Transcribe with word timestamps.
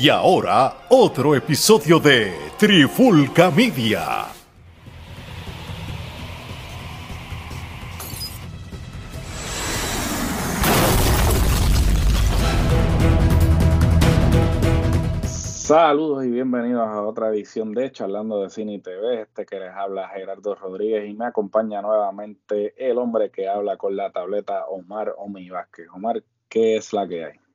Y 0.00 0.10
ahora, 0.10 0.86
otro 0.90 1.34
episodio 1.34 1.98
de 1.98 2.32
Trifulca 2.56 3.50
Media. 3.50 4.26
Saludos 15.26 16.24
y 16.24 16.30
bienvenidos 16.30 16.86
a 16.86 17.02
otra 17.02 17.30
edición 17.30 17.74
de 17.74 17.90
Charlando 17.90 18.40
de 18.40 18.50
Cine 18.50 18.74
y 18.74 18.78
TV. 18.78 19.22
Este 19.22 19.44
que 19.44 19.58
les 19.58 19.72
habla 19.72 20.08
Gerardo 20.10 20.54
Rodríguez 20.54 21.10
y 21.10 21.14
me 21.14 21.26
acompaña 21.26 21.82
nuevamente 21.82 22.72
el 22.76 22.98
hombre 22.98 23.32
que 23.32 23.48
habla 23.48 23.76
con 23.76 23.96
la 23.96 24.12
tableta 24.12 24.64
Omar 24.66 25.16
Omi 25.18 25.50
Vázquez. 25.50 25.88
Omar, 25.92 26.22
¿qué 26.48 26.76
es 26.76 26.92
la 26.92 27.08
que 27.08 27.24
hay? 27.24 27.47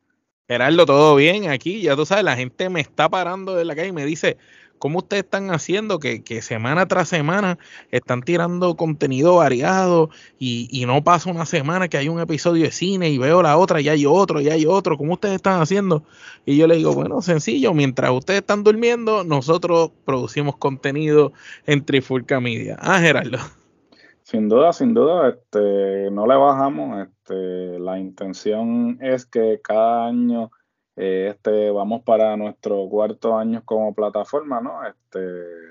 Gerardo, 0.54 0.86
todo 0.86 1.16
bien 1.16 1.50
aquí. 1.50 1.82
Ya 1.82 1.96
tú 1.96 2.06
sabes, 2.06 2.24
la 2.24 2.36
gente 2.36 2.70
me 2.70 2.80
está 2.80 3.10
parando 3.10 3.56
de 3.56 3.66
la 3.66 3.76
calle 3.76 3.88
y 3.88 3.92
me 3.92 4.06
dice, 4.06 4.38
¿cómo 4.78 5.00
ustedes 5.00 5.24
están 5.24 5.50
haciendo 5.50 5.98
que, 5.98 6.22
semana 6.44 6.88
tras 6.88 7.10
semana 7.10 7.58
están 7.90 8.22
tirando 8.22 8.76
contenido 8.76 9.38
variado 9.38 10.12
y, 10.38 10.84
no 10.86 11.04
pasa 11.04 11.32
una 11.32 11.48
semana 11.48 11.88
que 11.88 11.98
hay 11.98 12.08
un 12.08 12.20
episodio 12.20 12.66
de 12.66 12.72
cine 12.72 13.10
y 13.10 13.18
veo 13.18 13.42
la 13.42 13.58
otra 13.58 13.82
y 13.82 13.90
hay 13.90 14.06
otro 14.06 14.42
y 14.42 14.50
hay 14.50 14.68
otro? 14.68 14.96
¿Cómo 14.96 15.14
ustedes 15.14 15.38
están 15.38 15.60
haciendo? 15.60 16.04
Y 16.46 16.56
yo 16.56 16.68
le 16.68 16.76
digo, 16.76 16.94
bueno, 16.94 17.24
sencillo, 17.24 17.74
mientras 17.74 18.12
ustedes 18.12 18.42
están 18.42 18.64
durmiendo, 18.64 19.24
nosotros 19.24 19.90
producimos 20.06 20.58
contenido 20.58 21.34
en 21.66 21.84
Trifulca 21.84 22.40
Media. 22.40 22.78
Ah, 22.80 23.00
Gerardo. 23.00 23.40
Sin 24.34 24.50
duda, 24.50 24.74
sin 24.74 24.96
duda, 24.96 25.30
este, 25.30 26.10
no 26.10 26.26
le 26.26 26.36
bajamos. 26.36 27.08
Este, 27.08 27.78
la 27.78 28.00
intención 28.00 28.98
es 29.00 29.28
que 29.28 29.62
cada 29.62 30.08
año, 30.08 30.50
eh, 30.96 31.28
este, 31.30 31.70
vamos 31.70 32.02
para 32.02 32.36
nuestro 32.36 32.90
cuarto 32.90 33.38
año 33.38 33.62
como 33.64 33.94
plataforma, 33.94 34.60
¿no? 34.60 34.88
Este, 34.88 35.20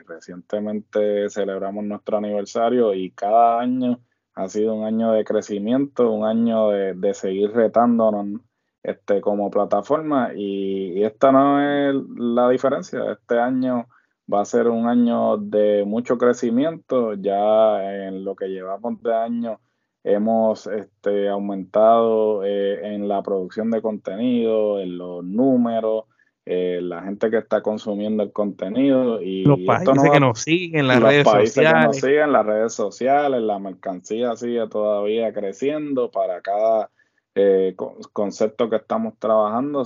recientemente 0.06 1.28
celebramos 1.28 1.82
nuestro 1.82 2.18
aniversario 2.18 2.94
y 2.94 3.10
cada 3.10 3.58
año 3.58 3.98
ha 4.34 4.46
sido 4.48 4.74
un 4.74 4.84
año 4.84 5.10
de 5.10 5.24
crecimiento, 5.24 6.12
un 6.12 6.24
año 6.24 6.68
de, 6.68 7.14
seguir 7.14 7.50
retándonos 7.50 8.42
este, 8.84 9.20
como 9.20 9.50
plataforma 9.50 10.34
y, 10.36 11.00
y 11.00 11.04
esta 11.04 11.32
no 11.32 11.60
es 11.60 11.96
la 12.16 12.48
diferencia. 12.48 13.10
Este 13.10 13.40
año 13.40 13.88
va 14.32 14.40
a 14.40 14.44
ser 14.44 14.68
un 14.68 14.86
año 14.86 15.36
de 15.36 15.84
mucho 15.84 16.16
crecimiento. 16.16 17.14
Ya 17.14 18.06
en 18.06 18.24
lo 18.24 18.34
que 18.34 18.48
llevamos 18.48 19.02
de 19.02 19.14
año 19.14 19.60
hemos 20.04 20.66
este, 20.66 21.28
aumentado 21.28 22.44
eh, 22.44 22.94
en 22.94 23.08
la 23.08 23.22
producción 23.22 23.70
de 23.70 23.82
contenido, 23.82 24.80
en 24.80 24.98
los 24.98 25.24
números, 25.24 26.04
eh, 26.44 26.80
la 26.82 27.02
gente 27.02 27.30
que 27.30 27.38
está 27.38 27.62
consumiendo 27.62 28.24
el 28.24 28.32
contenido 28.32 29.22
y 29.22 29.44
los 29.44 29.60
países 29.60 30.10
que 30.10 30.18
nos 30.18 30.40
siguen 30.40 30.80
en 30.80 30.88
las 30.88 31.00
redes 31.00 31.24
sociales. 31.24 31.72
Que 31.72 31.86
nos 31.86 31.96
siguen 31.96 32.32
las 32.32 32.46
redes 32.46 32.72
sociales, 32.72 33.42
la 33.42 33.58
mercancía 33.60 34.34
sigue 34.34 34.66
todavía 34.68 35.32
creciendo 35.32 36.10
para 36.10 36.40
cada 36.40 36.90
eh, 37.36 37.76
concepto 38.12 38.68
que 38.68 38.76
estamos 38.76 39.14
trabajando. 39.20 39.82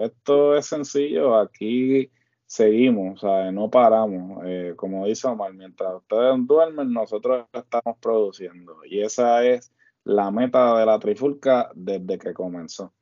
esto 0.00 0.56
es 0.56 0.64
sencillo, 0.64 1.38
aquí 1.38 2.10
seguimos, 2.54 3.16
o 3.16 3.26
sea, 3.26 3.50
no 3.50 3.68
paramos. 3.68 4.44
Eh, 4.46 4.74
como 4.76 5.06
dice 5.06 5.26
Omar, 5.26 5.52
mientras 5.54 5.96
ustedes 5.96 6.34
duermen, 6.46 6.92
nosotros 6.92 7.46
estamos 7.52 7.96
produciendo. 8.00 8.76
Y 8.88 9.00
esa 9.00 9.44
es 9.44 9.72
la 10.04 10.30
meta 10.30 10.78
de 10.78 10.86
la 10.86 11.00
trifulca 11.00 11.70
desde 11.74 12.16
que 12.16 12.32
comenzó. 12.32 12.92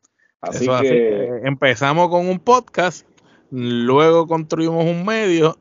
Así 0.41 0.67
que 0.81 1.43
empezamos 1.45 2.09
con 2.09 2.29
un 2.29 2.39
podcast, 2.39 3.07
luego 3.51 4.27
construimos 4.27 4.87
un 4.87 5.05
medio 5.05 5.59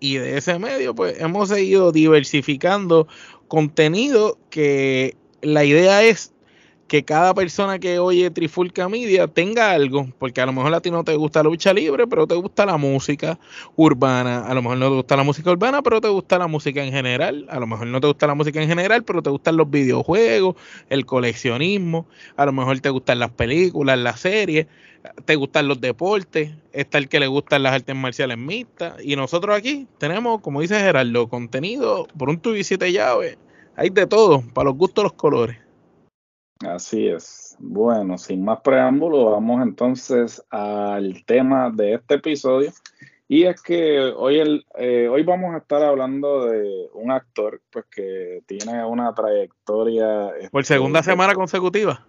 y 0.00 0.16
de 0.16 0.38
ese 0.38 0.58
medio 0.58 0.94
pues 0.94 1.20
hemos 1.20 1.50
seguido 1.50 1.92
diversificando 1.92 3.06
contenido 3.46 4.38
que 4.50 5.16
la 5.40 5.64
idea 5.64 6.02
es 6.02 6.33
que 6.86 7.02
cada 7.04 7.32
persona 7.34 7.78
que 7.78 7.98
oye 7.98 8.30
Trifulca 8.30 8.88
Media 8.88 9.26
tenga 9.26 9.70
algo, 9.70 10.08
porque 10.18 10.40
a 10.40 10.46
lo 10.46 10.52
mejor 10.52 10.74
a 10.74 10.80
ti 10.80 10.90
no 10.90 11.02
te 11.02 11.14
gusta 11.16 11.42
la 11.42 11.48
lucha 11.48 11.72
libre, 11.72 12.06
pero 12.06 12.26
te 12.26 12.34
gusta 12.34 12.66
la 12.66 12.76
música 12.76 13.38
urbana, 13.76 14.46
a 14.46 14.54
lo 14.54 14.62
mejor 14.62 14.78
no 14.78 14.88
te 14.88 14.94
gusta 14.96 15.16
la 15.16 15.22
música 15.22 15.50
urbana, 15.50 15.82
pero 15.82 16.00
te 16.00 16.08
gusta 16.08 16.38
la 16.38 16.46
música 16.46 16.84
en 16.84 16.92
general, 16.92 17.46
a 17.48 17.58
lo 17.58 17.66
mejor 17.66 17.86
no 17.86 18.00
te 18.00 18.06
gusta 18.06 18.26
la 18.26 18.34
música 18.34 18.60
en 18.60 18.68
general, 18.68 19.02
pero 19.04 19.22
te 19.22 19.30
gustan 19.30 19.56
los 19.56 19.70
videojuegos, 19.70 20.56
el 20.90 21.06
coleccionismo, 21.06 22.06
a 22.36 22.44
lo 22.46 22.52
mejor 22.52 22.78
te 22.80 22.90
gustan 22.90 23.18
las 23.18 23.30
películas, 23.30 23.98
las 23.98 24.20
series, 24.20 24.66
te 25.24 25.36
gustan 25.36 25.68
los 25.68 25.80
deportes, 25.80 26.52
está 26.72 26.98
el 26.98 27.08
que 27.08 27.20
le 27.20 27.26
gustan 27.26 27.62
las 27.62 27.72
artes 27.72 27.96
marciales 27.96 28.36
mixtas, 28.36 29.02
y 29.02 29.16
nosotros 29.16 29.56
aquí 29.56 29.86
tenemos, 29.98 30.42
como 30.42 30.60
dice 30.60 30.78
Gerardo, 30.78 31.28
contenido 31.28 32.06
por 32.18 32.28
un 32.28 32.38
tubo 32.38 32.56
y 32.56 32.64
siete 32.64 32.92
llaves, 32.92 33.38
hay 33.76 33.90
de 33.90 34.06
todo, 34.06 34.42
para 34.52 34.66
los 34.66 34.76
gustos 34.76 35.04
los 35.04 35.12
colores. 35.14 35.63
Así 36.60 37.08
es. 37.08 37.56
Bueno, 37.58 38.16
sin 38.18 38.44
más 38.44 38.60
preámbulo, 38.60 39.30
vamos 39.30 39.62
entonces 39.62 40.42
al 40.50 41.24
tema 41.26 41.70
de 41.70 41.94
este 41.94 42.14
episodio. 42.14 42.70
Y 43.26 43.44
es 43.44 43.60
que 43.62 44.00
hoy, 44.00 44.38
el, 44.38 44.66
eh, 44.78 45.08
hoy 45.08 45.22
vamos 45.22 45.54
a 45.54 45.58
estar 45.58 45.82
hablando 45.82 46.46
de 46.46 46.88
un 46.92 47.10
actor 47.10 47.60
pues 47.70 47.86
que 47.90 48.42
tiene 48.46 48.84
una 48.84 49.14
trayectoria... 49.14 50.30
Por 50.50 50.62
este, 50.62 50.74
segunda 50.74 51.02
semana 51.02 51.34
consecutiva. 51.34 52.06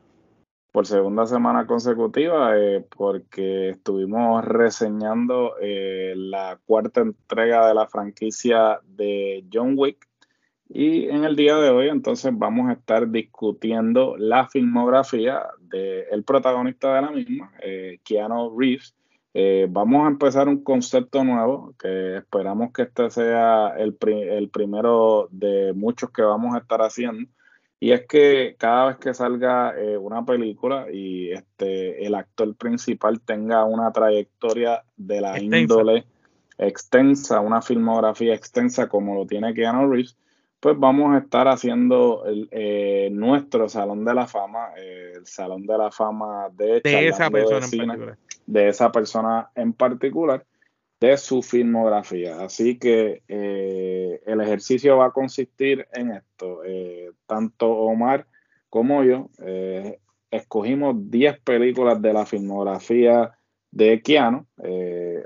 Por 0.71 0.85
segunda 0.85 1.25
semana 1.25 1.65
consecutiva, 1.65 2.57
eh, 2.57 2.85
porque 2.95 3.69
estuvimos 3.69 4.43
reseñando 4.43 5.55
eh, 5.61 6.13
la 6.17 6.59
cuarta 6.65 6.99
entrega 6.99 7.65
de 7.69 7.73
la 7.73 7.87
franquicia 7.87 8.81
de 8.83 9.45
John 9.51 9.75
Wick 9.77 10.05
y 10.69 11.09
en 11.09 11.23
el 11.23 11.35
día 11.35 11.57
de 11.57 11.69
hoy 11.69 11.89
entonces 11.89 12.31
vamos 12.35 12.69
a 12.69 12.73
estar 12.73 13.09
discutiendo 13.09 14.17
la 14.17 14.47
filmografía 14.47 15.43
del 15.61 16.23
protagonista 16.23 16.95
de 16.95 17.01
la 17.01 17.11
misma, 17.11 17.51
eh, 17.61 17.99
Keanu 18.03 18.57
Reeves. 18.59 18.95
Eh, 19.33 19.67
vamos 19.69 20.05
a 20.05 20.07
empezar 20.07 20.47
un 20.47 20.63
concepto 20.63 21.23
nuevo 21.23 21.75
que 21.77 22.17
esperamos 22.17 22.71
que 22.71 22.83
este 22.83 23.09
sea 23.09 23.75
el, 23.77 23.93
primero 24.49 25.27
de 25.29 25.73
muchos 25.73 26.09
que 26.09 26.21
vamos 26.21 26.55
a 26.55 26.59
estar 26.59 26.81
haciendo. 26.81 27.29
Y 27.79 27.91
es 27.91 28.07
que 28.07 28.55
cada 28.57 28.87
vez 28.87 28.97
que 28.97 29.13
salga 29.13 29.77
eh, 29.77 29.97
una 29.97 30.25
película 30.25 30.87
y 30.91 31.31
este, 31.31 32.05
el 32.05 32.15
actor 32.15 32.55
principal 32.55 33.19
tenga 33.19 33.65
una 33.65 33.91
trayectoria 33.91 34.83
de 34.95 35.21
la 35.21 35.37
índole 35.39 36.05
extensa, 36.57 37.41
una 37.41 37.61
filmografía 37.61 38.33
extensa 38.33 38.87
como 38.87 39.13
lo 39.13 39.27
tiene 39.27 39.53
Keanu 39.53 39.91
Reeves, 39.91 40.17
pues 40.65 40.79
vamos 40.79 41.13
a 41.13 41.19
estar 41.19 41.47
haciendo 41.47 42.23
eh, 42.49 43.09
nuestro 43.11 43.69
Salón 43.69 44.03
de 44.03 44.15
la 44.15 44.25
Fama, 44.25 44.69
eh, 44.75 45.13
el 45.15 45.27
Salón 45.27 45.67
de 45.67 45.77
la 45.77 45.91
Fama 45.91 46.49
de, 46.53 46.81
esa 46.83 47.29
persona 47.29 47.67
en 47.67 47.69
particular. 47.69 48.17
De 48.47 48.67
esa 48.69 48.91
persona 48.91 49.51
en 49.53 49.73
particular, 49.73 50.45
de 50.99 51.17
su 51.17 51.43
filmografía. 51.43 52.39
Así 52.39 52.79
que 52.79 53.21
eh, 53.27 54.23
el 54.25 54.41
ejercicio 54.41 54.97
va 54.97 55.05
a 55.05 55.11
consistir 55.11 55.87
en 55.93 56.13
esto. 56.13 56.61
tanto 57.27 57.71
Omar 57.71 58.25
como 58.71 59.03
yo 59.03 59.29
escogimos 60.31 60.95
10 61.11 61.41
películas 61.41 62.01
de 62.01 62.11
la 62.11 62.25
filmografía 62.25 63.37
de 63.69 64.01
Keanu. 64.01 64.47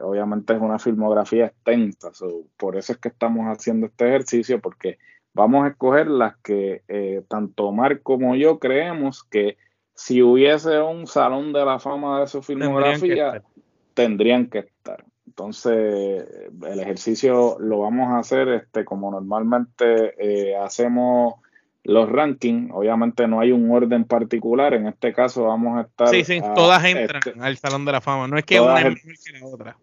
obviamente 0.02 0.52
es 0.52 0.60
una 0.60 0.80
filmografía 0.80 1.46
extensa, 1.46 2.12
por 2.58 2.76
eso 2.76 2.92
es 2.92 2.98
que 2.98 3.08
estamos 3.08 3.46
haciendo 3.46 3.88
este 3.88 4.06
ejercicio, 4.06 4.60
porque 4.60 4.98
vamos 5.40 5.64
a 5.64 5.70
escoger 5.70 6.08
las 6.08 6.36
que 6.40 6.82
eh, 6.90 7.24
tanto 7.30 7.68
Omar 7.68 8.02
como 8.02 8.36
yo 8.36 8.60
creemos 8.60 9.24
que 9.24 9.58
si 9.94 10.22
hubiese 10.22 10.82
un 10.82 11.08
salón 11.08 11.54
de 11.54 11.64
la 11.64 11.80
fama 11.80 12.20
de 12.20 12.28
su 12.28 12.42
filmografía, 12.42 13.42
tendrían 13.94 14.48
que 14.48 14.60
estar. 14.60 15.06
Entonces, 15.28 16.26
el 16.68 16.80
ejercicio 16.80 17.58
lo 17.60 17.80
vamos 17.80 18.10
a 18.10 18.20
hacer 18.20 18.50
este, 18.50 18.84
como 18.84 19.12
normalmente 19.12 20.14
eh, 20.18 20.58
hacemos 20.58 21.36
los 21.86 22.10
rankings. 22.10 22.72
Obviamente 22.74 23.26
no 23.28 23.40
hay 23.40 23.54
un 23.54 23.72
orden 23.72 24.04
particular. 24.04 24.74
En 24.74 24.88
este 24.88 25.14
caso 25.14 25.46
vamos 25.46 25.78
a 25.78 25.82
estar. 25.84 26.10
Sí, 26.10 26.26
sí, 26.26 26.42
todas 26.54 26.84
entran 26.84 27.22
este, 27.26 27.40
al 27.40 27.56
Salón 27.56 27.86
de 27.86 27.94
la 27.94 28.02
Fama. 28.02 28.28
No 28.28 28.38
es 28.38 28.44
que 28.44 28.60
una 28.60 28.80
es 28.80 28.86
mejor 28.86 29.14
que 29.26 29.40
la 29.40 29.46
otra. 29.46 29.78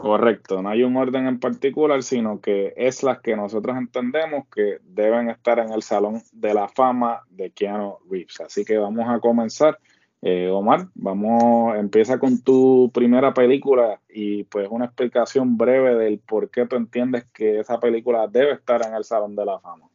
Correcto, 0.00 0.62
no 0.62 0.70
hay 0.70 0.82
un 0.82 0.96
orden 0.96 1.26
en 1.26 1.38
particular, 1.38 2.02
sino 2.02 2.40
que 2.40 2.72
es 2.74 3.02
las 3.02 3.20
que 3.20 3.36
nosotros 3.36 3.76
entendemos 3.76 4.46
que 4.48 4.78
deben 4.82 5.28
estar 5.28 5.58
en 5.58 5.70
el 5.72 5.82
Salón 5.82 6.22
de 6.32 6.54
la 6.54 6.68
Fama 6.68 7.20
de 7.28 7.50
Keanu 7.50 7.98
Reeves. 8.10 8.40
Así 8.40 8.64
que 8.64 8.78
vamos 8.78 9.06
a 9.10 9.20
comenzar. 9.20 9.78
Eh, 10.22 10.48
Omar, 10.50 10.86
vamos, 10.94 11.76
empieza 11.76 12.18
con 12.18 12.42
tu 12.42 12.90
primera 12.94 13.34
película 13.34 14.00
y 14.08 14.44
pues 14.44 14.68
una 14.70 14.86
explicación 14.86 15.58
breve 15.58 15.94
del 15.94 16.18
por 16.18 16.50
qué 16.50 16.64
tú 16.64 16.76
entiendes 16.76 17.26
que 17.34 17.60
esa 17.60 17.78
película 17.78 18.26
debe 18.26 18.52
estar 18.52 18.80
en 18.86 18.94
el 18.94 19.04
Salón 19.04 19.36
de 19.36 19.44
la 19.44 19.58
Fama. 19.60 19.86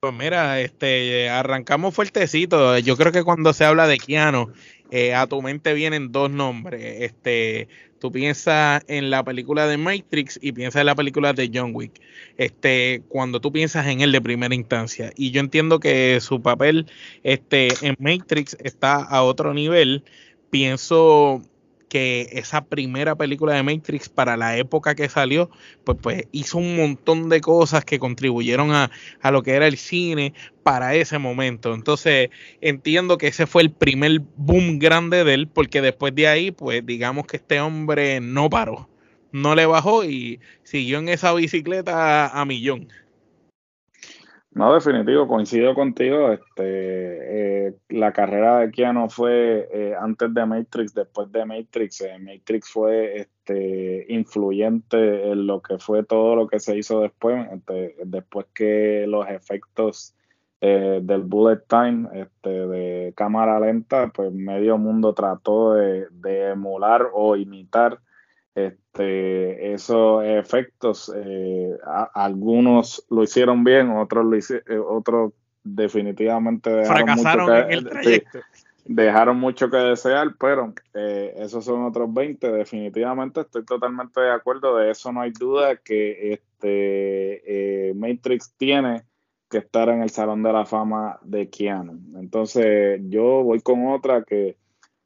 Pues 0.00 0.12
mira, 0.12 0.60
este, 0.60 1.30
arrancamos 1.30 1.94
fuertecito. 1.94 2.78
Yo 2.80 2.98
creo 2.98 3.12
que 3.12 3.24
cuando 3.24 3.54
se 3.54 3.64
habla 3.64 3.86
de 3.86 3.96
Keanu, 3.96 4.52
eh, 4.90 5.14
a 5.14 5.26
tu 5.26 5.40
mente 5.40 5.72
vienen 5.72 6.12
dos 6.12 6.30
nombres. 6.30 7.00
Este, 7.00 7.68
tú 8.04 8.12
piensas 8.12 8.84
en 8.86 9.08
la 9.08 9.24
película 9.24 9.66
de 9.66 9.78
Matrix 9.78 10.38
y 10.42 10.52
piensas 10.52 10.80
en 10.80 10.86
la 10.88 10.94
película 10.94 11.32
de 11.32 11.50
John 11.50 11.70
Wick. 11.72 12.02
Este, 12.36 13.02
cuando 13.08 13.40
tú 13.40 13.50
piensas 13.50 13.86
en 13.86 14.02
él 14.02 14.12
de 14.12 14.20
primera 14.20 14.54
instancia. 14.54 15.10
Y 15.16 15.30
yo 15.30 15.40
entiendo 15.40 15.80
que 15.80 16.20
su 16.20 16.42
papel 16.42 16.86
este, 17.22 17.68
en 17.80 17.96
Matrix 17.98 18.58
está 18.60 18.96
a 18.96 19.22
otro 19.22 19.54
nivel. 19.54 20.04
Pienso 20.50 21.40
que 21.88 22.28
esa 22.32 22.64
primera 22.64 23.14
película 23.14 23.54
de 23.54 23.62
Matrix 23.62 24.08
para 24.08 24.36
la 24.36 24.56
época 24.56 24.94
que 24.94 25.08
salió, 25.08 25.50
pues, 25.84 25.98
pues 26.00 26.28
hizo 26.32 26.58
un 26.58 26.76
montón 26.76 27.28
de 27.28 27.40
cosas 27.40 27.84
que 27.84 27.98
contribuyeron 27.98 28.72
a, 28.72 28.90
a, 29.20 29.30
lo 29.30 29.42
que 29.42 29.52
era 29.52 29.66
el 29.66 29.76
cine 29.76 30.34
para 30.62 30.94
ese 30.94 31.18
momento. 31.18 31.74
Entonces 31.74 32.30
entiendo 32.60 33.18
que 33.18 33.28
ese 33.28 33.46
fue 33.46 33.62
el 33.62 33.70
primer 33.70 34.20
boom 34.36 34.78
grande 34.78 35.24
de 35.24 35.34
él, 35.34 35.48
porque 35.48 35.80
después 35.82 36.14
de 36.14 36.28
ahí, 36.28 36.50
pues 36.50 36.84
digamos 36.84 37.26
que 37.26 37.36
este 37.36 37.60
hombre 37.60 38.20
no 38.20 38.50
paró, 38.50 38.88
no 39.32 39.54
le 39.54 39.66
bajó 39.66 40.04
y 40.04 40.40
siguió 40.62 40.98
en 40.98 41.08
esa 41.08 41.32
bicicleta 41.32 42.28
a 42.28 42.44
millón. 42.44 42.88
No, 44.54 44.72
definitivo, 44.72 45.26
coincido 45.26 45.74
contigo. 45.74 46.30
Este, 46.30 47.66
eh, 47.66 47.74
la 47.88 48.12
carrera 48.12 48.60
de 48.60 48.70
Keanu 48.70 49.08
fue 49.10 49.68
eh, 49.72 49.94
antes 50.00 50.32
de 50.32 50.46
Matrix, 50.46 50.94
después 50.94 51.30
de 51.32 51.44
Matrix. 51.44 52.00
Eh, 52.02 52.18
Matrix 52.20 52.70
fue 52.70 53.16
este, 53.16 54.06
influyente 54.08 55.32
en 55.32 55.48
lo 55.48 55.60
que 55.60 55.78
fue 55.78 56.04
todo 56.04 56.36
lo 56.36 56.46
que 56.46 56.60
se 56.60 56.78
hizo 56.78 57.00
después, 57.00 57.48
este, 57.52 57.96
después 58.04 58.46
que 58.54 59.06
los 59.08 59.28
efectos 59.28 60.14
del 60.60 61.20
bullet 61.24 61.60
time, 61.68 62.08
este, 62.14 62.48
de 62.48 63.12
cámara 63.14 63.60
lenta, 63.60 64.10
pues 64.14 64.32
medio 64.32 64.78
mundo 64.78 65.12
trató 65.12 65.74
de, 65.74 66.06
de 66.10 66.52
emular 66.52 67.10
o 67.12 67.36
imitar 67.36 68.00
este, 68.54 69.74
esos 69.74 70.24
efectos, 70.24 71.12
eh, 71.14 71.76
algunos 72.14 73.04
lo 73.10 73.24
hicieron 73.24 73.64
bien, 73.64 73.90
otros 73.90 74.24
lo 74.24 74.36
eh, 74.36 74.78
otros 74.78 75.32
definitivamente 75.64 76.70
dejaron 76.70 77.16
mucho 77.16 77.46
que, 77.46 78.24
dejaron 78.84 79.40
mucho 79.40 79.70
que 79.70 79.76
desear, 79.78 80.36
pero 80.38 80.72
eh, 80.92 81.34
esos 81.38 81.64
son 81.64 81.84
otros 81.84 82.12
20. 82.14 82.52
Definitivamente 82.52 83.40
estoy 83.40 83.64
totalmente 83.64 84.20
de 84.20 84.30
acuerdo, 84.30 84.76
de 84.76 84.90
eso 84.90 85.12
no 85.12 85.22
hay 85.22 85.32
duda 85.32 85.76
que 85.76 86.32
este 86.32 87.92
Matrix 87.96 88.54
tiene 88.56 89.02
que 89.50 89.58
estar 89.58 89.88
en 89.88 90.02
el 90.02 90.10
Salón 90.10 90.42
de 90.44 90.52
la 90.52 90.64
Fama 90.64 91.18
de 91.22 91.50
Keanu. 91.50 92.20
Entonces 92.20 93.00
yo 93.08 93.42
voy 93.42 93.60
con 93.60 93.88
otra 93.88 94.22
que 94.22 94.56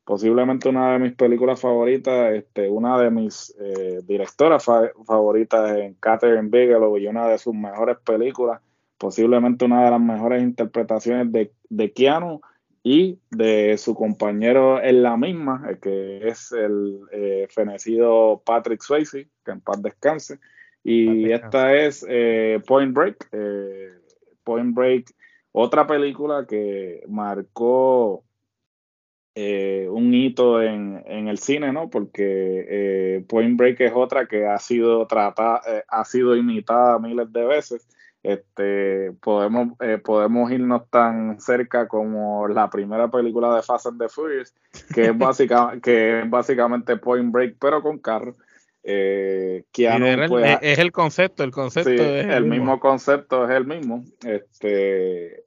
posiblemente 0.08 0.70
una 0.70 0.94
de 0.94 1.00
mis 1.00 1.12
películas 1.12 1.60
favoritas, 1.60 2.32
este, 2.32 2.70
una 2.70 2.99
de 2.99 3.10
mis 3.10 3.55
eh, 3.60 4.00
directoras 4.05 4.64
favoritas 4.64 5.76
en 5.76 5.93
Catherine 6.00 6.49
Bigelow 6.49 6.96
y 6.96 7.06
una 7.08 7.28
de 7.28 7.37
sus 7.37 7.55
mejores 7.55 7.99
películas, 7.99 8.62
posiblemente 8.96 9.66
una 9.66 9.84
de 9.84 9.90
las 9.90 10.00
mejores 10.00 10.43
interpretaciones 10.43 11.31
de, 11.31 11.52
de 11.69 11.93
Keanu 11.93 12.40
y 12.82 13.19
de 13.31 13.76
su 13.76 13.94
compañero 13.94 14.82
en 14.82 15.02
la 15.02 15.19
misma, 15.19 15.76
que 15.82 16.26
es 16.26 16.52
el 16.52 17.00
eh, 17.12 17.46
fenecido 17.50 18.40
Patrick 18.46 18.81
Swayze, 18.81 19.28
que 19.44 19.50
en 19.50 19.61
paz 19.61 19.82
descanse. 19.82 20.38
Y 20.82 21.31
esta 21.32 21.75
es 21.75 22.02
eh, 22.08 22.62
Point 22.66 22.94
Break. 22.94 23.28
Point 24.43 24.75
Break, 24.75 25.14
otra 25.52 25.87
película 25.87 26.46
que 26.49 27.02
marcó 27.08 28.25
eh, 29.40 29.87
un 29.88 30.12
hito 30.12 30.61
en, 30.61 31.05
el 31.06 31.38
cine, 31.38 31.73
¿no? 31.73 31.88
Porque 31.88 32.67
eh, 32.69 33.25
Point 33.29 33.56
Break 33.56 33.81
es 33.82 33.93
otra 33.94 34.26
que 34.26 34.49
ha 34.49 34.58
sido 34.58 35.06
tratada, 35.06 35.61
eh, 35.64 35.85
ha 35.87 36.05
sido 36.05 36.35
imitada 36.35 36.99
miles 36.99 37.32
de 37.32 37.44
veces. 37.44 37.87
Este, 38.25 39.12
podemos, 39.20 39.79
podemos 40.02 40.50
irnos 40.50 40.90
tan 40.90 41.40
cerca 41.40 41.87
como 41.87 42.49
la 42.49 42.69
primera 42.69 43.08
película 43.12 43.55
de 43.55 43.62
Fast 43.62 43.87
and 43.87 44.00
the 44.00 44.08
Furious, 44.08 44.52
que 44.93 45.05
es, 45.05 45.17
básica, 45.17 45.79
que 45.85 46.19
es 46.19 46.29
básicamente 46.29 46.96
Point 46.96 47.31
Break, 47.31 47.58
pero 47.61 47.81
con 47.81 47.99
carro. 47.99 48.35
Pues, 48.82 50.58
es 50.62 50.79
el 50.81 50.90
concepto, 50.90 51.44
el 51.44 51.52
concepto 51.52 51.90
es 51.90 52.26
el, 52.26 52.44
mismo. 52.44 52.81
concepto 52.81 53.44
es 53.49 53.56
el 53.56 53.67
mismo. 53.67 54.02
Este, 54.26 55.44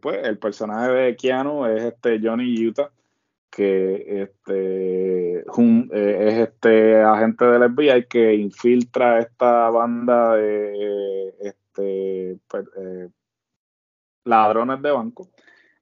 pues 0.00 0.24
el 0.24 0.38
personaje 0.38 0.92
de 0.92 1.16
Keanu 1.16 1.66
es 1.66 1.82
este 1.82 2.20
Johnny 2.22 2.64
Utah, 2.64 2.92
que 3.58 4.22
este, 4.22 5.38
eh, 5.40 5.44
es 6.28 6.48
este 6.48 7.02
agente 7.02 7.44
del 7.44 7.74
FBI 7.74 8.06
que 8.06 8.32
infiltra 8.34 9.18
esta 9.18 9.68
banda 9.70 10.36
de 10.36 11.34
este, 11.40 12.38
pues, 12.46 12.66
eh, 12.76 13.08
ladrones 14.22 14.80
de 14.80 14.92
banco. 14.92 15.28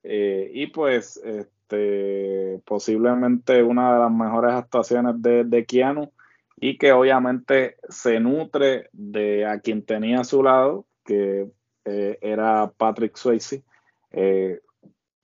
Eh, 0.02 0.50
y 0.54 0.68
pues 0.68 1.18
este, 1.22 2.62
posiblemente 2.64 3.62
una 3.62 3.92
de 3.92 4.00
las 4.00 4.10
mejores 4.10 4.54
actuaciones 4.54 5.20
de, 5.20 5.44
de 5.44 5.66
Keanu 5.66 6.10
y 6.58 6.78
que 6.78 6.92
obviamente 6.92 7.76
se 7.90 8.20
nutre 8.20 8.88
de 8.92 9.44
a 9.44 9.60
quien 9.60 9.84
tenía 9.84 10.20
a 10.20 10.24
su 10.24 10.42
lado, 10.42 10.86
que 11.04 11.50
era 11.84 12.72
Patrick 12.74 13.16
Swayze. 13.16 13.62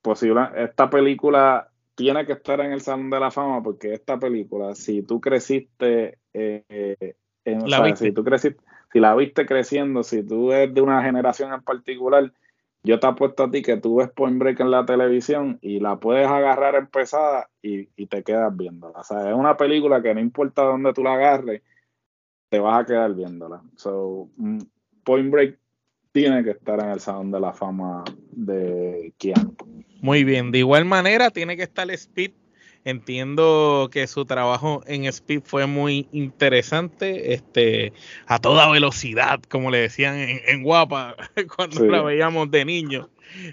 posible, 0.02 0.43
esta 0.56 0.90
película 0.90 1.72
tiene 2.02 2.26
que 2.26 2.32
estar 2.32 2.60
en 2.60 2.72
el 2.72 2.81
Salón 2.81 3.10
de 3.10 3.20
la 3.20 3.31
Fama 3.31 3.62
porque 3.62 3.94
esta 3.94 4.19
película, 4.19 4.75
si 4.75 5.02
tú 5.02 5.20
creciste, 5.20 6.19
eh, 6.34 7.14
en, 7.44 7.70
la 7.70 7.94
si 7.94 8.10
tú 8.10 8.25
creciste, 8.25 8.60
si 8.93 8.99
la 8.99 9.14
viste 9.14 9.46
creciendo, 9.46 10.02
si 10.02 10.25
tú 10.25 10.50
eres 10.50 10.75
de 10.75 10.81
una 10.81 11.02
generación 11.04 11.52
en 11.52 11.62
particular, 11.62 12.32
yo 12.82 12.99
te 12.99 13.06
apuesto 13.06 13.44
a 13.44 13.50
ti 13.52 13.62
que 13.62 13.76
tú 13.76 13.96
ves 13.96 14.10
Point 14.10 14.38
Break 14.38 14.58
en 14.58 14.72
la 14.72 14.84
televisión 14.84 15.60
y 15.62 15.78
la 15.78 16.00
puedes 16.00 16.26
agarrar 16.26 16.75
empezada 16.75 17.49
y, 17.62 17.88
y 17.94 18.06
te 18.06 18.25
quedas 18.25 18.56
viéndola. 18.56 18.99
O 18.99 19.04
sea, 19.04 19.31
es 19.31 19.37
una 19.37 19.56
película 19.56 20.02
que 20.02 20.12
no 20.12 20.20
importa 20.20 20.62
dónde 20.62 20.93
tú 20.93 21.04
la 21.04 21.14
agarres, 21.14 21.62
te 22.49 22.58
vas 22.58 22.82
a 22.82 22.84
quedar 22.84 23.14
viéndola. 23.14 23.62
So, 23.76 24.28
mm, 24.37 24.58
Point 25.04 25.31
Break 25.31 25.58
tiene 26.12 26.44
que 26.44 26.50
estar 26.50 26.79
en 26.81 26.91
el 26.91 27.00
Salón 27.00 27.31
de 27.31 27.41
la 27.41 27.53
Fama 27.53 28.05
de 28.31 29.12
Keanu. 29.19 29.55
Muy 30.00 30.25
bien, 30.25 30.50
de 30.50 30.59
igual 30.59 30.85
manera 30.85 31.31
tiene 31.31 31.56
que 31.56 31.62
estar 31.62 31.91
Speed. 31.91 32.32
Entiendo 32.85 33.88
que 33.93 34.09
su 34.09 34.25
trabajo 34.25 34.82
en 34.87 35.05
Speed 35.05 35.42
fue 35.45 35.66
muy 35.66 36.09
interesante, 36.11 37.33
este, 37.33 37.92
a 38.26 38.40
toda 38.40 38.69
velocidad, 38.71 39.40
como 39.49 39.71
le 39.71 39.78
decían 39.78 40.16
en, 40.16 40.62
Guapa 40.64 41.14
cuando 41.57 41.85
la 41.87 42.02
veíamos 42.02 42.50
de 42.50 42.64
niño. 42.64 43.09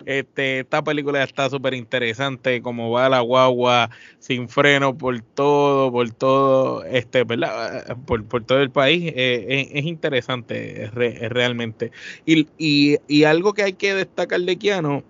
Este, 0.06 0.60
esta 0.62 0.84
película 0.84 1.24
está 1.24 1.50
súper 1.50 1.74
interesante, 1.74 2.62
como 2.62 2.92
va 2.92 3.10
la 3.10 3.22
guagua 3.22 3.90
sin 4.20 4.50
freno 4.50 4.98
por 4.98 5.22
todo, 5.22 5.92
por 5.92 6.10
todo, 6.12 6.84
este, 6.86 7.24
¿verdad? 7.24 7.98
Por, 8.06 8.24
todo 8.44 8.62
el 8.62 8.72
país. 8.72 9.12
Eh, 9.16 9.70
es, 9.74 9.86
interesante, 9.86 10.84
es, 10.84 10.94
realmente. 10.94 11.92
Y, 12.26 12.48
y, 12.58 12.98
y, 13.08 13.24
algo 13.24 13.54
que 13.54 13.64
hay 13.64 13.74
que 13.74 13.94
destacar 13.94 14.42
de 14.42 14.58
Keanu 14.58 15.04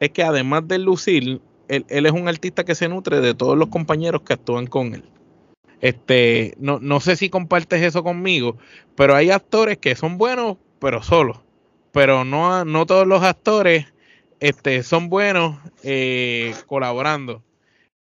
es 0.00 0.10
que 0.10 0.22
además 0.22 0.66
de 0.68 0.78
lucir, 0.78 1.40
él, 1.68 1.84
es 1.88 2.12
un 2.12 2.28
artista 2.28 2.64
que 2.64 2.74
se 2.74 2.88
nutre 2.88 3.20
de 3.20 3.34
todos 3.34 3.56
los 3.56 3.68
compañeros 3.68 4.22
que 4.22 4.34
actúan 4.34 4.66
con 4.66 4.94
él. 4.94 5.04
Este, 5.80 6.54
no, 6.58 6.78
no 6.80 7.00
sé 7.00 7.16
si 7.16 7.28
compartes 7.28 7.82
eso 7.82 8.02
conmigo, 8.02 8.56
pero 8.96 9.14
hay 9.14 9.30
actores 9.30 9.78
que 9.78 9.94
son 9.94 10.18
buenos, 10.18 10.56
pero 10.78 11.02
solos. 11.02 11.40
Pero 11.92 12.24
no, 12.24 12.64
no 12.64 12.86
todos 12.86 13.06
los 13.06 13.22
actores 13.22 13.93
este, 14.44 14.82
son 14.82 15.08
buenos 15.08 15.56
eh, 15.82 16.54
colaborando. 16.66 17.42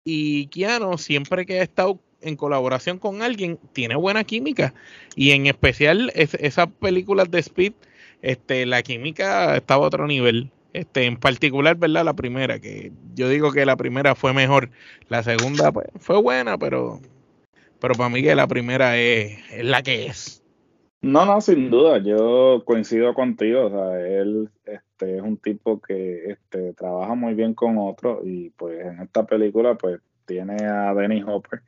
Y 0.03 0.46
Keanu, 0.48 1.00
siempre 1.00 1.48
que 1.48 1.60
ha 1.60 1.63
estado 1.63 2.00
en 2.22 2.36
colaboración 2.36 3.00
con 3.00 3.24
alguien, 3.24 3.58
tiene 3.74 3.96
buena 3.96 4.24
química. 4.24 4.75
Y 5.15 5.32
en 5.32 5.48
especial 5.48 6.12
esas 6.13 6.67
películas 6.79 7.32
de 7.32 7.39
Speed, 7.39 7.74
este, 8.22 8.67
la 8.67 8.84
química 8.84 9.56
estaba 9.58 9.86
a 9.86 9.88
otro 9.88 10.06
nivel. 10.06 10.51
Este, 10.74 11.06
en 11.06 11.17
particular, 11.17 11.75
¿verdad? 11.75 12.06
La 12.06 12.13
primera, 12.13 12.60
que 12.60 12.91
yo 13.15 13.29
digo 13.29 13.51
que 13.51 13.65
la 13.65 13.75
primera 13.75 14.13
fue 14.13 14.32
mejor. 14.32 14.70
La 15.10 15.24
segunda, 15.24 15.72
pues, 15.72 15.88
fue 15.98 16.22
buena, 16.22 16.56
pero, 16.60 17.01
pero 17.79 17.96
para 17.96 18.10
mí 18.10 18.22
que 18.22 18.36
la 18.36 18.46
primera 18.46 18.96
es, 18.96 19.39
la 19.63 19.82
que 19.82 20.06
es. 20.06 20.44
No, 21.01 21.25
no, 21.25 21.39
sin 21.42 21.70
duda, 21.70 22.00
yo 22.00 22.63
coincido 22.66 23.13
contigo, 23.13 23.68
o 23.68 23.70
sea, 23.70 24.00
él 24.01 24.50
este, 24.66 25.18
es 25.18 25.22
un 25.22 25.38
tipo 25.38 25.80
que 25.80 26.32
este, 26.32 26.74
trabaja 26.74 27.13
muy 27.13 27.36
bien 27.36 27.54
con 27.54 27.77
otros 27.77 28.22
y 28.25 28.50
pues 28.51 28.84
en 28.84 29.01
esta 29.01 29.25
película 29.25 29.75
pues 29.75 30.01
tiene 30.25 30.56
a 30.66 30.94
Dennis 30.96 31.24
Hopper, 31.27 31.62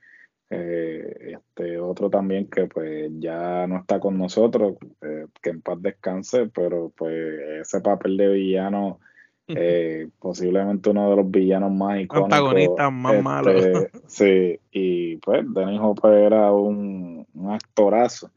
eh, 0.49 1.37
este 1.37 1.79
otro 1.79 2.09
también 2.09 2.49
que 2.49 2.65
pues 2.65 3.11
ya 3.19 3.67
no 3.67 3.77
está 3.77 3.99
con 3.99 4.17
nosotros, 4.17 4.77
eh, 5.01 5.27
que 5.41 5.51
en 5.51 5.61
paz 5.61 5.79
descanse, 5.79 6.47
pero 6.47 6.91
pues 6.97 7.39
ese 7.61 7.81
papel 7.81 8.17
de 8.17 8.29
villano 8.29 8.99
eh, 9.47 10.09
posiblemente 10.19 10.89
uno 10.89 11.09
de 11.09 11.15
los 11.17 11.31
villanos 11.31 11.71
más 11.71 11.99
icónicos. 11.99 12.33
Antagonistas 12.33 12.91
más 12.91 13.13
este, 13.13 13.23
malos. 13.23 13.65
Sí, 14.07 14.59
y 14.71 15.17
pues 15.17 15.45
Dennis 15.53 15.79
Hopper 15.81 16.13
era 16.13 16.51
un, 16.51 17.25
un, 17.33 17.51
actorazo. 17.51 18.31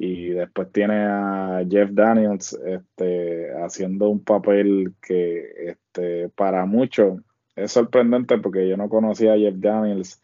Y 0.00 0.28
después 0.28 0.70
tiene 0.72 0.94
a 0.94 1.60
Jeff 1.68 1.90
Daniels 1.90 2.56
este, 2.64 3.50
haciendo 3.64 4.08
un 4.08 4.22
papel 4.22 4.94
que 5.02 5.70
este, 5.70 6.28
para 6.28 6.64
muchos 6.66 7.18
es 7.56 7.72
sorprendente 7.72 8.38
porque 8.38 8.68
yo 8.68 8.76
no 8.76 8.88
conocía 8.88 9.32
a 9.32 9.36
Jeff 9.36 9.56
Daniels 9.56 10.20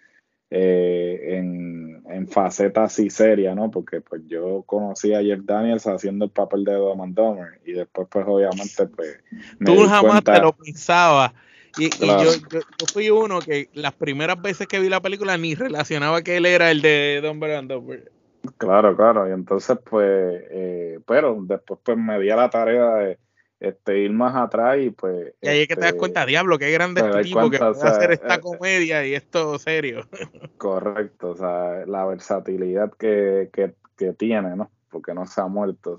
eh, 0.51 1.39
en, 1.39 2.05
en 2.09 2.29
faceta 2.29 2.85
así 2.85 3.11
seria, 3.11 3.57
¿no? 3.57 3.73
Porque 3.73 4.01
pues 4.01 4.23
yo 4.29 4.63
conocí 4.65 5.13
a 5.13 5.21
Jeff 5.21 5.41
Daniels 5.43 5.89
haciendo 5.89 6.27
el 6.27 6.31
papel 6.31 6.65
de 6.65 6.75
Dom 6.75 7.13
Dummer 7.13 7.61
y 7.65 7.73
después 7.73 8.07
pues 8.09 8.25
obviamente 8.29 8.87
pues... 8.87 9.19
Tú 9.65 9.89
jamás 9.89 10.23
te 10.23 10.41
lo 10.41 10.53
pensabas. 10.53 11.33
Y, 11.77 11.91
yo, 11.99 12.33
yo, 12.53 12.61
fui 12.93 13.11
uno 13.11 13.41
que 13.41 13.69
las 13.73 13.93
primeras 13.95 14.41
veces 14.41 14.69
que 14.69 14.79
vi 14.79 14.89
la 14.89 15.03
película 15.03 15.37
ni 15.37 15.57
relacionaba 15.57 16.23
que 16.23 16.37
él 16.37 16.47
era 16.47 16.71
el 16.71 16.81
de 16.81 17.21
Dumber 17.21 17.51
and 17.51 17.69
Dumber. 17.69 18.13
Claro, 18.57 18.97
claro, 18.97 19.29
y 19.29 19.33
entonces 19.33 19.79
pues, 19.89 20.43
eh, 20.51 21.01
pero 21.07 21.37
después 21.41 21.81
pues 21.83 21.99
me 21.99 22.19
di 22.21 22.31
a 22.31 22.37
la 22.37 22.51
tarea 22.51 22.95
de 22.97 23.19
este, 23.61 23.99
ir 23.99 24.13
más 24.13 24.35
atrás 24.37 24.79
y 24.81 24.91
pues... 24.91 25.35
Y 25.41 25.49
ahí 25.49 25.63
es 25.63 25.69
que 25.69 25.75
te 25.75 25.81
das 25.81 25.91
este, 25.91 25.99
cuenta, 25.99 26.27
diablo, 26.27 26.59
qué 26.59 26.71
grande 26.71 27.01
este 27.01 27.23
tipo 27.23 27.51
que 27.51 27.59
puede 27.59 27.71
hacer 27.71 28.13
esta 28.13 28.35
eh, 28.35 28.41
comedia 28.41 29.07
y 29.07 29.15
esto 29.15 29.59
serio. 29.59 30.03
Correcto, 30.59 31.31
o 31.31 31.37
sea, 31.37 31.85
la 31.87 32.05
versatilidad 32.05 32.93
que, 32.93 33.51
que, 33.53 33.75
que 33.97 34.13
tiene, 34.13 34.57
¿no? 34.57 34.71
Porque 34.91 35.15
no 35.15 35.27
se 35.27 35.41
ha 35.41 35.47
muerto. 35.47 35.97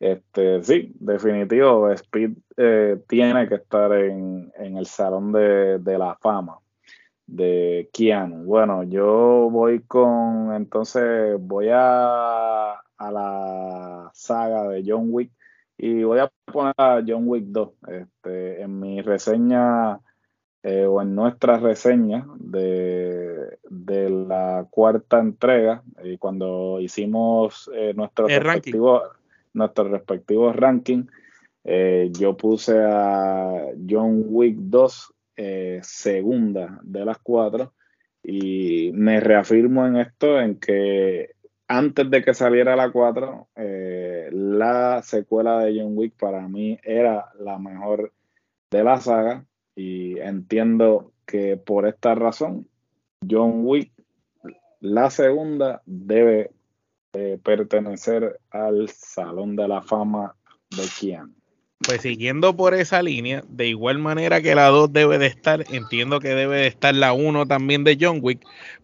este, 0.00 0.62
sí, 0.62 0.92
definitivo, 0.98 1.90
Speed 1.90 2.30
eh, 2.56 2.98
tiene 3.08 3.48
que 3.48 3.56
estar 3.56 3.92
en, 3.92 4.52
en 4.58 4.76
el 4.76 4.86
salón 4.86 5.32
de, 5.32 5.78
de, 5.78 5.98
la 5.98 6.16
fama 6.16 6.58
de 7.26 7.88
Keanu. 7.92 8.44
Bueno, 8.44 8.82
yo 8.84 9.48
voy 9.50 9.80
con, 9.80 10.54
entonces 10.54 11.36
voy 11.40 11.68
a, 11.72 12.72
a 12.72 13.12
la 13.12 14.10
saga 14.14 14.68
de 14.68 14.84
John 14.86 15.08
Wick 15.10 15.30
y 15.78 16.04
voy 16.04 16.20
a 16.20 16.30
poner 16.44 16.74
a 16.78 17.02
John 17.06 17.24
Wick 17.26 17.44
2 17.46 17.68
este, 17.88 18.62
en 18.62 18.80
mi 18.80 19.02
reseña 19.02 20.00
eh, 20.62 20.84
o 20.84 21.00
en 21.00 21.14
nuestra 21.14 21.58
reseña 21.58 22.26
de, 22.38 23.58
de 23.70 24.10
la 24.10 24.66
cuarta 24.68 25.20
entrega, 25.20 25.84
y 26.02 26.18
cuando 26.18 26.80
hicimos 26.80 27.70
eh, 27.72 27.94
respectivos, 28.16 29.02
nuestros 29.52 29.90
respectivos 29.92 30.56
rankings, 30.56 31.06
eh, 31.62 32.10
yo 32.18 32.36
puse 32.36 32.80
a 32.82 33.66
John 33.88 34.24
Wick 34.26 34.56
2 34.58 35.14
segunda 35.82 36.80
de 36.82 37.04
las 37.04 37.18
cuatro 37.18 37.74
y 38.22 38.90
me 38.92 39.20
reafirmo 39.20 39.86
en 39.86 39.96
esto, 39.96 40.40
en 40.40 40.58
que 40.58 41.36
antes 41.68 42.10
de 42.10 42.22
que 42.22 42.34
saliera 42.34 42.76
la 42.76 42.90
4, 42.90 43.48
eh, 43.56 44.28
la 44.32 45.02
secuela 45.02 45.60
de 45.60 45.80
John 45.80 45.96
Wick 45.96 46.16
para 46.16 46.48
mí 46.48 46.78
era 46.82 47.30
la 47.38 47.58
mejor 47.58 48.12
de 48.70 48.84
la 48.84 49.00
saga 49.00 49.44
y 49.74 50.18
entiendo 50.18 51.12
que 51.24 51.56
por 51.56 51.86
esta 51.86 52.14
razón 52.14 52.68
John 53.28 53.62
Wick, 53.64 53.92
la 54.80 55.10
segunda, 55.10 55.82
debe 55.86 56.50
eh, 57.14 57.38
pertenecer 57.42 58.40
al 58.50 58.88
Salón 58.88 59.56
de 59.56 59.68
la 59.68 59.82
Fama 59.82 60.36
de 60.70 60.84
Keanu. 61.00 61.34
Pues 61.84 62.00
siguiendo 62.00 62.56
por 62.56 62.74
esa 62.74 63.02
línea, 63.02 63.44
de 63.48 63.68
igual 63.68 63.98
manera 63.98 64.40
que 64.40 64.54
la 64.54 64.68
2 64.68 64.92
debe 64.92 65.18
de 65.18 65.26
estar, 65.26 65.64
entiendo 65.70 66.20
que 66.20 66.28
debe 66.28 66.56
de 66.56 66.66
estar 66.68 66.94
la 66.94 67.12
1 67.12 67.46
también 67.46 67.84
de 67.84 67.98
John 68.00 68.20
Wick, 68.22 68.40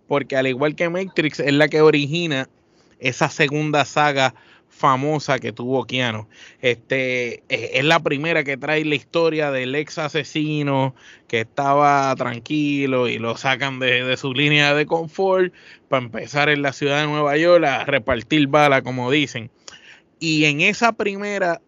porque 0.06 0.37
al 0.37 0.46
igual 0.46 0.76
que 0.76 0.90
Matrix 0.90 1.40
es 1.40 1.54
la 1.54 1.68
que 1.68 1.80
origina 1.80 2.50
esa 3.00 3.30
segunda 3.30 3.87
saga 3.87 4.34
famosa 4.68 5.38
que 5.38 5.52
tuvo 5.52 5.87
Keanu. 5.87 6.28
Este 6.61 7.42
es 7.49 7.84
la 7.84 8.00
primera 8.00 8.44
que 8.44 8.56
trae 8.58 8.84
la 8.84 8.94
historia 8.94 9.50
del 9.50 9.75
ex 9.75 9.99
asesino 9.99 10.94
que 11.28 11.40
estaba 11.40 12.14
tranquilo 12.16 13.08
y 13.08 13.18
lo 13.18 13.37
sacan 13.37 13.78
de, 13.78 14.16
su 14.18 14.34
línea 14.34 14.75
de 14.75 14.87
confort 14.87 15.52
para 15.88 16.04
empezar 16.04 16.50
en 16.50 16.62
la 16.62 16.72
ciudad 16.72 17.00
de 17.00 17.06
Nueva 17.06 17.37
York 17.38 17.64
a 17.64 17.84
repartir 17.84 18.49
bala, 18.49 18.82
como 18.82 19.11
dicen. 19.11 19.50
Y 20.20 20.44
en 20.44 20.61
esa 20.61 20.92
primera 20.92 21.61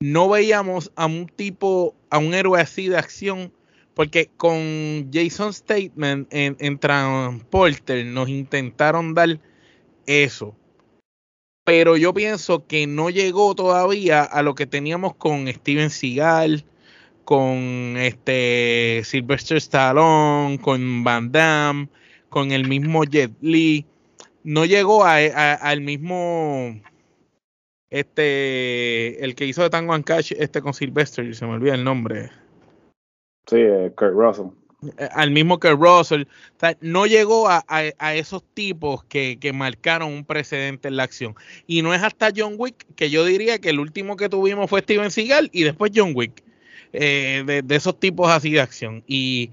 no 0.00 0.28
veíamos 0.28 0.92
a 0.96 1.06
un 1.06 1.26
tipo, 1.26 1.94
a 2.10 2.18
un 2.18 2.34
héroe 2.34 2.60
así 2.60 2.88
de 2.88 2.98
acción, 2.98 3.52
porque 3.94 4.30
con 4.36 5.10
Jason 5.12 5.52
Statement 5.52 6.28
en, 6.30 6.78
Transporter 6.78 8.04
nos 8.04 8.28
intentaron 8.28 9.14
dar 9.14 9.40
eso. 10.06 10.54
Pero 11.64 11.96
yo 11.96 12.14
pienso 12.14 12.66
que 12.66 12.86
no 12.86 13.10
llegó 13.10 13.54
todavía 13.54 14.22
a 14.22 14.42
lo 14.42 14.54
que 14.54 14.66
teníamos 14.66 15.16
con 15.16 15.48
Steven 15.48 15.90
Seagal, 15.90 16.64
con 17.24 17.96
este 17.98 19.02
Sylvester 19.04 19.56
Stallone, 19.56 20.60
con 20.60 21.02
Van 21.02 21.32
Damme, 21.32 21.88
con 22.28 22.52
el 22.52 22.68
mismo 22.68 23.02
Jet 23.04 23.32
Li. 23.40 23.84
No 24.44 24.64
llegó 24.64 25.04
al 25.04 25.80
mismo 25.80 26.80
este 27.90 29.24
el 29.24 29.34
que 29.34 29.46
hizo 29.46 29.62
de 29.62 29.70
Tango 29.70 29.94
and 29.94 30.04
Cash 30.04 30.32
este 30.38 30.60
con 30.60 30.74
Sylvester, 30.74 31.34
se 31.34 31.46
me 31.46 31.52
olvida 31.52 31.74
el 31.74 31.84
nombre. 31.84 32.30
Sí, 33.46 33.56
eh, 33.58 33.92
Kurt 33.96 34.12
Russell. 34.12 34.46
Eh, 34.98 35.08
al 35.12 35.30
mismo 35.30 35.58
que 35.58 35.70
Russell. 35.70 36.24
no 36.80 37.06
llegó 37.06 37.48
a, 37.48 37.62
esos 38.14 38.42
tipos 38.54 39.04
que, 39.04 39.38
marcaron 39.54 40.12
un 40.12 40.24
precedente 40.24 40.88
en 40.88 40.96
la 40.96 41.04
acción. 41.04 41.34
Y 41.66 41.82
no 41.82 41.94
es 41.94 42.02
hasta 42.02 42.30
John 42.34 42.54
Wick 42.58 42.86
que 42.94 43.10
yo 43.10 43.24
diría 43.24 43.58
que 43.58 43.70
el 43.70 43.80
último 43.80 44.16
que 44.16 44.28
tuvimos 44.28 44.68
fue 44.68 44.80
Steven 44.80 45.10
Seagal 45.10 45.50
y 45.52 45.64
después 45.64 45.92
John 45.94 46.12
Wick. 46.14 46.42
Eh, 46.92 47.62
de, 47.64 47.76
esos 47.76 47.98
tipos 47.98 48.30
así 48.30 48.52
de 48.52 48.60
acción. 48.60 49.02
Y, 49.06 49.50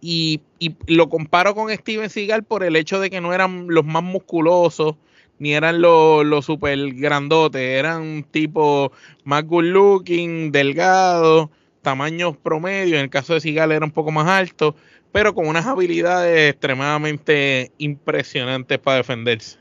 y, 0.00 0.40
lo 0.86 1.08
comparo 1.08 1.54
con 1.54 1.74
Steven 1.74 2.10
Seagal 2.10 2.44
por 2.44 2.62
el 2.64 2.76
hecho 2.76 3.00
de 3.00 3.10
que 3.10 3.20
no 3.20 3.32
eran 3.32 3.66
los 3.68 3.84
más 3.84 4.02
musculosos 4.02 4.96
ni 5.38 5.54
eran 5.54 5.80
los, 5.80 6.24
los 6.24 6.44
super 6.44 6.78
grandotes, 6.94 7.60
eran 7.60 8.24
tipo 8.30 8.92
más 9.24 9.44
good 9.46 9.64
looking, 9.64 10.52
delgado 10.52 11.50
tamaños 11.84 12.36
promedio, 12.36 12.96
en 12.96 13.02
el 13.02 13.10
caso 13.10 13.34
de 13.34 13.40
Sigal 13.40 13.70
era 13.70 13.84
un 13.84 13.92
poco 13.92 14.10
más 14.10 14.26
alto, 14.26 14.74
pero 15.12 15.32
con 15.34 15.46
unas 15.46 15.66
habilidades 15.66 16.50
extremadamente 16.50 17.70
impresionantes 17.78 18.80
para 18.80 18.96
defenderse. 18.96 19.58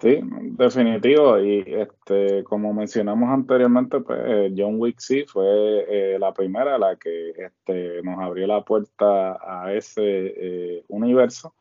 Sí, 0.00 0.20
definitivo. 0.22 1.38
Y 1.38 1.64
este, 1.66 2.44
como 2.44 2.72
mencionamos 2.72 3.28
anteriormente, 3.30 4.00
pues 4.00 4.52
John 4.56 4.76
Wick 4.78 4.98
sí 4.98 5.24
fue 5.26 5.46
eh, 5.88 6.18
la 6.18 6.32
primera 6.32 6.78
la 6.78 6.96
que 6.96 7.30
este, 7.30 8.02
nos 8.02 8.18
abrió 8.20 8.46
la 8.46 8.62
puerta 8.64 9.38
a 9.42 9.72
ese 9.72 10.02
eh, 10.02 10.84
universo, 10.88 11.54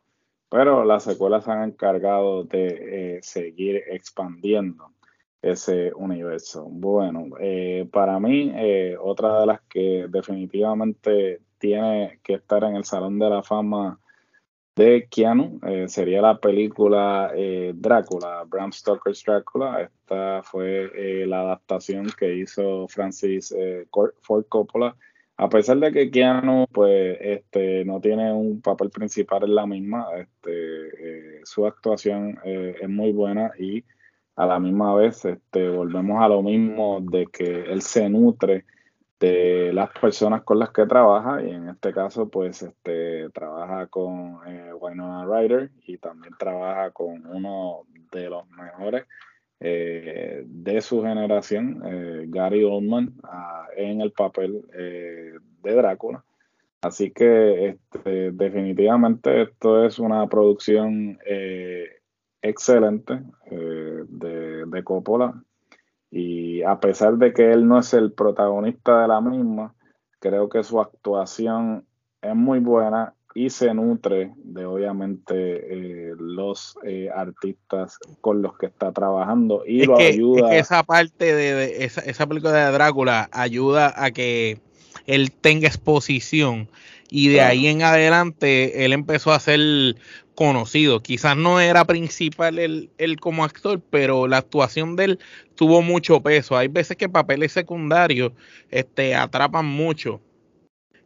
pero 0.53 0.85
las 0.85 1.03
secuelas 1.03 1.45
se 1.45 1.51
han 1.51 1.63
encargado 1.63 2.43
de 2.43 3.15
eh, 3.15 3.19
seguir 3.23 3.81
expandiendo 3.87 4.91
ese 5.41 5.91
universo. 5.95 6.67
Bueno, 6.69 7.25
eh, 7.39 7.89
para 7.91 8.19
mí, 8.19 8.53
eh, 8.55 8.95
otra 9.01 9.39
de 9.39 9.47
las 9.47 9.61
que 9.61 10.05
definitivamente 10.09 11.41
tiene 11.57 12.19
que 12.21 12.35
estar 12.35 12.63
en 12.65 12.75
el 12.75 12.83
Salón 12.83 13.17
de 13.17 13.31
la 13.31 13.41
Fama 13.41 13.99
de 14.75 15.07
Keanu 15.09 15.59
sería 15.87 16.21
la 16.21 16.37
película 16.37 17.31
Drácula, 17.73 18.43
Bram 18.45 18.71
Stoker's 18.71 19.23
Drácula. 19.25 19.81
Esta 19.81 20.43
fue 20.43 21.25
la 21.25 21.41
adaptación 21.41 22.11
que 22.15 22.35
hizo 22.35 22.87
Francis 22.87 23.55
Ford 24.21 24.45
Coppola. 24.49 24.95
A 25.37 25.49
pesar 25.49 25.77
de 25.77 25.91
que 25.91 26.11
Keanu 26.11 26.67
pues, 26.71 27.17
este, 27.19 27.83
no 27.85 27.99
tiene 27.99 28.31
un 28.31 28.61
papel 28.61 28.89
principal 28.89 29.43
en 29.43 29.55
la 29.55 29.65
misma, 29.65 30.07
este, 30.17 31.41
su 31.43 31.65
actuación 31.65 32.39
es 32.43 32.87
muy 32.87 33.11
buena 33.11 33.51
y 33.57 33.83
a 34.35 34.45
la 34.45 34.59
misma 34.59 34.95
vez 34.95 35.25
este, 35.25 35.69
volvemos 35.69 36.21
a 36.21 36.27
lo 36.27 36.41
mismo 36.41 36.99
de 37.01 37.27
que 37.27 37.63
él 37.63 37.81
se 37.81 38.09
nutre 38.09 38.65
de 39.19 39.71
las 39.73 39.89
personas 39.91 40.43
con 40.43 40.59
las 40.59 40.71
que 40.71 40.85
trabaja 40.85 41.41
y 41.41 41.51
en 41.51 41.69
este 41.69 41.93
caso 41.93 42.27
pues 42.27 42.61
este, 42.61 43.29
trabaja 43.29 43.87
con 43.87 44.39
eh, 44.45 44.73
Winona 44.73 45.25
Ryder 45.25 45.71
y 45.85 45.97
también 45.97 46.33
trabaja 46.37 46.91
con 46.91 47.25
uno 47.27 47.83
de 48.11 48.29
los 48.29 48.47
mejores 48.49 49.05
eh, 49.65 50.43
de 50.45 50.81
su 50.81 51.01
generación, 51.01 51.81
eh, 51.85 52.25
Gary 52.27 52.63
Oldman, 52.63 53.13
ah, 53.23 53.67
en 53.77 54.01
el 54.01 54.11
papel 54.11 54.61
de 54.71 55.73
Drácula. 55.73 56.23
Así 56.81 57.11
que 57.11 57.69
este, 57.69 58.31
definitivamente 58.31 59.43
esto 59.43 59.85
es 59.85 59.99
una 59.99 60.27
producción 60.27 61.17
excelente 62.43 63.21
eh, 63.49 64.03
de, 64.09 64.65
de, 64.65 64.83
Coppola 64.83 65.41
Y 66.11 66.61
a 66.61 66.79
pesar 66.79 67.15
de 67.15 67.33
que 67.33 67.51
él 67.51 67.65
no 67.65 67.79
es 67.79 67.93
el 67.93 68.11
protagonista 68.11 69.01
de 69.01 69.07
la 69.07 69.21
misma, 69.21 69.73
creo 70.19 70.49
que 70.49 70.61
su 70.63 70.79
actuación 70.79 71.85
es 72.21 72.35
muy 72.35 72.59
buena 72.59 73.15
y 73.35 73.49
se 73.49 73.73
nutre 73.73 74.31
de 74.37 74.65
obviamente 74.65 75.33
eh, 75.33 76.13
los 76.17 76.77
eh, 76.83 77.09
artistas 77.13 77.97
con 78.21 78.41
los 78.41 78.57
que 78.57 78.67
está 78.67 78.91
trabajando 78.91 79.63
y 79.65 79.85
lo 79.85 79.97
ayuda. 79.97 80.47
Es 80.47 80.51
que 80.51 80.59
esa 80.59 80.83
parte 80.83 81.33
de, 81.33 81.83
esa, 81.83 82.01
esa, 82.01 82.27
película 82.27 82.53
de 82.53 82.71
Drácula 82.71 83.29
ayuda 83.31 83.93
a 83.95 84.11
que 84.11 84.59
él 85.07 85.31
tenga 85.31 85.67
exposición 85.67 86.69
y 87.09 87.29
de 87.29 87.41
ahí 87.41 87.67
en 87.67 87.83
adelante 87.83 88.85
él 88.85 88.93
empezó 88.93 89.31
a 89.31 89.39
ser 89.39 89.95
conocido. 90.35 91.01
Quizás 91.01 91.37
no 91.37 91.59
era 91.59 91.85
principal 91.85 92.59
él, 92.59 92.89
como 93.19 93.43
actor, 93.43 93.81
pero 93.89 94.27
la 94.27 94.37
actuación 94.37 94.95
de 94.95 95.05
él 95.05 95.19
tuvo 95.55 95.81
mucho 95.81 96.21
peso. 96.21 96.57
Hay 96.57 96.67
veces 96.67 96.97
que 96.97 97.09
papeles 97.09 97.51
secundarios 97.51 98.31
este, 98.71 99.15
atrapan 99.15 99.65
mucho 99.65 100.21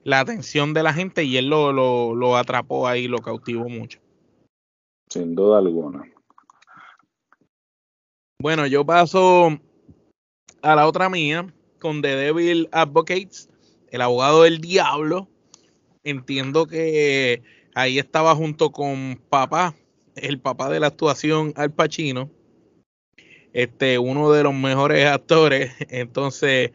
la 0.08 0.22
atención 0.22 0.74
de 0.74 0.84
la 0.84 0.94
gente 0.94 1.26
y 1.26 1.36
él 1.36 1.50
lo, 1.50 1.74
lo, 1.74 2.16
lo 2.16 2.38
atrapó 2.38 2.88
ahí, 2.88 3.10
lo 3.10 3.18
cautivó 3.18 3.68
mucho. 3.68 4.00
Sin 5.10 5.36
duda 5.36 5.58
alguna. 5.58 6.10
Bueno, 8.42 8.66
yo 8.68 8.86
paso 8.86 9.60
a 10.62 10.76
la 10.76 10.88
otra 10.88 11.10
mía 11.10 11.54
con 11.82 12.02
The 12.02 12.16
Devil 12.16 12.70
Advocates, 12.72 13.50
el 13.90 14.02
abogado 14.02 14.44
del 14.44 14.62
diablo. 14.62 15.28
Entiendo 16.06 16.68
que 16.68 17.44
ahí 17.76 18.00
estaba 18.00 18.34
junto 18.34 18.72
con 18.72 19.22
papá, 19.28 19.76
el 20.16 20.40
papá 20.40 20.70
de 20.70 20.80
la 20.80 20.88
actuación 20.88 21.52
Al 21.58 21.74
Pacino, 21.74 22.32
este, 23.52 24.00
uno 24.00 24.32
de 24.32 24.44
los 24.44 24.54
mejores 24.54 25.06
actores. 25.06 25.74
Entonces, 25.90 26.72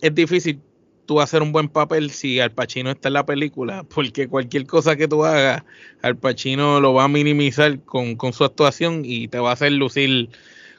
es 0.00 0.14
difícil 0.14 0.62
tú 1.06 1.20
hacer 1.20 1.42
un 1.42 1.52
buen 1.52 1.68
papel 1.68 2.10
si 2.10 2.40
Al 2.40 2.52
Pacino 2.52 2.90
está 2.90 3.08
en 3.08 3.14
la 3.14 3.26
película, 3.26 3.84
porque 3.94 4.28
cualquier 4.28 4.66
cosa 4.66 4.96
que 4.96 5.08
tú 5.08 5.24
hagas, 5.24 5.64
Al 6.02 6.16
Pacino 6.16 6.80
lo 6.80 6.94
va 6.94 7.04
a 7.04 7.08
minimizar 7.08 7.80
con, 7.84 8.16
con 8.16 8.32
su 8.32 8.44
actuación 8.44 9.02
y 9.04 9.28
te 9.28 9.38
va 9.38 9.50
a 9.50 9.54
hacer 9.54 9.72
lucir 9.72 10.30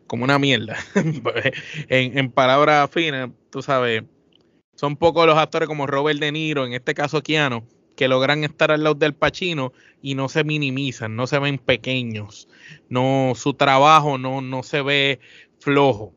como 0.07 0.23
una 0.23 0.39
mierda. 0.39 0.77
en, 1.89 2.17
en 2.17 2.31
palabras 2.31 2.89
finas, 2.91 3.29
tú 3.49 3.61
sabes, 3.61 4.03
son 4.75 4.97
pocos 4.97 5.25
los 5.25 5.37
actores 5.37 5.67
como 5.67 5.87
Robert 5.87 6.19
De 6.19 6.31
Niro, 6.31 6.65
en 6.65 6.73
este 6.73 6.93
caso 6.93 7.23
Keanu, 7.23 7.65
que 7.95 8.07
logran 8.07 8.43
estar 8.43 8.71
al 8.71 8.83
lado 8.83 8.95
del 8.95 9.13
Pacino 9.13 9.73
y 10.01 10.15
no 10.15 10.29
se 10.29 10.43
minimizan, 10.43 11.15
no 11.15 11.27
se 11.27 11.39
ven 11.39 11.57
pequeños, 11.57 12.47
no 12.89 13.33
su 13.35 13.53
trabajo 13.53 14.17
no, 14.17 14.41
no 14.41 14.63
se 14.63 14.81
ve 14.81 15.19
flojo, 15.59 16.13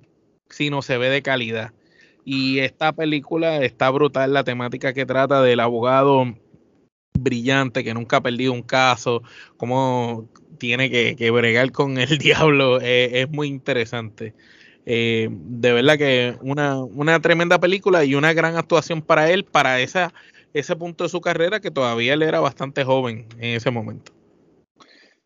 sino 0.51 0.83
se 0.83 0.99
ve 0.99 1.09
de 1.09 1.23
calidad. 1.23 1.73
Y 2.31 2.59
esta 2.59 2.93
película 2.93 3.65
está 3.65 3.89
brutal, 3.89 4.35
la 4.35 4.45
temática 4.45 4.93
que 4.93 5.07
trata 5.07 5.41
del 5.41 5.61
abogado 5.61 6.27
brillante 7.19 7.83
que 7.83 7.95
nunca 7.95 8.19
ha 8.19 8.23
perdido 8.23 8.53
un 8.53 8.61
caso, 8.61 9.23
cómo 9.57 10.29
tiene 10.59 10.91
que, 10.91 11.31
bregar 11.31 11.73
con 11.73 11.97
el 11.97 12.19
diablo, 12.19 12.83
eh, 12.83 13.23
es 13.23 13.31
muy 13.31 13.49
interesante. 13.49 14.35
Eh, 14.85 15.31
de 15.31 15.73
verdad 15.73 15.97
que 15.97 16.37
una, 16.43 16.77
una 16.77 17.19
tremenda 17.21 17.59
película 17.59 18.05
y 18.05 18.15
una 18.15 18.35
gran 18.35 18.59
actuación 18.59 19.01
para 19.01 19.31
él, 19.31 19.45
para 19.45 19.81
esa 19.81 20.13
ese 20.53 20.77
punto 20.77 21.05
de 21.05 21.11
su 21.11 21.23
carrera 21.23 21.61
que 21.61 21.71
todavía 21.71 22.13
él 22.13 22.23
era 22.23 22.41
bastante 22.41 22.85
joven 22.85 23.27
en 23.39 23.57
ese 23.57 23.71
momento. 23.71 24.13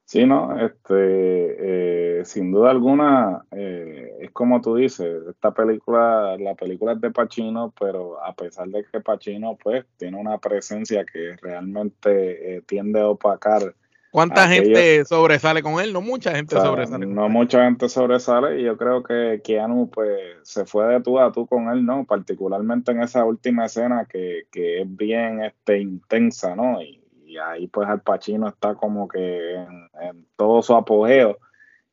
Sí, 0.05 0.25
no, 0.25 0.57
este, 0.65 0.93
eh, 0.95 2.02
sin 2.25 2.53
duda 2.53 2.71
alguna, 2.71 3.45
eh, 3.51 4.17
es 4.21 4.31
como 4.31 4.61
tú 4.61 4.77
dices, 4.77 5.23
esta 5.29 5.53
película, 5.53 6.37
la 6.39 6.55
película 6.55 6.93
es 6.93 7.01
de 7.01 7.11
Pacino, 7.11 7.73
pero 7.79 8.23
a 8.23 8.35
pesar 8.35 8.69
de 8.69 8.85
que 8.85 9.01
Pacino, 9.01 9.57
pues, 9.63 9.85
tiene 9.97 10.19
una 10.19 10.39
presencia 10.39 11.05
que 11.05 11.37
realmente 11.41 12.57
eh, 12.57 12.63
tiende 12.67 13.01
a 13.01 13.09
opacar 13.09 13.75
¿Cuánta 14.13 14.47
gente 14.47 15.07
sobresale 15.07 15.63
con 15.63 15.81
él? 15.81 15.91
No 15.91 16.03
mucha 16.03 16.35
gente 16.35 16.55
sobresale. 16.55 17.07
No 17.07 17.31
mucha 17.31 17.65
gente 17.65 17.89
sobresale 17.89 18.61
y 18.61 18.65
yo 18.65 18.77
creo 18.77 19.03
que 19.03 19.41
Keanu 19.43 19.89
pues 19.89 20.19
se 20.43 20.67
fue 20.67 20.87
de 20.89 21.01
tú 21.01 21.19
a 21.19 21.33
tú 21.33 21.47
con 21.47 21.71
él, 21.71 21.87
¿no? 21.87 22.05
Particularmente 22.05 22.93
en 22.93 23.01
esa 23.01 23.25
última 23.25 23.65
escena 23.65 24.05
que, 24.05 24.45
es 24.53 24.97
bien 24.97 25.43
este, 25.43 25.81
intensa, 25.81 26.55
¿no? 26.55 26.83
Y, 26.83 27.01
ahí 27.43 27.67
pues 27.69 27.89
Al 27.89 28.03
Pacino 28.03 28.47
está 28.47 28.75
como 28.75 29.09
que 29.09 29.55
en, 29.55 30.27
todo 30.37 30.61
su 30.61 30.75
apogeo 30.75 31.39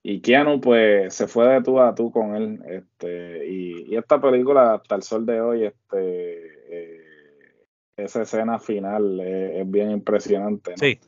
y 0.01 0.21
Keanu 0.21 0.61
pues 0.61 1.13
se 1.13 1.27
fue 1.27 1.47
de 1.47 1.61
tú 1.61 1.79
a 1.79 1.93
tú 1.93 2.11
con 2.11 2.35
él 2.35 2.59
este 2.67 3.47
y, 3.47 3.95
esta 3.95 4.21
película 4.21 4.75
hasta 4.75 4.95
el 4.95 5.03
sol 5.03 5.25
de 5.25 5.41
hoy 5.41 5.65
este 5.65 6.37
eh, 6.71 7.01
esa 7.97 8.21
escena 8.21 8.59
final 8.59 9.19
es, 9.19 9.69
bien 9.69 9.91
impresionante 9.91 10.71
¿no? 10.71 10.77
sí 10.77 10.99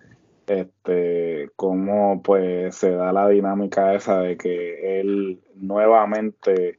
este, 0.52 1.50
cómo 1.56 2.22
pues 2.22 2.76
se 2.76 2.92
da 2.92 3.14
la 3.14 3.30
dinámica 3.30 3.94
esa 3.94 4.20
de 4.20 4.38
que 4.38 5.00
él 5.00 5.40
nuevamente 5.56 6.78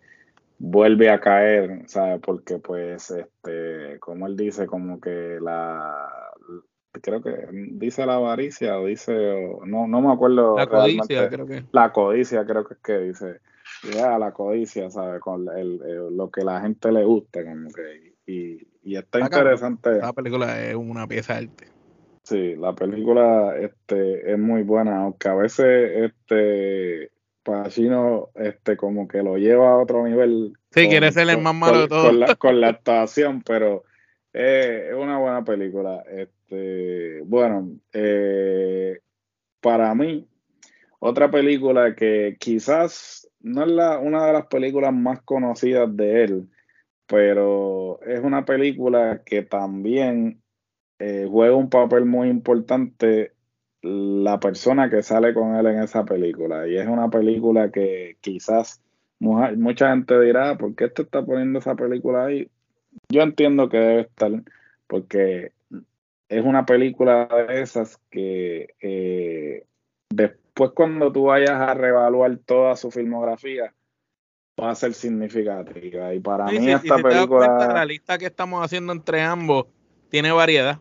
vuelve 0.59 1.11
a 1.11 1.21
caer, 1.21 1.83
¿sabes? 1.87 2.21
Porque 2.21 2.59
pues, 2.59 3.11
este, 3.11 3.99
como 4.01 4.27
él 4.27 4.37
dice, 4.37 4.67
como 4.67 5.01
que 5.01 5.39
la, 5.41 6.09
creo 7.01 7.23
que 7.23 7.49
dice 7.53 8.05
la 8.07 8.17
avaricia 8.17 8.79
o 8.79 8.87
dice, 8.87 9.13
no, 9.65 9.87
no 9.87 10.01
me 10.01 10.13
acuerdo. 10.13 10.57
La 10.57 10.67
codicia, 10.67 11.29
creo 11.29 11.47
que. 11.47 11.65
La 11.73 11.93
codicia, 11.93 12.45
creo 12.45 12.65
que 12.65 12.75
es 12.75 12.81
que 12.81 12.99
dice, 12.99 13.41
ya, 13.95 14.19
la 14.19 14.33
codicia, 14.33 14.91
¿sabes? 14.91 15.21
Con 15.21 15.49
el, 15.49 15.81
lo 16.17 16.31
que 16.31 16.45
la 16.45 16.61
gente 16.61 16.93
le 16.93 17.05
gusta, 17.05 17.45
como 17.45 17.69
que, 17.71 18.15
y, 18.27 18.67
y 18.83 18.97
está 18.97 19.21
interesante. 19.21 19.99
La 19.99 20.13
película 20.13 20.63
es 20.65 20.75
una 20.75 21.07
pieza 21.07 21.35
de 21.35 21.39
arte. 21.41 21.67
Sí, 22.23 22.55
la 22.55 22.73
película 22.75 23.57
este, 23.59 24.33
es 24.33 24.39
muy 24.39 24.63
buena, 24.63 25.03
aunque 25.03 25.29
a 25.29 25.35
veces 25.35 26.13
este 26.13 27.11
Pacino 27.43 28.31
este, 28.37 28.77
como 28.77 29.09
que 29.09 29.23
lo 29.23 29.37
lleva 29.37 29.73
a 29.73 29.79
otro 29.79 30.07
nivel. 30.07 30.53
Sí, 30.71 30.89
quiere 30.89 31.11
ser 31.11 31.29
el 31.29 31.41
más 31.41 31.55
malo 31.55 31.81
de 31.81 31.89
todo. 31.89 32.09
Con 32.39 32.61
la, 32.61 32.69
actuación, 32.69 33.43
pero 33.43 33.83
es 34.33 34.95
una 34.95 35.19
buena 35.19 35.45
película. 35.45 36.03
Este, 36.09 37.23
bueno, 37.23 37.71
eh, 37.93 39.01
para 39.61 39.95
mí, 39.95 40.29
otra 40.99 41.31
película 41.31 41.95
que 41.95 42.37
quizás 42.39 43.29
no 43.41 43.65
es 43.65 43.71
la, 43.71 43.99
una 43.99 44.27
de 44.27 44.33
las 44.33 44.47
películas 44.47 44.93
más 44.95 45.21
conocidas 45.23 45.95
de 45.97 46.25
él, 46.25 46.49
pero 47.07 48.01
es 48.03 48.21
una 48.21 48.45
película 48.45 49.23
que 49.25 49.43
también 49.43 50.43
eh, 50.99 51.27
juega 51.31 51.57
un 51.57 51.69
papel 51.69 52.05
muy 52.05 52.29
importante 52.29 53.33
la 53.83 54.39
persona 54.39 54.89
que 54.89 55.03
sale 55.03 55.35
con 55.35 55.57
él 55.57 55.67
en 55.67 55.83
esa 55.83 56.05
película. 56.05 56.69
Y 56.69 56.77
es 56.77 56.87
una 56.87 57.11
película 57.11 57.71
que 57.71 58.17
quizás 58.21 58.83
mucha, 59.19 59.91
gente 59.91 60.21
dirá, 60.21 60.57
¿por 60.57 60.75
qué 60.75 60.89
te 60.89 61.03
está 61.03 61.25
poniendo 61.25 61.59
esa 61.59 61.75
película 61.75 62.27
ahí? 62.27 62.49
Yo 63.09 63.23
entiendo 63.23 63.69
que 63.69 63.77
debe 63.77 64.01
estar, 64.03 64.31
porque 64.87 65.53
es 66.29 66.45
una 66.45 66.65
película 66.65 67.27
de 67.27 67.61
esas 67.61 67.99
que 68.11 68.75
eh, 68.81 69.67
después 70.11 70.73
cuando 70.75 71.13
tú 71.13 71.25
vayas 71.25 71.61
a 71.61 71.75
reevaluar 71.75 72.37
toda 72.39 72.77
su 72.77 72.91
filmografía, 72.91 73.75
va 74.61 74.71
a 74.71 74.75
ser 74.75 74.95
significativa. 74.95 76.15
Y 76.15 76.21
para 76.21 76.47
mí 76.47 76.71
esta 76.71 76.97
película... 76.97 77.73
la 77.75 77.85
lista 77.85 78.19
que 78.19 78.27
estamos 78.27 78.65
haciendo 78.65 78.93
entre 78.93 79.23
ambos 79.23 79.67
tiene 80.09 80.33
variedad. 80.33 80.79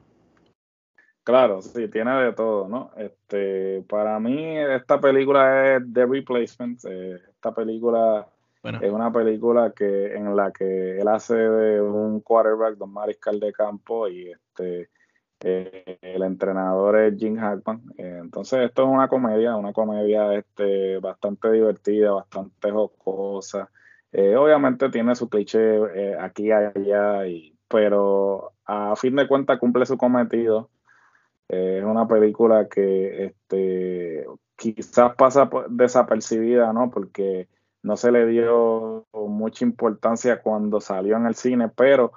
Claro, 1.24 1.62
sí, 1.62 1.88
tiene 1.88 2.12
de 2.24 2.34
todo, 2.34 2.68
¿no? 2.68 2.92
Este, 2.98 3.84
para 3.88 4.20
mí 4.20 4.58
esta 4.58 5.00
película 5.00 5.76
es 5.76 5.84
The 5.94 6.06
Replacement. 6.06 6.84
Eh, 6.86 7.20
esta 7.30 7.54
película 7.54 8.28
es 8.64 8.92
una 8.92 9.12
película 9.12 9.72
que 9.72 10.14
en 10.16 10.36
la 10.36 10.52
que 10.52 11.00
él 11.00 11.08
hace 11.08 11.36
de 11.36 11.82
un 11.82 12.22
quarterback, 12.22 12.78
de 12.78 12.84
un 12.84 12.94
mariscal 12.94 13.40
de 13.40 13.52
campo 13.52 14.08
y 14.08 14.32
este 14.32 14.90
eh, 15.44 15.98
el 16.02 16.22
entrenador 16.22 17.00
es 17.00 17.18
Jim 17.18 17.38
Hackman. 17.38 17.82
Eh, 17.98 18.20
entonces 18.22 18.66
esto 18.66 18.84
es 18.84 18.90
una 18.90 19.08
comedia, 19.08 19.56
una 19.56 19.74
comedia 19.74 20.36
este 20.36 21.00
bastante 21.00 21.52
divertida, 21.52 22.12
bastante 22.12 22.72
jocosa. 22.72 23.70
obviamente 24.14 24.90
tiene 24.90 25.16
su 25.16 25.30
cliché 25.30 26.18
aquí 26.20 26.48
y 26.48 26.52
allá, 26.52 27.26
y, 27.26 27.58
pero 27.68 28.54
a 28.66 28.96
fin 28.96 29.16
de 29.16 29.28
cuentas 29.28 29.58
cumple 29.58 29.86
su 29.86 29.98
cometido 29.98 30.70
es 31.52 31.84
una 31.84 32.08
película 32.08 32.70
que 32.70 33.26
este, 33.26 34.26
quizás 34.56 35.16
pasa 35.16 35.50
desapercibida, 35.70 36.72
¿no? 36.72 36.90
Porque 36.90 37.50
no 37.84 37.98
se 37.98 38.12
le 38.12 38.26
dio 38.28 39.06
mucha 39.14 39.66
importancia 39.66 40.42
cuando 40.42 40.80
salió 40.80 41.18
en 41.18 41.26
el 41.26 41.36
cine, 41.36 41.70
pero 41.70 42.14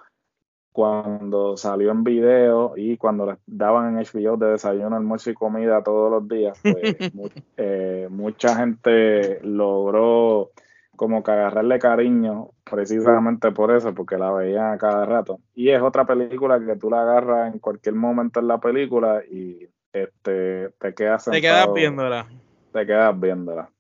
cuando 0.73 1.57
salió 1.57 1.93
en 1.93 2.03
video 2.03 2.75
y 2.77 2.97
cuando 2.97 3.39
daban 3.47 3.97
en 3.97 4.05
HBO 4.05 4.37
de 4.37 4.53
desayuno, 4.53 4.97
almuerzo 4.97 5.31
y 5.31 5.35
comida 5.35 5.85
todos 5.85 6.11
los 6.11 6.29
días, 6.29 6.59
pues 6.63 6.97
eh, 7.57 8.09
mucha 8.11 8.57
gente 8.57 9.39
logró 9.43 10.51
como 10.97 11.23
que 11.23 11.31
agarrarle 11.31 11.79
cariño 11.79 12.51
precisamente 12.65 13.53
por 13.53 13.71
eso, 13.75 13.95
porque 13.95 14.19
la 14.19 14.33
veía 14.33 14.73
a 14.73 14.79
cada 14.79 15.07
rato. 15.07 15.39
Y 15.55 15.71
es 15.71 15.81
otra 15.81 16.07
película 16.07 16.59
que 16.65 16.77
tú 16.77 16.91
la 16.91 17.03
agarras 17.03 17.53
en 17.53 17.61
cualquier 17.61 17.95
momento 17.95 18.41
en 18.41 18.49
la 18.49 18.59
película 18.59 19.23
y 19.31 19.69
este, 19.93 20.71
te 20.71 20.95
quedas 20.95 21.27
Te 21.27 21.41
quedas 21.41 21.73
viéndola. 21.73 22.27
Te 22.73 22.85
quedas 22.85 23.19
viéndola. 23.19 23.71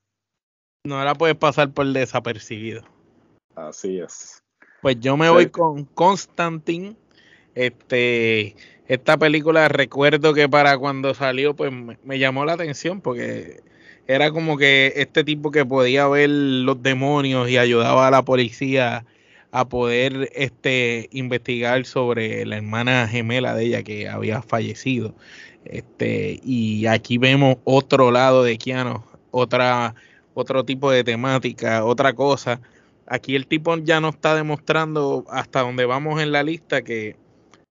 No 0.86 1.02
la 1.02 1.14
puedes 1.14 1.36
pasar 1.36 1.72
por 1.72 1.86
desapercibido. 1.86 2.82
Así 3.56 4.00
es. 4.00 4.42
Pues 4.82 5.00
yo 5.00 5.16
me 5.16 5.30
voy 5.30 5.46
con 5.46 5.84
Constantine. 5.86 6.94
Este, 7.54 8.54
esta 8.86 9.16
película 9.16 9.68
recuerdo 9.68 10.34
que 10.34 10.46
para 10.46 10.76
cuando 10.76 11.14
salió, 11.14 11.54
pues 11.56 11.72
me 11.72 12.18
llamó 12.18 12.44
la 12.44 12.52
atención 12.52 13.00
porque 13.00 13.62
era 14.06 14.30
como 14.30 14.58
que 14.58 14.92
este 14.96 15.24
tipo 15.24 15.50
que 15.50 15.64
podía 15.64 16.06
ver 16.08 16.28
los 16.28 16.82
demonios 16.82 17.48
y 17.48 17.56
ayudaba 17.56 18.08
a 18.08 18.10
la 18.10 18.22
policía 18.22 19.06
a 19.52 19.68
poder 19.68 20.30
este 20.34 21.08
investigar 21.12 21.86
sobre 21.86 22.44
la 22.44 22.56
hermana 22.56 23.08
gemela 23.08 23.54
de 23.54 23.64
ella 23.64 23.82
que 23.82 24.06
había 24.06 24.42
fallecido. 24.42 25.14
Este, 25.64 26.40
y 26.44 26.84
aquí 26.86 27.16
vemos 27.16 27.56
otro 27.64 28.10
lado 28.10 28.42
de 28.42 28.58
Keanu, 28.58 29.02
otra, 29.30 29.94
otro 30.34 30.64
tipo 30.64 30.90
de 30.90 31.04
temática, 31.04 31.84
otra 31.84 32.12
cosa. 32.12 32.60
Aquí 33.06 33.36
el 33.36 33.46
tipo 33.46 33.76
ya 33.78 34.00
nos 34.00 34.14
está 34.16 34.34
demostrando 34.34 35.24
hasta 35.28 35.60
donde 35.60 35.84
vamos 35.84 36.20
en 36.20 36.32
la 36.32 36.42
lista 36.42 36.82
que 36.82 37.16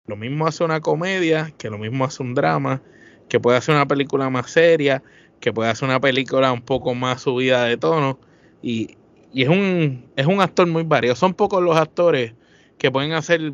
lo 0.05 0.15
mismo 0.15 0.47
hace 0.47 0.63
una 0.63 0.81
comedia, 0.81 1.53
que 1.57 1.69
lo 1.69 1.77
mismo 1.77 2.05
hace 2.05 2.23
un 2.23 2.33
drama, 2.33 2.81
que 3.29 3.39
puede 3.39 3.57
hacer 3.57 3.75
una 3.75 3.87
película 3.87 4.29
más 4.29 4.51
seria, 4.51 5.03
que 5.39 5.53
puede 5.53 5.69
hacer 5.69 5.87
una 5.87 5.99
película 5.99 6.51
un 6.51 6.61
poco 6.61 6.93
más 6.95 7.21
subida 7.21 7.63
de 7.65 7.77
tono 7.77 8.19
y, 8.61 8.97
es, 9.33 9.47
un, 9.47 10.05
es 10.15 10.25
un 10.25 10.41
actor 10.41 10.67
muy 10.67 10.83
variado. 10.83 11.15
Son 11.15 11.33
pocos 11.33 11.63
los 11.63 11.77
actores 11.77 12.33
que 12.77 12.91
pueden 12.91 13.13
hacer 13.13 13.53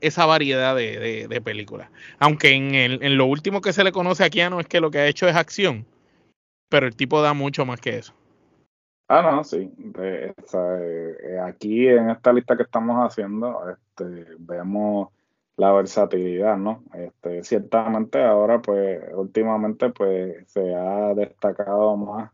esa 0.00 0.26
variedad 0.26 0.74
de, 0.74 1.40
películas. 1.44 1.90
Aunque 2.18 2.52
en, 2.52 2.74
el, 2.74 3.02
en, 3.02 3.16
lo 3.16 3.26
último 3.26 3.60
que 3.60 3.72
se 3.72 3.84
le 3.84 3.92
conoce 3.92 4.24
a 4.24 4.30
Keanu 4.30 4.60
es 4.60 4.66
que 4.66 4.80
lo 4.80 4.90
que 4.90 4.98
ha 4.98 5.06
hecho 5.06 5.28
es 5.28 5.36
acción, 5.36 5.86
pero 6.68 6.86
el 6.86 6.96
tipo 6.96 7.22
da 7.22 7.34
mucho 7.34 7.64
más 7.64 7.80
que 7.80 7.98
eso. 7.98 8.14
Ah, 9.08 9.22
no, 9.22 9.44
sí. 9.44 9.70
Eh, 9.98 10.34
aquí 11.44 11.86
en 11.86 12.10
esta 12.10 12.32
lista 12.32 12.56
que 12.56 12.64
estamos 12.64 12.96
haciendo, 12.96 13.62
este, 13.70 14.26
vemos 14.38 15.10
la 15.56 15.72
versatilidad, 15.72 16.56
¿no? 16.56 16.82
Este, 16.92 17.44
ciertamente 17.44 18.22
ahora, 18.22 18.60
pues, 18.60 19.00
últimamente, 19.14 19.90
pues, 19.90 20.50
se 20.50 20.74
ha 20.74 21.14
destacado 21.14 21.96
más 21.96 22.32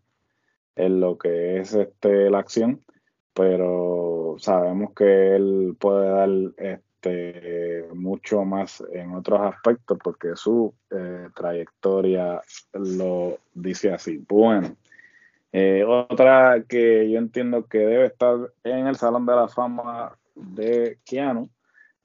en 0.77 1.01
lo 1.01 1.18
que 1.18 1.59
es 1.59 1.75
este 1.75 2.31
la 2.31 2.38
acción, 2.38 2.83
pero 3.35 4.37
sabemos 4.38 4.92
que 4.95 5.37
él 5.37 5.77
puede 5.79 6.09
dar 6.09 6.29
este 6.57 6.91
mucho 7.95 8.45
más 8.45 8.83
en 8.93 9.15
otros 9.15 9.41
aspectos 9.41 9.99
porque 10.03 10.37
su 10.37 10.75
eh, 10.91 11.29
trayectoria 11.35 12.41
lo 12.73 13.38
dice 13.55 13.93
así. 13.93 14.25
Bueno, 14.29 14.77
eh, 15.53 15.85
otra 15.87 16.65
que 16.69 17.11
yo 17.11 17.19
entiendo 17.19 17.67
que 17.67 17.79
debe 17.79 18.07
estar 18.07 18.37
en 18.65 18.87
el 18.87 18.97
Salón 18.97 19.27
de 19.27 19.37
la 19.37 19.49
Fama 19.49 20.17
de 20.35 20.99
Keanu 21.05 21.51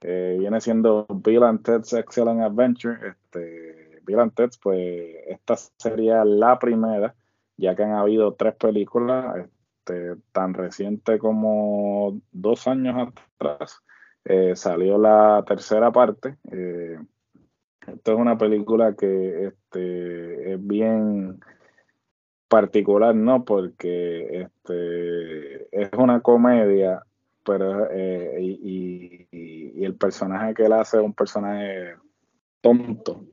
eh, 0.02 0.38
viene 0.40 0.62
siendo 0.62 1.06
Bill 1.10 1.44
and 1.44 1.64
Ted's 1.64 1.94
Excellent 1.94 2.42
Adventure. 2.42 3.10
Este, 3.10 4.02
Bill 4.06 4.20
and 4.20 4.34
Ted's, 4.34 4.58
pues 4.58 5.16
esta 5.28 5.56
sería 5.56 6.24
la 6.24 6.60
primera, 6.60 7.16
ya 7.58 7.76
que 7.76 7.84
han 7.84 7.94
habido 7.94 8.34
tres 8.34 8.56
películas, 8.56 9.38
este, 9.38 10.16
tan 10.32 10.54
reciente 10.54 11.18
como 11.18 12.20
dos 12.32 12.68
años 12.68 13.14
atrás. 13.38 13.82
Eh, 14.30 14.56
salió 14.56 14.98
la 14.98 15.44
tercera 15.48 15.92
parte. 15.92 16.38
Eh, 16.52 16.98
esto 17.88 18.12
es 18.12 18.18
una 18.18 18.38
película 18.38 18.96
que 18.96 19.48
este, 19.48 20.54
es 20.54 20.68
bien 20.68 21.40
particular, 22.48 23.16
¿no? 23.16 23.46
Porque 23.46 24.42
este, 24.42 25.82
es 25.82 25.90
una 25.98 26.22
comedia 26.22 27.04
pero 27.48 27.90
eh, 27.90 28.42
y, 28.42 29.84
el 29.86 29.96
personaje 29.96 30.54
que 30.54 30.66
él 30.66 30.74
hace 30.74 30.98
es 30.98 31.04
un 31.04 31.13
personaje 31.13 31.96
tonto. 32.60 33.24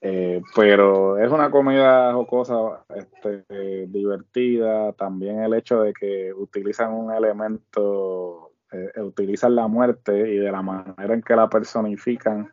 Eh, 0.00 0.42
pero 0.56 1.16
es 1.18 1.30
una 1.30 1.48
comedia 1.48 2.12
jocosa, 2.12 2.84
este, 2.96 3.86
divertida. 3.86 4.92
También 4.94 5.40
el 5.40 5.54
hecho 5.54 5.82
de 5.82 5.92
que 5.92 6.32
utilizan 6.32 6.92
un 6.92 7.12
elemento, 7.12 8.51
eh, 8.72 9.00
utilizan 9.00 9.54
la 9.54 9.68
muerte 9.68 10.32
y 10.32 10.38
de 10.38 10.50
la 10.50 10.62
manera 10.62 11.14
en 11.14 11.22
que 11.22 11.36
la 11.36 11.48
personifican, 11.48 12.50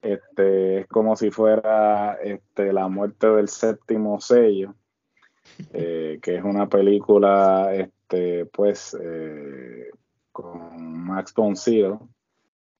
este, 0.00 0.80
es 0.80 0.86
como 0.86 1.16
si 1.16 1.30
fuera 1.30 2.14
este, 2.22 2.72
la 2.72 2.88
muerte 2.88 3.28
del 3.28 3.48
séptimo 3.48 4.20
sello, 4.20 4.74
que 5.72 6.20
es 6.22 6.44
una 6.44 6.68
película 6.68 7.74
este, 7.74 8.46
pues, 8.46 8.96
eh, 9.00 9.90
con 10.32 11.04
Max 11.04 11.34
von 11.34 11.54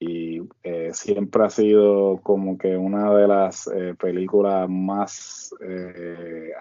y 0.00 0.40
eh, 0.62 0.90
siempre 0.94 1.44
ha 1.44 1.50
sido 1.50 2.20
como 2.22 2.56
que 2.56 2.76
una 2.76 3.12
de 3.12 3.28
las 3.28 3.66
eh, 3.66 3.94
películas 3.98 4.70
más, 4.70 5.52
de 5.60 6.54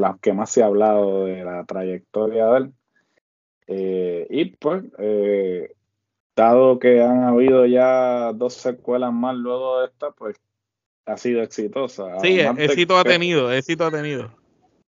las 0.00 0.20
que 0.20 0.34
más 0.34 0.50
se 0.50 0.62
ha 0.62 0.66
hablado 0.66 1.24
de 1.24 1.42
la 1.42 1.64
trayectoria 1.64 2.46
de 2.46 2.58
él. 2.58 2.74
Y 3.70 4.44
pues, 4.56 4.84
dado 6.36 6.78
que 6.78 7.02
han 7.02 7.24
habido 7.24 7.66
ya 7.66 8.32
dos 8.32 8.54
secuelas 8.54 9.12
más 9.12 9.36
luego 9.36 9.80
de 9.80 9.86
esta, 9.86 10.10
pues 10.10 10.36
ha 11.06 11.16
sido 11.16 11.42
exitosa. 11.42 12.20
Sí, 12.20 12.40
éxito 12.40 12.96
ha 12.98 13.04
tenido, 13.04 13.52
éxito 13.52 13.86
ha 13.86 13.90
tenido 13.90 14.40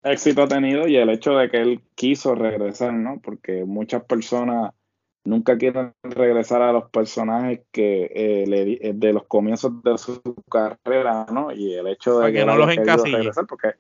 éxito 0.03 0.43
ha 0.43 0.49
tenido 0.49 0.89
y 0.89 0.97
el 0.97 1.11
hecho 1.11 1.37
de 1.37 1.51
que 1.51 1.59
él 1.59 1.81
quiso 1.95 2.35
regresar, 2.35 2.93
¿no? 2.93 3.21
Porque 3.23 3.65
muchas 3.65 4.05
personas 4.05 4.73
nunca 5.25 5.57
quieren 5.57 5.93
regresar 6.03 6.63
a 6.63 6.73
los 6.73 6.91
personajes 6.91 7.61
que 7.71 8.11
eh, 8.13 8.45
le, 8.47 8.73
eh, 8.73 8.93
de 8.95 9.13
los 9.13 9.25
comienzos 9.27 9.83
de 9.83 9.97
su 9.99 10.21
carrera, 10.51 11.27
¿no? 11.33 11.53
Y 11.53 11.75
el 11.75 11.87
hecho 11.87 12.19
de 12.19 12.33
que, 12.33 12.45
no 12.45 12.57
los 12.57 12.67
regresar 12.67 13.47
porque 13.47 13.75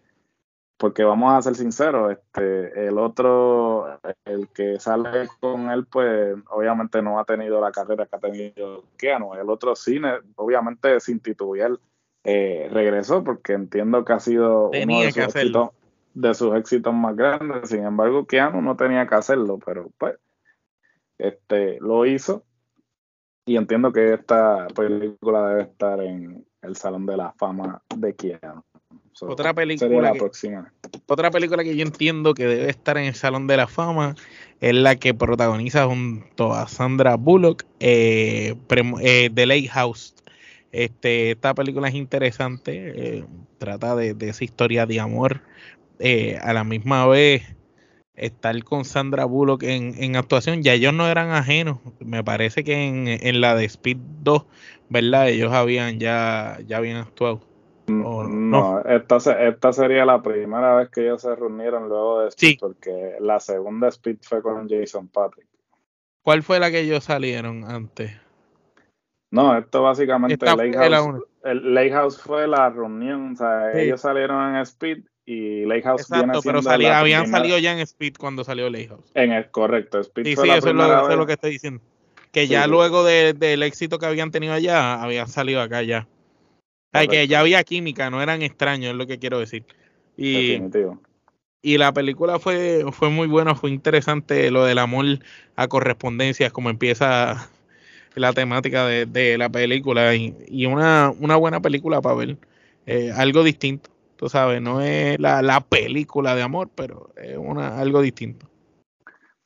porque 0.82 1.04
vamos 1.04 1.32
a 1.32 1.42
ser 1.42 1.54
sinceros, 1.54 2.10
este 2.10 2.88
el 2.88 2.98
otro 2.98 4.00
el 4.24 4.48
que 4.48 4.80
sale 4.80 5.28
con 5.38 5.70
él 5.70 5.86
pues 5.86 6.34
obviamente 6.50 7.00
no 7.00 7.20
ha 7.20 7.24
tenido 7.24 7.60
la 7.60 7.70
carrera 7.70 8.06
que 8.06 8.16
ha 8.16 8.18
tenido 8.18 8.82
Keanu, 8.96 9.34
el 9.34 9.48
otro 9.48 9.76
cine 9.76 10.14
obviamente 10.34 10.98
sin 10.98 11.20
titubear 11.20 11.78
eh, 12.24 12.68
regresó 12.72 13.22
porque 13.22 13.52
entiendo 13.52 14.04
que 14.04 14.12
ha 14.12 14.18
sido 14.18 14.70
uno 14.70 15.00
de 15.02 15.12
sus 15.12 15.36
éxitos 15.36 15.70
de 16.14 16.34
sus 16.34 16.56
éxitos 16.56 16.92
más 16.92 17.14
grandes. 17.14 17.70
Sin 17.70 17.84
embargo, 17.84 18.26
Keanu 18.26 18.60
no 18.60 18.76
tenía 18.76 19.06
que 19.06 19.14
hacerlo, 19.14 19.60
pero 19.64 19.88
pues 19.98 20.18
este 21.16 21.78
lo 21.80 22.06
hizo. 22.06 22.42
Y 23.46 23.56
entiendo 23.56 23.92
que 23.92 24.14
esta 24.14 24.66
película 24.74 25.48
debe 25.48 25.62
estar 25.62 26.00
en 26.00 26.44
el 26.60 26.74
Salón 26.74 27.06
de 27.06 27.16
la 27.16 27.32
Fama 27.34 27.80
de 27.96 28.16
Keanu. 28.16 28.64
Otra 29.20 29.54
película 29.54 30.12
que, 30.12 30.20
Otra 31.06 31.30
película 31.30 31.62
que 31.62 31.76
yo 31.76 31.82
entiendo 31.82 32.34
que 32.34 32.46
debe 32.46 32.70
estar 32.70 32.96
en 32.98 33.04
el 33.04 33.14
Salón 33.14 33.46
de 33.46 33.56
la 33.56 33.66
Fama 33.66 34.14
es 34.60 34.74
la 34.74 34.96
que 34.96 35.14
protagoniza 35.14 35.86
junto 35.86 36.54
a 36.54 36.66
Sandra 36.68 37.16
Bullock, 37.16 37.64
eh, 37.80 38.54
eh 39.00 39.30
The 39.32 39.46
Lake 39.46 39.68
House. 39.68 40.14
Este, 40.72 41.32
esta 41.32 41.54
película 41.54 41.88
es 41.88 41.94
interesante, 41.94 43.18
eh, 43.18 43.24
trata 43.58 43.94
de, 43.94 44.14
de, 44.14 44.30
esa 44.30 44.44
historia 44.44 44.86
de 44.86 45.00
amor 45.00 45.42
eh, 45.98 46.38
a 46.40 46.52
la 46.54 46.64
misma 46.64 47.06
vez 47.06 47.42
estar 48.14 48.62
con 48.64 48.84
Sandra 48.84 49.24
Bullock 49.24 49.62
en, 49.62 50.16
actuación, 50.16 50.62
ya 50.62 50.74
ellos 50.74 50.92
no 50.92 51.08
eran 51.08 51.30
ajenos, 51.30 51.78
me 52.00 52.22
parece 52.22 52.64
que 52.64 53.18
en, 53.20 53.40
la 53.40 53.54
de 53.54 53.64
Speed 53.64 53.98
2, 54.22 54.44
¿verdad? 54.88 55.28
Ellos 55.28 55.52
habían 55.52 55.98
ya, 55.98 56.58
ya 56.66 56.78
habían 56.78 56.98
actuado. 56.98 57.40
Mm, 57.86 58.50
no, 58.50 58.80
Esta, 58.84 59.16
esta 59.48 59.72
sería 59.72 60.04
la 60.04 60.22
primera 60.22 60.76
vez 60.76 60.90
que 60.90 61.02
ellos 61.02 61.22
se 61.22 61.34
reunieron 61.34 61.88
luego 61.88 62.20
de 62.20 62.28
Speed, 62.28 62.58
porque 62.60 63.16
la 63.20 63.40
segunda 63.40 63.88
Speed 63.88 64.18
fue 64.22 64.42
con 64.42 64.68
Jason 64.68 65.08
Patrick. 65.08 65.46
¿Cuál 66.22 66.42
fue 66.42 66.60
la 66.60 66.70
que 66.70 66.80
ellos 66.80 67.04
salieron 67.04 67.64
antes? 67.64 68.12
No, 69.30 69.56
esto 69.58 69.82
básicamente 69.82 70.46
el 70.46 71.74
Lake 71.74 71.90
House 71.90 72.20
fue 72.20 72.46
la 72.46 72.70
reunión, 72.70 73.32
o 73.32 73.36
sea, 73.36 73.72
ellos 73.72 74.00
salieron 74.00 74.54
en 74.54 74.60
Speed 74.62 74.98
y 75.24 75.64
Lighthouse 75.64 76.02
Exacto, 76.02 76.40
pero 76.44 76.62
salía, 76.62 76.98
habían 76.98 77.26
salido 77.28 77.58
ya 77.58 77.72
en 77.72 77.80
Speed 77.80 78.14
cuando 78.18 78.44
salió 78.44 78.68
Lighthouse. 78.70 79.10
En 79.14 79.32
el 79.32 79.50
correcto, 79.50 80.00
Speed 80.00 80.24
sí, 80.24 80.36
sí, 80.36 80.50
eso, 80.50 80.68
es 80.68 81.16
lo, 81.16 81.26
que 81.26 81.32
estoy 81.32 81.52
diciendo. 81.52 81.82
Que 82.30 82.46
ya 82.46 82.66
luego 82.66 83.04
del 83.04 83.62
éxito 83.62 83.98
que 83.98 84.06
habían 84.06 84.30
tenido 84.30 84.52
allá, 84.52 85.02
habían 85.02 85.28
salido 85.28 85.60
acá 85.60 85.82
ya. 85.82 86.06
Ay, 86.92 87.08
que 87.08 87.26
ya 87.26 87.40
había 87.40 87.64
química, 87.64 88.10
no 88.10 88.22
eran 88.22 88.42
extraños, 88.42 88.92
es 88.92 88.96
lo 88.96 89.06
que 89.06 89.18
quiero 89.18 89.38
decir. 89.38 89.64
Y, 90.16 90.60
y 91.62 91.78
la 91.78 91.92
película 91.92 92.38
fue, 92.38 92.84
fue 92.92 93.08
muy 93.08 93.28
buena, 93.28 93.54
fue 93.54 93.70
interesante 93.70 94.50
lo 94.50 94.64
del 94.64 94.78
amor 94.78 95.06
a 95.56 95.68
correspondencias, 95.68 96.52
como 96.52 96.70
empieza 96.70 97.48
la 98.14 98.32
temática 98.32 98.86
de, 98.86 99.38
la 99.38 99.48
película 99.48 100.14
y, 100.14 100.66
una, 100.66 101.12
una, 101.18 101.36
buena 101.36 101.60
película 101.60 102.00
para 102.02 102.16
ver. 102.16 102.36
Eh, 102.84 103.12
algo 103.14 103.44
distinto, 103.44 103.90
tú 104.16 104.28
sabes, 104.28 104.60
no 104.60 104.80
es 104.80 105.18
la, 105.20 105.40
la 105.40 105.60
película 105.60 106.34
de 106.34 106.42
amor, 106.42 106.68
pero 106.74 107.10
es 107.16 107.36
una, 107.38 107.78
algo 107.78 108.02
distinto. 108.02 108.51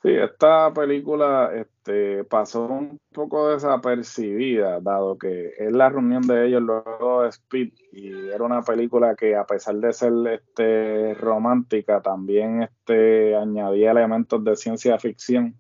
Sí, 0.07 0.13
esta 0.13 0.73
película 0.73 1.51
este, 1.53 2.23
pasó 2.23 2.67
un 2.67 3.01
poco 3.13 3.49
desapercibida, 3.49 4.79
dado 4.79 5.19
que 5.19 5.51
es 5.59 5.73
la 5.73 5.89
reunión 5.89 6.25
de 6.29 6.47
ellos 6.47 6.63
luego 6.63 7.23
de 7.23 7.31
Speed, 7.31 7.73
y 7.91 8.29
era 8.29 8.45
una 8.45 8.63
película 8.63 9.17
que 9.17 9.35
a 9.35 9.45
pesar 9.45 9.75
de 9.75 9.93
ser 9.93 10.13
este, 10.29 11.15
romántica, 11.15 12.03
también 12.03 12.63
este, 12.63 13.35
añadía 13.35 13.91
elementos 13.91 14.45
de 14.45 14.55
ciencia 14.55 14.97
ficción. 14.97 15.57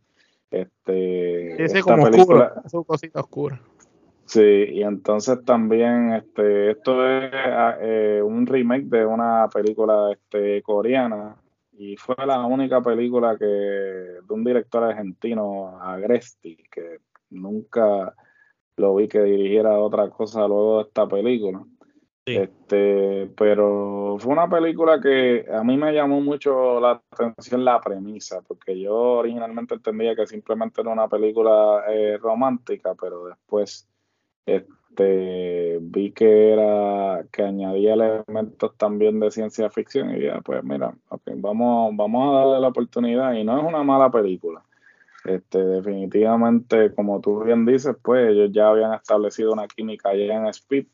Este, 0.48 1.61
Ese 1.61 1.80
como 1.80 2.04
película, 2.04 2.52
oscuro, 2.64 2.82
es 2.82 2.87
cosita 2.87 3.20
oscura. 3.22 3.61
Sí, 4.26 4.66
y 4.70 4.85
entonces 4.85 5.44
también 5.44 6.12
este, 6.12 6.70
esto 6.70 7.04
es 7.04 7.32
ah, 7.35 7.78
eh, 7.80 8.22
un 8.24 8.46
remake 8.46 8.85
de 8.85 9.06
una 9.06 9.48
película 9.52 10.12
este, 10.12 10.62
coreana 10.62 11.35
y 11.78 11.96
fue 11.96 12.14
la 12.26 12.44
única 12.46 12.80
película 12.80 13.36
que 13.36 13.44
de 13.44 14.20
un 14.28 14.44
director 14.44 14.84
argentino, 14.84 15.80
Agresti, 15.80 16.56
que 16.70 17.00
nunca 17.30 18.14
lo 18.76 18.94
vi 18.96 19.08
que 19.08 19.22
dirigiera 19.22 19.78
otra 19.78 20.10
cosa 20.10 20.46
luego 20.46 20.78
de 20.78 20.82
esta 20.88 21.06
película. 21.06 21.64
Este, 22.24 23.30
pero 23.36 24.16
fue 24.18 24.32
una 24.32 24.48
película 24.48 25.00
que 25.00 25.46
a 25.48 25.62
mí 25.62 25.76
me 25.76 25.92
llamó 25.92 26.20
mucho 26.20 26.80
la 26.80 27.00
atención 27.10 27.64
la 27.64 27.80
premisa, 27.80 28.42
porque 28.42 28.80
yo 28.80 28.94
originalmente 29.18 29.74
entendía 29.74 30.16
que 30.16 30.26
simplemente 30.26 30.80
era 30.80 30.90
una 30.90 31.08
película 31.08 31.84
eh, 31.88 32.18
romántica, 32.18 32.96
pero 33.00 33.26
después 33.26 33.88
este, 34.44 34.72
este, 34.96 35.78
vi 35.80 36.11
que 36.11 36.52
era 36.52 37.24
que 37.30 37.42
añadía 37.42 37.94
elementos 37.94 38.74
también 38.76 39.20
de 39.20 39.30
ciencia 39.30 39.68
ficción 39.68 40.16
y 40.16 40.22
ya 40.22 40.40
pues 40.40 40.64
mira 40.64 40.94
vamos 41.37 41.94
vamos 41.96 42.28
a 42.28 42.38
darle 42.38 42.61
la 42.61 42.68
oportunidad 42.68 43.35
y 43.35 43.44
no 43.44 43.59
es 43.59 43.64
una 43.64 43.82
mala 43.82 44.11
película. 44.11 44.62
Este 45.24 45.59
definitivamente 45.59 46.94
como 46.94 47.20
tú 47.20 47.44
bien 47.44 47.66
dices 47.66 47.94
pues 48.00 48.30
ellos 48.30 48.50
ya 48.52 48.68
habían 48.68 48.94
establecido 48.94 49.52
una 49.52 49.68
química 49.68 50.11
allá 50.11 50.37
en 50.37 50.46
Speed 50.46 50.87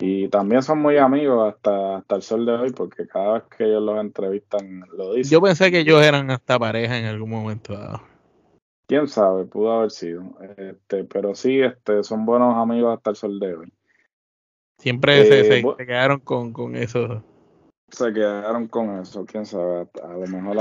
y 0.00 0.28
también 0.28 0.62
son 0.62 0.80
muy 0.80 0.96
amigos 0.96 1.54
hasta, 1.54 1.98
hasta 1.98 2.16
el 2.16 2.22
sol 2.22 2.46
de 2.46 2.52
hoy 2.52 2.72
porque 2.72 3.06
cada 3.06 3.34
vez 3.34 3.42
que 3.56 3.64
ellos 3.64 3.82
los 3.82 4.00
entrevistan 4.00 4.84
lo 4.96 5.12
dicen. 5.12 5.30
Yo 5.30 5.42
pensé 5.42 5.70
que 5.70 5.80
ellos 5.80 6.02
eran 6.02 6.30
hasta 6.30 6.58
pareja 6.58 6.98
en 6.98 7.04
algún 7.04 7.30
momento 7.30 7.74
dado 7.74 8.00
quién 8.90 9.06
sabe, 9.06 9.44
pudo 9.44 9.70
haber 9.70 9.92
sido. 9.92 10.24
Este, 10.56 11.04
pero 11.04 11.36
sí, 11.36 11.60
este, 11.60 12.02
son 12.02 12.26
buenos 12.26 12.56
amigos 12.56 12.96
hasta 12.96 13.10
el 13.10 13.16
sol 13.16 13.38
de 13.38 13.54
hoy. 13.54 13.72
Siempre 14.78 15.24
se, 15.26 15.58
eh, 15.58 15.64
quedaron 15.78 16.18
con, 16.18 16.52
con, 16.52 16.74
eso. 16.74 17.22
Se 17.88 18.12
quedaron 18.12 18.66
con 18.66 18.98
eso, 18.98 19.24
quién 19.24 19.46
sabe. 19.46 19.86
A 20.02 20.14
lo 20.14 20.26
mejor 20.26 20.58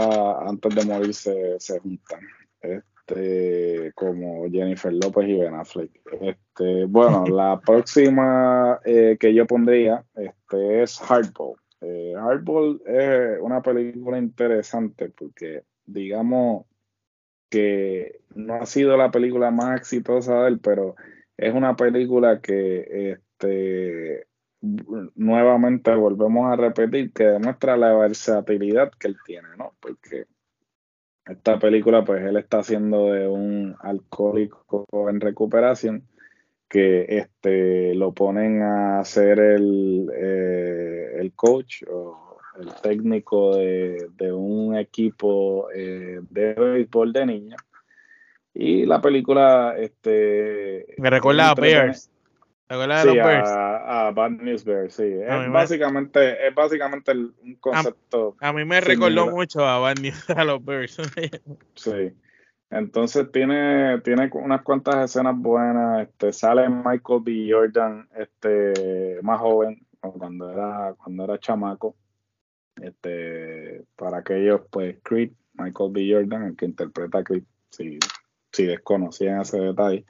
antes 0.47 0.75
de 0.75 0.85
morir 0.85 1.13
se, 1.15 1.59
se, 1.59 1.79
juntan. 1.79 2.19
Este, 2.61 3.91
como 3.95 4.47
Jennifer 4.51 4.93
López 4.93 5.27
y 5.27 5.39
Ben 5.39 5.55
Affleck. 5.55 5.89
Este, 6.21 6.85
bueno, 6.85 7.23
la 7.25 7.59
próxima 7.59 8.79
eh, 8.85 9.17
que 9.19 9.33
yo 9.33 9.47
pondría 9.47 10.05
este, 10.13 10.83
es 10.83 10.99
Hardball. 10.99 11.55
Eh, 11.81 12.13
Hardball 12.15 12.79
es 12.85 13.39
una 13.41 13.63
película 13.63 14.19
interesante 14.19 15.09
porque, 15.09 15.63
digamos, 15.87 16.65
que 17.49 18.21
no 18.35 18.55
ha 18.55 18.65
sido 18.65 18.95
la 18.97 19.11
película 19.11 19.51
más 19.51 19.79
exitosa 19.79 20.43
de 20.43 20.49
él, 20.49 20.59
pero 20.59 20.95
es 21.37 21.53
una 21.53 21.75
película 21.75 22.41
que 22.41 23.11
este, 23.11 24.27
nuevamente 25.15 25.93
volvemos 25.95 26.51
a 26.51 26.55
repetir 26.55 27.13
que 27.13 27.23
demuestra 27.25 27.77
la 27.77 27.93
versatilidad 27.93 28.91
que 28.99 29.07
él 29.07 29.17
tiene, 29.25 29.47
¿no? 29.57 29.73
Porque 29.79 30.25
esta 31.25 31.59
película, 31.59 32.03
pues 32.03 32.23
él 32.23 32.37
está 32.37 32.59
haciendo 32.59 33.11
de 33.13 33.27
un 33.27 33.75
alcohólico 33.81 34.85
en 35.09 35.21
recuperación 35.21 36.07
que 36.67 37.05
este, 37.17 37.95
lo 37.95 38.13
ponen 38.13 38.61
a 38.61 39.03
ser 39.03 39.39
el, 39.39 40.09
eh, 40.15 41.17
el 41.19 41.33
coach 41.33 41.83
o 41.89 42.28
el 42.59 42.73
técnico 42.81 43.55
de, 43.55 44.31
un 44.31 44.77
equipo 44.77 45.69
eh, 45.73 46.19
de 46.29 46.53
béisbol 46.53 47.13
de 47.13 47.25
niños. 47.25 47.61
Y 48.53 48.85
la 48.85 48.99
película, 48.99 49.75
este... 49.77 50.85
Me 50.97 51.09
recuerda 51.09 51.51
a 51.51 51.55
Bears. 51.55 52.11
¿Te 52.67 52.75
acuerdas 52.75 53.03
de 53.03 53.15
los 53.15 53.25
Bears? 53.25 53.49
A, 53.49 54.11
Bad 54.13 54.31
News 54.31 54.63
Bears, 54.63 54.93
sí. 54.93 55.03
Es 55.03 55.51
básicamente, 55.51 56.47
es 56.47 56.53
básicamente 56.53 57.13
un 57.13 57.55
concepto. 57.59 58.35
A, 58.41 58.53
mí 58.53 58.63
me 58.63 58.79
recordó 58.79 59.31
mucho 59.31 59.65
a 59.65 59.79
Bad 59.79 59.97
News, 59.99 60.29
a 60.29 60.43
los 60.43 60.63
Bears. 60.63 60.97
sí. 61.75 62.13
Entonces 62.69 63.31
tiene, 63.31 63.99
tiene 64.01 64.29
unas 64.33 64.61
cuantas 64.61 65.09
escenas 65.09 65.35
buenas. 65.35 66.07
Este, 66.07 66.31
sale 66.31 66.69
Michael 66.69 67.21
B. 67.23 67.49
Jordan, 67.49 68.07
este, 68.15 69.19
más 69.23 69.39
joven, 69.39 69.83
cuando 69.99 70.51
era, 70.51 70.93
cuando 70.97 71.23
era 71.23 71.39
chamaco. 71.39 71.95
Este, 72.83 73.83
para 73.95 74.19
aquellos, 74.19 74.61
pues, 74.69 74.97
Creed, 75.03 75.31
Michael 75.53 75.91
B. 75.91 76.09
Jordan, 76.11 76.43
el 76.43 76.55
que 76.55 76.65
interpreta 76.65 77.19
a 77.19 77.23
Creed, 77.23 77.43
si, 77.69 77.99
si 78.51 78.65
desconocían 78.65 79.41
ese 79.41 79.59
detalle. 79.59 80.05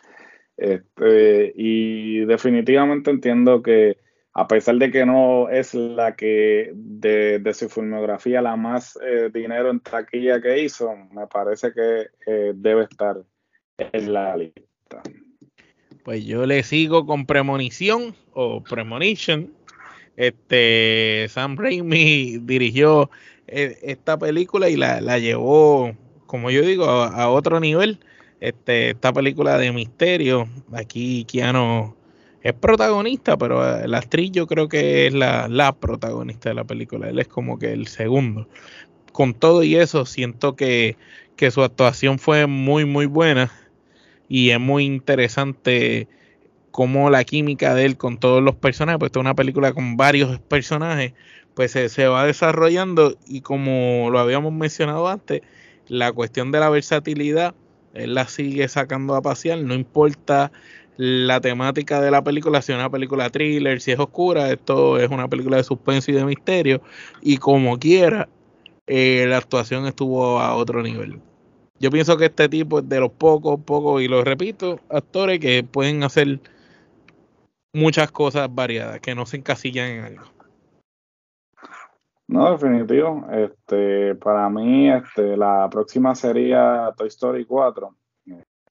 Este, 0.57 1.53
y 1.55 2.25
definitivamente 2.25 3.11
entiendo 3.11 3.61
que 3.61 3.97
a 4.33 4.47
pesar 4.47 4.75
de 4.75 4.91
que 4.91 5.05
no 5.05 5.49
es 5.49 5.73
la 5.73 6.15
que 6.15 6.71
de, 6.73 7.39
de 7.39 7.53
su 7.53 7.69
filmografía 7.69 8.41
la 8.41 8.55
más 8.55 8.97
eh, 9.01 9.29
dinero 9.33 9.69
en 9.69 9.79
taquilla 9.79 10.41
que 10.41 10.61
hizo, 10.63 10.95
me 11.11 11.27
parece 11.27 11.73
que 11.73 12.07
eh, 12.25 12.53
debe 12.55 12.83
estar 12.83 13.17
en 13.77 14.13
la 14.13 14.37
lista. 14.37 15.01
Pues 16.03 16.25
yo 16.25 16.45
le 16.45 16.63
sigo 16.63 17.05
con 17.05 17.25
Premonición 17.25 18.15
o 18.33 18.63
Premonition, 18.63 19.53
este, 20.19 21.27
Sam 21.29 21.55
Raimi 21.55 22.39
dirigió 22.41 23.09
eh, 23.47 23.77
esta 23.81 24.19
película 24.19 24.69
y 24.69 24.75
la, 24.75 25.17
llevó, 25.17 25.95
como 26.27 26.51
yo 26.51 26.61
digo, 26.61 26.85
a, 26.85 27.29
otro 27.29 27.61
nivel. 27.61 27.99
Este, 28.41 28.91
esta 28.91 29.13
película 29.13 29.57
de 29.57 29.71
misterio, 29.71 30.47
aquí 30.73 31.25
Keanu 31.25 31.95
es 32.41 32.53
protagonista, 32.53 33.37
pero 33.37 33.65
eh, 33.65 33.87
la 33.87 33.99
actriz 33.99 34.31
yo 34.31 34.45
creo 34.45 34.67
que 34.67 35.07
es 35.07 35.13
la, 35.13 35.47
la 35.47 35.71
protagonista 35.73 36.49
de 36.49 36.55
la 36.55 36.65
película. 36.65 37.09
Él 37.09 37.19
es 37.19 37.27
como 37.29 37.57
que 37.57 37.71
el 37.71 37.87
segundo. 37.87 38.47
Con 39.13 39.33
todo 39.33 39.63
y 39.63 39.77
eso, 39.77 40.05
siento 40.05 40.57
que, 40.57 40.97
que 41.37 41.49
su 41.49 41.63
actuación 41.63 42.19
fue 42.19 42.45
muy, 42.45 42.83
muy 42.83 43.05
buena 43.05 43.51
y 44.27 44.49
es 44.49 44.59
muy 44.59 44.83
interesante 44.83 46.09
cómo 46.79 47.09
la 47.09 47.25
química 47.25 47.73
de 47.73 47.83
él 47.83 47.97
con 47.97 48.17
todos 48.17 48.41
los 48.41 48.55
personajes, 48.55 48.99
pues 48.99 49.11
es 49.11 49.17
una 49.17 49.35
película 49.35 49.73
con 49.73 49.97
varios 49.97 50.39
personajes, 50.39 51.11
pues 51.53 51.71
se, 51.73 52.07
va 52.07 52.23
desarrollando 52.23 53.17
y 53.27 53.41
como 53.41 54.09
lo 54.09 54.17
habíamos 54.17 54.53
mencionado 54.53 55.09
antes, 55.09 55.41
la 55.89 56.13
cuestión 56.13 56.53
de 56.53 56.61
la 56.61 56.69
versatilidad, 56.69 57.53
él 57.93 58.13
la 58.13 58.29
sigue 58.29 58.65
sacando 58.69 59.15
a 59.15 59.21
pasear, 59.21 59.59
no 59.59 59.73
importa 59.73 60.53
la 60.95 61.41
temática 61.41 61.99
de 61.99 62.11
la 62.11 62.23
película, 62.23 62.61
si 62.61 62.71
es 62.71 62.77
una 62.77 62.89
película 62.89 63.29
thriller, 63.29 63.81
si 63.81 63.91
es 63.91 63.99
oscura, 63.99 64.49
esto 64.49 64.97
es 64.99 65.09
una 65.09 65.27
película 65.27 65.57
de 65.57 65.65
suspenso 65.65 66.11
y 66.11 66.13
de 66.13 66.23
misterio, 66.23 66.81
y 67.21 67.35
como 67.39 67.77
quiera, 67.77 68.29
eh, 68.87 69.25
la 69.27 69.35
actuación 69.35 69.85
estuvo 69.85 70.39
a 70.39 70.55
otro 70.55 70.81
nivel. 70.81 71.19
Yo 71.81 71.91
pienso 71.91 72.15
que 72.15 72.27
este 72.27 72.47
tipo 72.47 72.79
es 72.79 72.87
de 72.87 73.01
los 73.01 73.11
pocos, 73.11 73.59
pocos, 73.65 74.01
y 74.01 74.07
lo 74.07 74.23
repito, 74.23 74.79
actores 74.89 75.41
que 75.41 75.61
pueden 75.65 76.03
hacer 76.03 76.39
muchas 77.73 78.11
cosas 78.11 78.53
variadas 78.53 78.99
que 78.99 79.15
no 79.15 79.25
se 79.25 79.37
encasillan 79.37 79.89
en 79.89 80.03
algo. 80.05 80.25
No, 82.27 82.51
definitivo. 82.51 83.25
Este, 83.31 84.13
para 84.15 84.49
mí, 84.49 84.89
este, 84.91 85.35
la 85.35 85.67
próxima 85.69 86.13
sería 86.13 86.93
Toy 86.95 87.07
Story 87.07 87.45
4. 87.45 87.95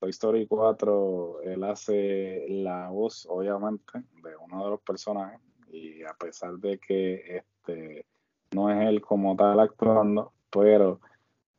Toy 0.01 0.11
Story 0.11 0.47
4, 0.47 1.43
él 1.43 1.65
hace 1.65 2.47
la 2.49 2.89
voz, 2.89 3.27
obviamente, 3.29 3.99
de 4.23 4.37
uno 4.37 4.63
de 4.63 4.71
los 4.71 4.81
personajes. 4.83 5.41
Y 5.73 6.05
a 6.05 6.15
pesar 6.15 6.53
de 6.59 6.79
que 6.79 7.39
este 7.39 8.05
no 8.53 8.71
es 8.71 8.89
él 8.89 9.01
como 9.01 9.35
tal 9.35 9.59
actuando, 9.59 10.33
pero. 10.51 11.01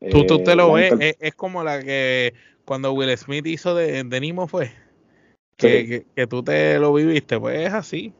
Tú, 0.10 0.26
tú 0.26 0.42
te 0.42 0.56
lo 0.56 0.78
eh, 0.78 0.92
ves, 0.98 1.18
es, 1.20 1.36
como 1.36 1.66
la 1.66 1.84
que 1.84 2.34
cuando 2.64 2.94
Will 2.94 3.16
Smith 3.18 3.46
hizo 3.46 3.76
de, 3.76 4.06
de 4.06 4.20
Nimo 4.22 4.48
fue 4.48 4.72
que, 5.60 6.28
tú 6.28 6.44
te 6.44 6.80
lo 6.80 6.94
viviste, 6.94 7.40
pues 7.40 7.68
es 7.68 7.74
así. 7.74 8.14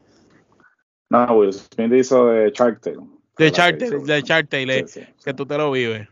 No, 1.08 1.24
Will 1.34 1.52
Smith 1.52 1.92
hizo 1.92 2.26
de 2.26 2.50
Shark 2.50 2.80
Tale. 2.80 2.98
De 3.36 3.50
Charter, 3.50 4.00
de 4.00 4.22
Charter, 4.22 4.84
que 5.24 5.34
tú 5.34 5.46
te 5.46 5.56
lo 5.56 5.70
vives. 5.70 6.08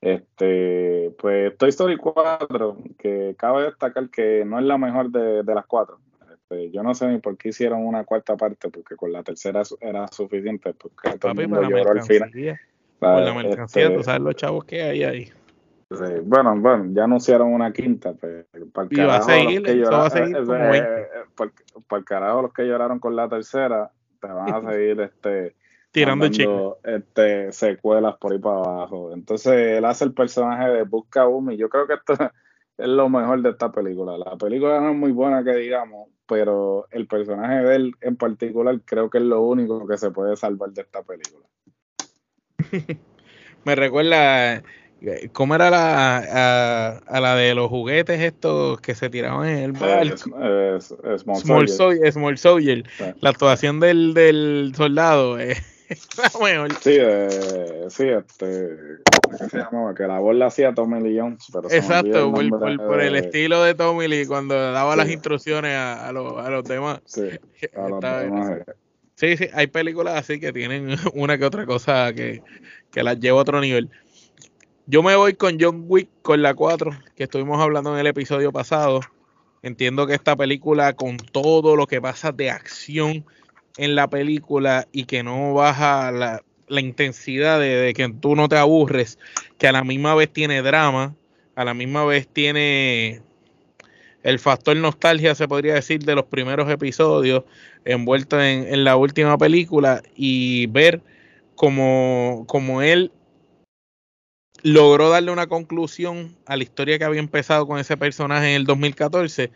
Este, 0.00 1.14
pues 1.18 1.56
Toy 1.58 1.68
Story 1.70 1.96
4, 1.96 2.76
que 2.98 3.34
cabe 3.38 3.64
destacar 3.64 4.08
que 4.08 4.44
no 4.46 4.58
es 4.58 4.64
la 4.64 4.78
mejor 4.78 5.10
de, 5.10 5.42
las 5.42 5.66
cuatro. 5.66 6.00
Este, 6.32 6.70
yo 6.70 6.82
no 6.82 6.94
sé 6.94 7.08
ni 7.08 7.18
por 7.18 7.36
qué 7.36 7.50
hicieron 7.50 7.84
una 7.84 8.04
cuarta 8.04 8.36
parte, 8.36 8.68
porque 8.70 8.96
con 8.96 9.12
la 9.12 9.22
tercera 9.22 9.62
era 9.80 10.06
suficiente, 10.08 10.74
porque 10.74 11.18
todo 11.18 11.32
el 11.32 11.48
mundo 11.48 11.68
lloró 11.68 11.92
al 11.92 12.02
final. 12.02 12.30
Por 12.98 13.20
la 13.22 13.34
mercancía, 13.34 13.84
este, 13.84 13.96
tú 13.96 14.02
sabes 14.02 14.20
los 14.20 14.34
chavos 14.36 14.64
que 14.64 14.82
hay 14.82 15.02
ahí. 15.02 15.32
Bueno, 16.24 16.56
bueno, 16.56 16.86
ya 16.92 17.04
anunciaron 17.04 17.52
una 17.52 17.72
quinta, 17.72 18.14
pero 18.20 18.44
para 18.72 18.88
el 18.88 18.96
carajo, 18.96 19.28
seguir, 19.28 19.60
los 19.60 19.70
que 19.70 19.76
lloraron, 19.76 20.34
eh, 20.74 21.08
eh, 21.16 22.04
carajo 22.04 22.42
los 22.42 22.52
que 22.52 22.64
lloraron 22.64 23.00
con 23.00 23.16
la 23.16 23.28
tercera, 23.28 23.90
te 24.20 24.28
van 24.28 24.54
a 24.54 24.60
seguir 24.70 25.00
este 25.00 25.56
tirando 25.90 26.28
chicos. 26.28 26.76
Este, 26.84 27.50
secuelas 27.52 28.16
por 28.18 28.32
ahí 28.32 28.38
para 28.38 28.58
abajo. 28.58 29.12
Entonces 29.12 29.78
él 29.78 29.84
hace 29.84 30.04
el 30.04 30.14
personaje 30.14 30.68
de 30.68 30.82
Busca 30.84 31.26
y 31.50 31.56
Yo 31.56 31.68
creo 31.68 31.88
que 31.88 31.94
esto 31.94 32.14
es 32.78 32.88
lo 32.88 33.08
mejor 33.08 33.42
de 33.42 33.50
esta 33.50 33.72
película. 33.72 34.16
La 34.16 34.36
película 34.36 34.80
no 34.80 34.90
es 34.90 34.96
muy 34.96 35.10
buena 35.10 35.42
que 35.42 35.54
digamos, 35.54 36.08
pero 36.26 36.86
el 36.92 37.08
personaje 37.08 37.64
de 37.64 37.74
él 37.74 37.94
en 38.00 38.16
particular 38.16 38.80
creo 38.84 39.10
que 39.10 39.18
es 39.18 39.24
lo 39.24 39.42
único 39.42 39.86
que 39.88 39.98
se 39.98 40.12
puede 40.12 40.36
salvar 40.36 40.70
de 40.70 40.82
esta 40.82 41.02
película. 41.02 41.46
Me 43.64 43.74
recuerda 43.74 44.62
¿Cómo 45.32 45.54
era 45.54 45.70
la, 45.70 46.98
a, 47.06 47.20
la 47.20 47.34
de 47.34 47.54
los 47.54 47.68
juguetes 47.68 48.20
estos 48.20 48.80
que 48.80 48.94
se 48.94 49.08
tiraban 49.08 49.48
en 49.48 49.58
el 49.58 49.72
bar? 49.72 50.06
small, 50.18 51.68
small, 51.68 52.38
Soldier. 52.38 52.84
La 53.20 53.30
actuación 53.30 53.80
del, 53.80 54.14
del 54.14 54.72
soldado. 54.76 55.38
Eh, 55.38 55.56
Sí, 56.80 56.96
eh, 57.00 57.86
sí, 57.88 58.08
este. 58.08 58.76
¿Qué 59.38 59.48
se 59.48 59.58
llamaba? 59.58 59.92
Que 59.94 60.04
la 60.04 60.20
voz 60.20 60.36
la 60.36 60.46
hacía 60.46 60.72
Tommy 60.72 61.00
Lee 61.00 61.18
Jones. 61.18 61.46
Pero 61.52 61.70
Exacto, 61.70 62.32
por, 62.32 63.00
el 63.00 63.16
estilo 63.16 63.62
de 63.62 63.74
Tommy 63.74 64.06
Lee 64.06 64.26
cuando 64.26 64.54
daba 64.72 64.94
las 64.94 65.10
instrucciones 65.10 65.74
a, 65.74 66.08
a, 66.08 66.12
los, 66.12 66.38
a 66.38 66.48
los 66.50 66.64
demás. 66.64 67.00
Sí, 67.06 67.28
a 67.74 67.88
los 67.88 68.00
demás. 68.00 68.50
Eh. 68.50 68.72
Sí, 69.16 69.36
sí, 69.36 69.48
hay 69.52 69.66
películas 69.66 70.16
así 70.16 70.38
que 70.38 70.52
tienen 70.52 70.96
una 71.14 71.36
que 71.36 71.44
otra 71.44 71.66
cosa 71.66 72.12
que, 72.12 72.42
que 72.92 73.02
las 73.02 73.18
lleva 73.18 73.38
a 73.38 73.42
otro 73.42 73.60
nivel. 73.60 73.90
Yo 74.86 75.02
me 75.02 75.14
voy 75.14 75.34
con 75.34 75.58
John 75.60 75.84
Wick, 75.86 76.08
con 76.22 76.42
la 76.42 76.54
4, 76.54 76.90
que 77.14 77.24
estuvimos 77.24 77.60
hablando 77.60 77.92
en 77.94 78.00
el 78.00 78.06
episodio 78.06 78.50
pasado. 78.52 79.00
Entiendo 79.62 80.06
que 80.06 80.14
esta 80.14 80.34
película, 80.36 80.94
con 80.94 81.16
todo 81.16 81.76
lo 81.76 81.86
que 81.86 82.00
pasa 82.00 82.32
de 82.32 82.50
acción, 82.50 83.24
en 83.76 83.94
la 83.94 84.08
película 84.08 84.88
y 84.92 85.04
que 85.04 85.22
no 85.22 85.54
baja 85.54 86.10
la, 86.12 86.42
intensidad 86.68 87.60
de, 87.60 87.92
que 87.94 88.08
tú 88.08 88.36
no 88.36 88.48
te 88.48 88.56
aburres, 88.56 89.18
que 89.58 89.68
a 89.68 89.72
la 89.72 89.84
misma 89.84 90.14
vez 90.14 90.32
tiene 90.32 90.62
drama, 90.62 91.14
a 91.54 91.64
la 91.64 91.74
misma 91.74 92.04
vez 92.04 92.28
tiene 92.28 93.22
el 94.22 94.38
factor 94.38 94.76
nostalgia, 94.76 95.34
se 95.34 95.48
podría 95.48 95.74
decir, 95.74 96.00
de 96.04 96.14
los 96.14 96.26
primeros 96.26 96.70
episodios 96.70 97.44
envuelto 97.84 98.40
en, 98.40 98.84
la 98.84 98.96
última 98.96 99.38
película 99.38 100.02
y 100.14 100.66
ver 100.66 101.00
como, 101.54 102.44
como 102.46 102.82
él 102.82 103.12
logró 104.62 105.08
darle 105.08 105.32
una 105.32 105.46
conclusión 105.46 106.36
a 106.46 106.56
la 106.56 106.62
historia 106.62 106.98
que 106.98 107.04
había 107.04 107.20
empezado 107.20 107.66
con 107.66 107.78
ese 107.78 107.96
personaje 107.96 108.50
en 108.50 108.56
el 108.56 108.64
2014, 108.64 109.50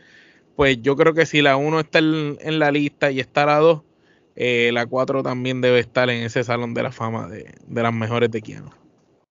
pues 0.56 0.80
yo 0.82 0.96
creo 0.96 1.14
que 1.14 1.26
si 1.26 1.42
la 1.42 1.56
1 1.56 1.80
está 1.80 1.98
en, 1.98 2.58
la 2.58 2.70
lista 2.70 3.10
y 3.10 3.20
está 3.20 3.46
la 3.46 3.58
2, 3.58 3.82
eh, 4.36 4.70
la 4.72 4.86
4 4.86 5.22
también 5.22 5.60
debe 5.60 5.80
estar 5.80 6.10
en 6.10 6.22
ese 6.22 6.44
salón 6.44 6.74
de 6.74 6.82
la 6.82 6.92
fama 6.92 7.28
de, 7.28 7.54
las 7.68 7.92
mejores 7.92 8.30
de 8.30 8.42
Keanu. 8.42 8.70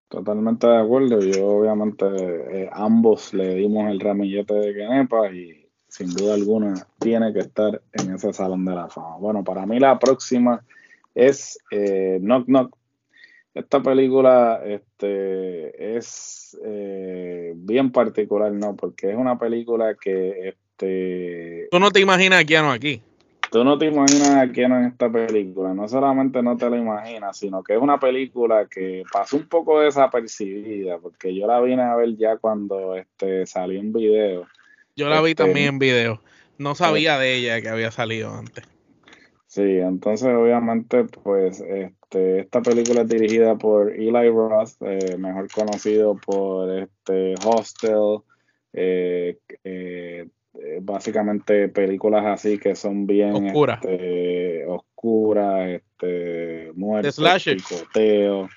Totalmente 0.10 0.68
de 0.68 0.78
acuerdo. 0.78 1.20
Yo 1.22 1.48
obviamente 1.48 2.06
eh, 2.08 2.70
ambos 2.72 3.34
le 3.34 3.56
dimos 3.56 3.90
el 3.90 4.00
ramillete 4.00 4.54
de 4.54 4.74
Kenepa 4.74 5.32
y 5.32 5.68
sin 5.88 6.14
duda 6.14 6.36
alguna 6.36 6.88
tiene 7.00 7.34
que 7.34 7.40
estar 7.40 7.82
en 7.94 8.14
ese 8.14 8.32
salón 8.34 8.66
de 8.66 8.76
la 8.76 8.90
fama. 8.90 9.18
Bueno, 9.18 9.44
para 9.44 9.66
mí 9.66 9.80
la 9.80 9.98
próxima 9.98 10.64
es 11.16 11.58
eh, 11.72 12.20
Knock 12.22 12.46
Knock. 12.46 12.78
Esta 13.54 13.82
película 13.82 14.62
este, 14.66 15.96
es 15.98 16.58
bien 17.56 17.92
particular, 17.92 18.52
¿no? 18.52 18.76
Porque 18.76 19.12
es 19.12 19.16
una 19.16 19.38
película 19.38 19.96
que... 19.96 20.50
Este, 20.50 21.68
Tú 21.72 21.80
no 21.80 21.92
te 21.92 22.00
imaginas 22.00 22.42
a 22.42 22.46
Keanu 22.46 22.72
aquí. 22.72 23.02
Tú 23.54 23.64
no 23.64 23.78
te 23.78 23.86
imaginas 23.86 24.32
a 24.32 24.52
quién 24.52 24.72
en 24.72 24.86
esta 24.86 25.12
película. 25.12 25.76
No 25.76 25.88
solamente 25.88 26.42
no 26.42 26.58
te 26.58 26.68
lo 26.72 26.76
imaginas, 26.76 27.38
sino 27.38 27.62
que 27.62 27.74
es 27.74 27.80
una 27.80 28.00
película 28.00 28.66
que 28.66 29.04
pasó 29.14 29.38
un 29.38 29.48
poco 29.48 29.80
desapercibida, 29.80 30.98
porque 30.98 31.36
yo 31.36 31.46
la 31.46 31.62
vine 31.62 31.84
a 31.84 31.96
ver 31.96 32.18
ya 32.18 32.38
cuando 32.38 32.96
este 32.96 33.46
salió 33.46 33.80
en 33.80 33.94
video. 33.94 34.48
Yo 34.96 35.08
la 35.08 35.22
vi 35.22 35.30
este, 35.30 35.44
también 35.44 35.68
en 35.68 35.78
video. 35.78 36.20
No 36.58 36.74
sabía 36.74 37.20
de 37.20 37.36
ella 37.36 37.62
que 37.62 37.70
había 37.70 37.92
salido 37.92 38.34
antes. 38.34 38.66
Sí, 39.54 39.62
entonces 39.62 40.34
obviamente 40.34 41.04
pues 41.04 41.62
este, 41.62 42.40
esta 42.40 42.64
película 42.64 43.02
es 43.02 43.08
dirigida 43.08 43.56
por 43.56 43.92
Eli 43.92 44.30
Roth, 44.32 44.82
eh, 44.82 45.16
mejor 45.20 45.48
conocido 45.52 46.16
por 46.16 46.72
este 46.72 47.36
Hostel, 47.46 48.24
eh, 48.74 49.38
eh, 49.64 50.28
eh, 50.56 50.80
básicamente 50.82 51.70
películas 51.70 52.26
así 52.26 52.58
que 52.58 52.76
son 52.76 53.06
bien 53.06 53.46
oscuras, 53.50 53.80
este, 53.86 54.66
oscuras, 54.66 55.70
este, 55.70 56.72
muertes, 56.74 57.16
picoteo, 57.46 58.50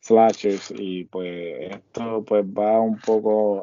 slashers 0.00 0.70
y 0.76 1.04
pues 1.04 1.72
esto 1.76 2.26
pues 2.26 2.44
va 2.44 2.78
un 2.78 2.98
poco 2.98 3.62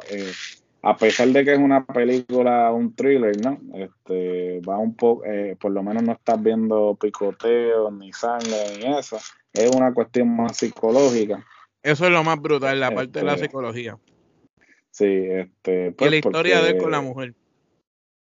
a 0.81 0.95
pesar 0.95 1.27
de 1.29 1.43
que 1.43 1.53
es 1.53 1.59
una 1.59 1.85
película, 1.85 2.71
un 2.71 2.95
thriller, 2.95 3.35
¿no? 3.41 3.59
Este, 3.75 4.61
va 4.61 4.77
un 4.77 4.95
poco, 4.95 5.25
eh, 5.25 5.57
por 5.59 5.71
lo 5.71 5.83
menos 5.83 6.03
no 6.03 6.13
estás 6.13 6.41
viendo 6.41 6.97
picoteo, 6.99 7.91
ni 7.91 8.13
sangre, 8.13 8.77
ni 8.77 8.97
eso. 8.97 9.17
Es 9.53 9.75
una 9.75 9.93
cuestión 9.93 10.35
más 10.35 10.57
psicológica. 10.57 11.45
Eso 11.83 12.05
es 12.05 12.11
lo 12.11 12.23
más 12.23 12.39
brutal, 12.39 12.79
la 12.79 12.91
parte 12.91 13.19
de 13.19 13.25
la 13.25 13.33
este, 13.33 13.45
psicología. 13.45 13.97
Sí, 14.91 15.05
este. 15.05 15.87
y 15.87 15.91
pues, 15.91 16.11
la 16.11 16.17
historia 16.17 16.61
de 16.61 16.71
él 16.71 16.77
con 16.77 16.91
la 16.91 17.01
mujer. 17.01 17.33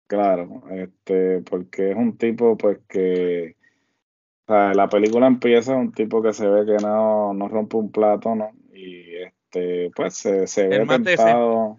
Claro, 0.07 0.63
este, 0.71 1.41
porque 1.41 1.91
es 1.91 1.97
un 1.97 2.17
tipo 2.19 2.57
pues 2.57 2.79
que 2.89 3.57
o 4.47 4.53
sea, 4.53 4.75
la 4.75 4.89
película 4.89 5.27
empieza 5.27 5.75
un 5.75 5.93
tipo 5.93 6.23
que 6.23 6.35
se 6.35 6.47
ve 6.47 6.67
que 6.67 6.83
no, 6.83 7.33
no 7.33 7.49
rompe 7.49 7.79
un 7.79 7.91
plato, 7.91 8.35
¿no? 8.35 8.51
Y 8.75 9.17
este, 9.17 9.91
pues 9.97 10.15
se, 10.15 10.47
se 10.47 10.69
ve 10.69 10.87
tentado, 10.87 11.79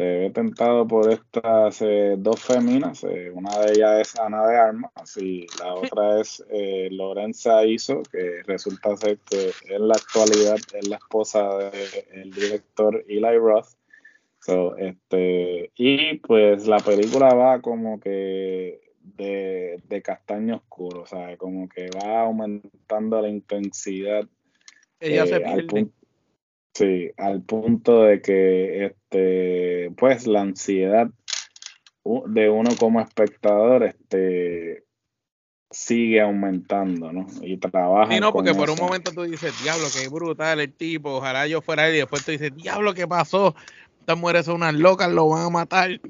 se 0.00 0.06
ve 0.06 0.30
tentado 0.30 0.88
por 0.88 1.12
estas 1.12 1.82
eh, 1.82 2.14
dos 2.16 2.40
féminas, 2.40 3.04
eh, 3.04 3.30
una 3.34 3.58
de 3.58 3.72
ellas 3.72 4.00
es 4.00 4.18
Ana 4.18 4.46
de 4.46 4.56
Armas 4.56 5.16
y 5.18 5.46
la 5.58 5.74
otra 5.74 6.20
es 6.22 6.42
eh, 6.48 6.88
Lorenza 6.90 7.66
Iso, 7.66 8.02
que 8.10 8.42
resulta 8.46 8.96
ser 8.96 9.18
que 9.18 9.50
en 9.68 9.88
la 9.88 9.94
actualidad 9.94 10.56
es 10.72 10.88
la 10.88 10.96
esposa 10.96 11.46
del 11.58 12.30
director 12.30 13.04
Eli 13.06 13.36
Roth 13.36 13.68
So, 14.42 14.74
este, 14.78 15.70
y 15.76 16.14
pues 16.20 16.66
la 16.66 16.78
película 16.78 17.34
va 17.34 17.60
como 17.60 18.00
que 18.00 18.80
de, 19.02 19.82
de 19.86 20.00
castaño 20.00 20.56
oscuro, 20.56 21.02
o 21.02 21.06
sea, 21.06 21.36
como 21.36 21.68
que 21.68 21.90
va 21.90 22.22
aumentando 22.22 23.20
la 23.20 23.28
intensidad. 23.28 24.26
Ella 24.98 25.26
se 25.26 25.36
eh, 25.36 25.40
punto, 25.40 25.92
sí, 26.80 27.10
al 27.16 27.42
punto 27.42 28.02
de 28.02 28.20
que 28.20 28.86
este, 28.86 29.92
pues 29.96 30.26
la 30.26 30.40
ansiedad 30.40 31.08
de 32.26 32.48
uno 32.48 32.70
como 32.78 33.00
espectador 33.00 33.84
este 33.84 34.84
sigue 35.70 36.20
aumentando, 36.20 37.12
¿no? 37.12 37.26
Y 37.42 37.56
trabaja. 37.58 38.12
Sí, 38.12 38.18
no, 38.18 38.32
porque 38.32 38.54
por 38.54 38.70
un 38.70 38.78
momento 38.78 39.12
tú 39.12 39.22
dices, 39.22 39.54
diablo, 39.62 39.86
qué 39.94 40.08
brutal 40.08 40.58
el 40.58 40.72
tipo, 40.72 41.10
ojalá 41.10 41.46
yo 41.46 41.60
fuera 41.60 41.88
él, 41.88 41.94
y 41.94 41.98
después 41.98 42.24
tú 42.24 42.32
dices, 42.32 42.54
diablo, 42.56 42.92
¿qué 42.94 43.06
pasó? 43.06 43.54
estas 44.00 44.18
mujeres 44.18 44.46
son 44.46 44.56
unas 44.56 44.74
locas, 44.74 45.12
lo 45.12 45.28
van 45.28 45.46
a 45.46 45.50
matar. 45.50 46.00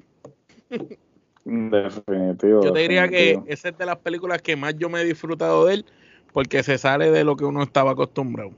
Definitivo. 1.44 2.62
Yo 2.62 2.72
te 2.72 2.80
diría 2.80 3.08
que 3.08 3.38
esa 3.46 3.68
es 3.68 3.76
de 3.76 3.84
las 3.84 3.98
películas 3.98 4.40
que 4.40 4.56
más 4.56 4.74
yo 4.78 4.88
me 4.88 5.02
he 5.02 5.04
disfrutado 5.04 5.66
de 5.66 5.74
él, 5.74 5.84
porque 6.32 6.62
se 6.62 6.78
sale 6.78 7.10
de 7.10 7.24
lo 7.24 7.36
que 7.36 7.44
uno 7.44 7.62
estaba 7.62 7.90
acostumbrado. 7.90 8.52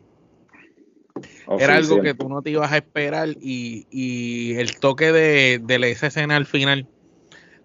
Era 1.59 1.77
algo 1.77 2.01
que 2.01 2.15
tú 2.15 2.29
no 2.29 2.43
te 2.43 2.51
ibas 2.51 2.73
a 2.73 2.77
esperar 2.77 3.29
y, 3.41 4.55
el 4.57 4.79
toque 4.79 5.13
de, 5.13 5.61
de 5.63 5.91
esa 5.91 6.07
escena 6.09 6.37
al 6.37 6.47
final, 6.47 6.89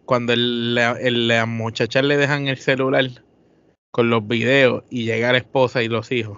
cuando 0.05 0.33
las 0.35 1.47
muchachas 1.47 2.03
le 2.03 2.17
dejan 2.17 2.47
el 2.47 2.57
celular 2.57 3.23
con 3.91 4.09
los 4.09 4.27
videos 4.27 4.83
y 4.89 5.05
llega 5.05 5.31
la 5.31 5.37
esposa 5.37 5.81
y 5.83 5.87
los 5.87 6.11
hijos 6.11 6.37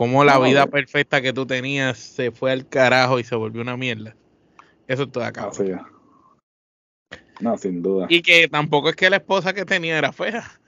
cómo 0.00 0.24
la 0.24 0.38
vida 0.38 0.66
perfecta 0.66 1.20
que 1.20 1.34
tú 1.34 1.46
tenías 1.46 1.98
se 1.98 2.30
fue 2.30 2.52
al 2.52 2.66
carajo 2.66 3.18
y 3.18 3.24
se 3.24 3.34
volvió 3.34 3.60
una 3.60 3.76
mierda. 3.76 4.16
Eso 4.86 5.02
es 5.02 5.12
todo 5.12 5.24
acá. 5.24 5.50
No, 7.40 7.58
sin 7.58 7.82
duda. 7.82 8.06
Y 8.08 8.22
que 8.22 8.48
tampoco 8.48 8.88
es 8.88 8.96
que 8.96 9.10
la 9.10 9.16
esposa 9.16 9.52
que 9.52 9.66
tenía 9.66 9.98
era 9.98 10.12
fea. 10.12 10.59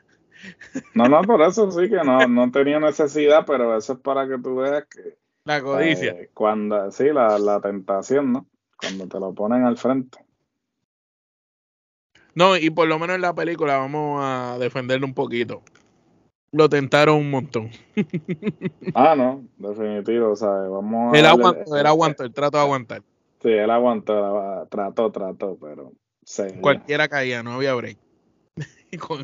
No, 0.95 1.09
no, 1.09 1.23
por 1.23 1.43
eso 1.43 1.71
sí 1.71 1.89
que 1.89 2.03
no, 2.05 2.27
no 2.27 2.51
tenía 2.51 2.81
necesidad, 2.81 3.45
pero 3.47 3.77
eso 3.77 3.95
es 3.95 3.99
para 4.01 4.29
que 4.29 4.39
tú 4.39 4.57
veas 4.57 4.85
que... 4.87 5.17
La 5.45 5.61
codicia. 5.61 6.13
Eh, 6.13 6.31
cuando, 6.33 6.91
sí, 6.91 7.05
la, 7.13 7.39
la 7.39 7.61
tentación, 7.61 8.33
¿no? 8.33 8.47
Cuando 8.79 9.09
te 9.09 9.19
lo 9.19 9.33
ponen 9.33 9.65
al 9.65 9.77
frente. 9.77 10.19
No, 12.35 12.57
y 12.57 12.71
por 12.71 12.89
lo 12.89 12.99
menos 12.99 13.17
en 13.17 13.23
la 13.23 13.35
película 13.35 13.77
vamos 13.77 14.21
a 14.23 14.57
defenderlo 14.59 15.07
un 15.07 15.15
poquito. 15.15 15.63
Lo 16.53 16.69
tentaron 16.69 17.17
un 17.17 17.31
montón. 17.31 17.71
ah, 18.95 19.15
no, 19.17 19.45
definitivo, 19.57 20.37
¿sabes? 20.37 20.71
Vamos 20.71 21.17
él 21.17 21.27
aguantó, 21.27 21.77
él 21.77 21.87
aguantó, 21.87 22.25
él 22.25 22.33
trató 22.33 22.59
de 22.59 22.63
aguantar. 22.65 23.03
Sí, 23.43 23.49
él 23.49 23.71
aguantó, 23.71 24.67
trató, 24.71 25.11
trató, 25.11 25.59
pero... 25.61 25.93
Cualquiera 26.61 27.09
caía, 27.09 27.43
no 27.43 27.55
había 27.55 27.75
break. 27.75 27.99
con, 28.99 29.23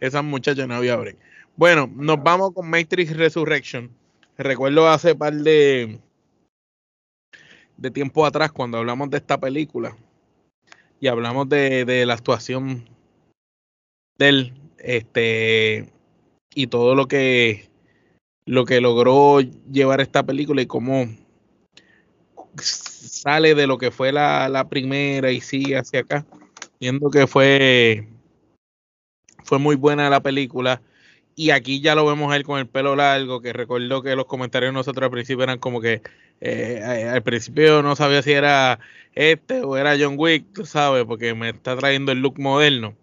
esas 0.00 0.24
muchachas 0.24 0.66
no 0.68 0.74
había 0.74 0.96
break. 0.96 1.16
Bueno, 1.56 1.90
nos 1.94 2.22
vamos 2.22 2.52
con 2.54 2.68
Matrix 2.68 3.16
Resurrection. 3.16 3.90
Recuerdo 4.38 4.88
hace 4.88 5.14
par 5.14 5.34
de, 5.34 5.98
de 7.76 7.90
tiempo 7.90 8.24
atrás 8.24 8.52
cuando 8.52 8.78
hablamos 8.78 9.10
de 9.10 9.18
esta 9.18 9.38
película 9.38 9.96
y 11.00 11.08
hablamos 11.08 11.48
de, 11.48 11.84
de 11.84 12.06
la 12.06 12.14
actuación 12.14 12.88
del 14.16 14.54
este 14.78 15.92
y 16.54 16.66
todo 16.68 16.94
lo 16.94 17.06
que 17.06 17.68
lo 18.46 18.64
que 18.64 18.80
logró 18.80 19.40
llevar 19.40 20.00
esta 20.00 20.22
película 20.22 20.62
y 20.62 20.66
cómo 20.66 21.06
sale 22.56 23.54
de 23.54 23.66
lo 23.66 23.78
que 23.78 23.90
fue 23.90 24.12
la, 24.12 24.48
la 24.48 24.68
primera 24.68 25.30
y 25.30 25.40
sigue 25.40 25.76
hacia 25.76 26.00
acá 26.00 26.26
viendo 26.80 27.10
que 27.10 27.26
fue 27.26 28.08
fue 29.50 29.58
muy 29.58 29.74
buena 29.74 30.08
la 30.08 30.20
película. 30.22 30.80
Y 31.34 31.50
aquí 31.50 31.80
ya 31.80 31.96
lo 31.96 32.06
vemos 32.06 32.34
él 32.36 32.44
con 32.44 32.60
el 32.60 32.68
pelo 32.68 32.94
largo, 32.94 33.40
que 33.42 33.52
recuerdo 33.52 34.00
que 34.02 34.14
los 34.14 34.26
comentarios 34.26 34.72
nosotros 34.72 35.04
al 35.04 35.10
principio 35.10 35.42
eran 35.42 35.58
como 35.58 35.80
que 35.80 36.02
eh, 36.40 37.10
al 37.12 37.22
principio 37.22 37.82
no 37.82 37.96
sabía 37.96 38.22
si 38.22 38.32
era 38.32 38.78
este 39.14 39.62
o 39.62 39.76
era 39.76 39.96
John 39.98 40.14
Wick, 40.16 40.52
tú 40.54 40.64
sabes, 40.66 41.04
porque 41.04 41.34
me 41.34 41.50
está 41.50 41.76
trayendo 41.76 42.12
el 42.12 42.20
look 42.20 42.38
moderno. 42.38 42.94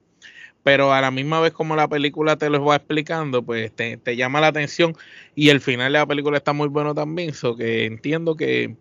Pero 0.64 0.93
a 0.93 1.02
la 1.02 1.12
misma 1.12 1.41
vez 1.41 1.54
como 1.54 1.76
la 1.76 1.89
película 1.89 2.38
te 2.38 2.50
lo 2.50 2.64
va 2.64 2.78
explicando, 2.78 3.43
pues 3.43 3.74
te, 3.76 4.00
llama 4.16 4.41
la 4.41 4.48
atención 4.48 4.95
y 5.36 5.50
el 5.50 5.62
final 5.62 5.91
de 5.91 6.00
la 6.00 6.06
película 6.08 6.38
está 6.38 6.54
muy 6.54 6.70
bueno 6.70 6.95
también, 6.95 7.34
so 7.34 7.58
que 7.58 7.86
entiendo 7.86 8.38
que, 8.38 8.76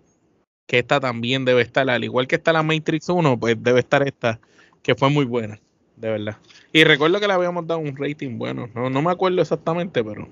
que 0.67 0.79
esta 0.81 1.01
también 1.01 1.45
debe 1.45 1.63
estar, 1.63 1.89
al 1.91 2.05
igual 2.05 2.29
que 2.29 2.37
está 2.37 2.53
la 2.53 2.63
Matrix 2.63 3.09
1, 3.09 3.41
pues 3.41 3.57
debe 3.61 3.81
estar 3.81 4.07
esta, 4.07 4.41
que 4.83 4.95
fue 4.95 5.11
muy 5.11 5.25
buena 5.25 5.61
de 5.97 6.11
verdad. 6.11 6.37
Y 6.73 6.85
recuerdo 6.85 7.21
que 7.21 7.27
le 7.27 7.33
habíamos 7.33 7.67
dado 7.67 7.81
un 7.81 7.97
rating 7.97 8.39
bueno, 8.39 8.69
no, 8.75 8.91
no 8.91 9.03
me 9.03 9.11
acuerdo 9.11 9.41
exactamente, 9.41 10.05
pero... 10.05 10.29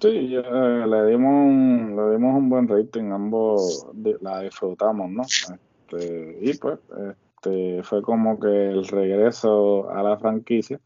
Sí, 0.00 0.34
eh, 0.34 0.86
le, 0.86 1.06
dimos 1.06 1.32
un, 1.32 1.96
le 1.96 2.16
dimos 2.16 2.36
un 2.36 2.48
buen 2.48 2.68
rating, 2.68 3.12
ambos 3.12 3.86
la 4.20 4.40
disfrutamos, 4.40 5.10
¿no? 5.10 5.22
Este, 5.22 6.38
y 6.42 6.54
pues 6.54 6.78
este, 7.10 7.82
fue 7.82 8.02
como 8.02 8.38
que 8.38 8.68
el 8.68 8.86
regreso 8.86 9.90
a 9.90 10.02
la 10.02 10.18
franquicia 10.18 10.80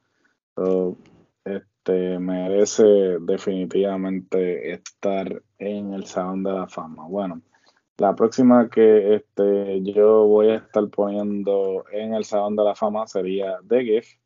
este, 1.44 2.18
merece 2.18 2.84
definitivamente 3.20 4.72
estar 4.72 5.42
en 5.58 5.94
el 5.94 6.04
Salón 6.04 6.42
de 6.42 6.52
la 6.52 6.66
Fama. 6.66 7.06
Bueno, 7.08 7.40
la 7.98 8.14
próxima 8.14 8.70
que 8.70 9.16
este, 9.16 9.82
yo 9.82 10.24
voy 10.26 10.50
a 10.50 10.56
estar 10.56 10.88
poniendo 10.88 11.84
en 11.92 12.14
el 12.14 12.24
Salón 12.24 12.54
de 12.54 12.64
la 12.64 12.74
Fama 12.74 13.06
sería 13.06 13.58
The 13.68 13.82
Gift. 13.82 14.20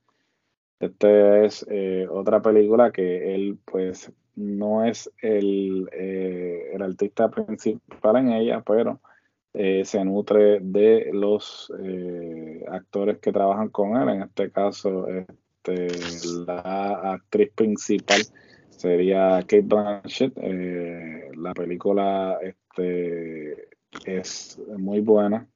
Esta 0.78 1.44
es 1.44 1.64
eh, 1.70 2.06
otra 2.10 2.42
película 2.42 2.90
que 2.90 3.34
él, 3.34 3.58
pues, 3.64 4.12
no 4.34 4.84
es 4.84 5.10
el, 5.22 5.88
eh, 5.92 6.70
el 6.74 6.82
artista 6.82 7.30
principal 7.30 8.16
en 8.16 8.32
ella, 8.32 8.62
pero 8.66 9.00
eh, 9.54 9.84
se 9.84 10.04
nutre 10.04 10.60
de 10.60 11.10
los 11.12 11.72
actores 12.68 13.18
que 13.18 13.32
trabajan 13.32 13.70
con 13.70 13.96
él. 13.96 14.08
En 14.16 14.22
este 14.22 14.50
caso, 14.50 15.06
este, 15.08 15.88
la 16.46 17.12
actriz 17.12 17.52
principal 17.54 18.20
sería 18.82 19.38
Kate 19.42 19.62
Blanchett. 19.62 20.36
la 21.36 21.54
película 21.54 22.38
este, 22.42 23.68
es 24.04 24.60
muy 24.76 25.00
buena. 25.00 25.46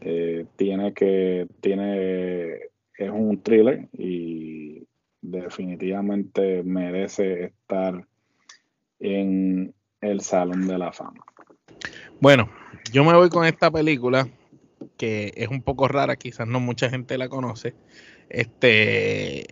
Eh, 0.00 0.44
tiene 0.56 0.92
que, 0.92 1.46
tiene, 1.60 2.54
es 2.96 3.10
un 3.10 3.40
thriller 3.42 3.88
y 3.92 4.86
definitivamente 5.20 6.62
merece 6.62 7.44
estar 7.44 8.06
en 9.00 9.74
el 10.00 10.20
Salón 10.20 10.66
de 10.66 10.78
la 10.78 10.92
Fama. 10.92 11.24
Bueno, 12.20 12.48
yo 12.92 13.04
me 13.04 13.14
voy 13.14 13.28
con 13.28 13.44
esta 13.44 13.70
película 13.70 14.28
que 14.96 15.32
es 15.36 15.48
un 15.48 15.62
poco 15.62 15.86
rara, 15.86 16.16
quizás 16.16 16.46
no 16.48 16.58
mucha 16.58 16.90
gente 16.90 17.18
la 17.18 17.28
conoce. 17.28 17.74
Este, 18.28 19.46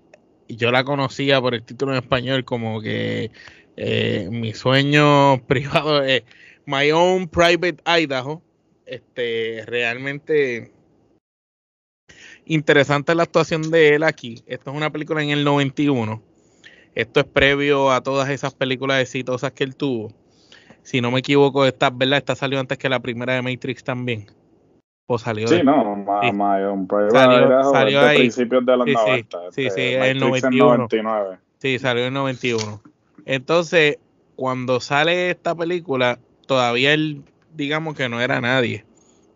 yo 0.49 0.71
la 0.71 0.85
conocía 0.85 1.41
por 1.41 1.55
el 1.55 1.63
título 1.63 1.93
en 1.93 1.99
español 1.99 2.45
como 2.45 2.81
que 2.81 3.31
eh, 3.77 4.29
mi 4.31 4.55
sueño 4.55 5.43
privado 5.47 6.03
es 6.03 6.23
My 6.65 6.91
Own 6.93 7.29
Private 7.29 7.79
Idaho. 7.85 8.43
Este, 8.87 9.65
realmente 9.67 10.73
interesante 12.47 13.15
la 13.15 13.25
actuación 13.25 13.71
de 13.71 13.97
él 13.97 14.03
aquí. 14.05 14.43
Esto 14.47 14.71
es 14.71 14.77
una 14.77 14.91
película 14.91 15.23
en 15.23 15.31
el 15.31 15.45
91. 15.45 16.23
Esto 16.95 17.21
es 17.21 17.27
previo 17.27 17.91
a 17.91 18.03
todas 18.03 18.31
esas 18.31 18.55
películas 18.55 19.03
exitosas 19.03 19.53
que 19.53 19.65
él 19.65 19.77
tuvo. 19.77 20.13
Si 20.83 21.01
no 21.01 21.11
me 21.11 21.19
equivoco, 21.19 21.67
esta, 21.67 21.91
¿verdad? 21.91 22.19
Esta 22.19 22.37
salió 22.37 22.61
antes 22.61 22.79
que 22.79 22.89
la 22.89 23.01
primera 23.01 23.35
de 23.35 23.43
Matrix 23.43 23.83
también. 23.83 24.27
O 25.07 25.19
salió 25.19 25.47
Sí, 25.47 25.63
no, 25.63 25.97
My, 25.97 26.63
Own 26.65 26.87
Private 26.89 27.17
Idaho 27.17 27.73
salió 27.73 28.01
ahí. 28.01 28.19
principios 28.19 28.67
de 28.67 28.77
los 28.77 28.87
sí, 28.87 28.93
90. 28.93 29.39
Sí, 29.53 29.71
sí, 29.71 29.81
en 29.81 30.03
el 30.03 30.21
91. 30.21 30.89
Sí, 31.59 31.79
salió 31.79 32.03
en 32.03 32.09
el 32.09 32.15
91. 32.15 32.81
Entonces, 33.25 33.99
cuando 34.35 34.81
sale 34.81 35.31
esta 35.31 35.55
película, 35.55 36.19
todavía 36.47 36.93
él, 36.93 37.23
digamos 37.55 37.97
que 37.97 38.09
no 38.09 38.21
era 38.21 38.41
nadie. 38.41 38.85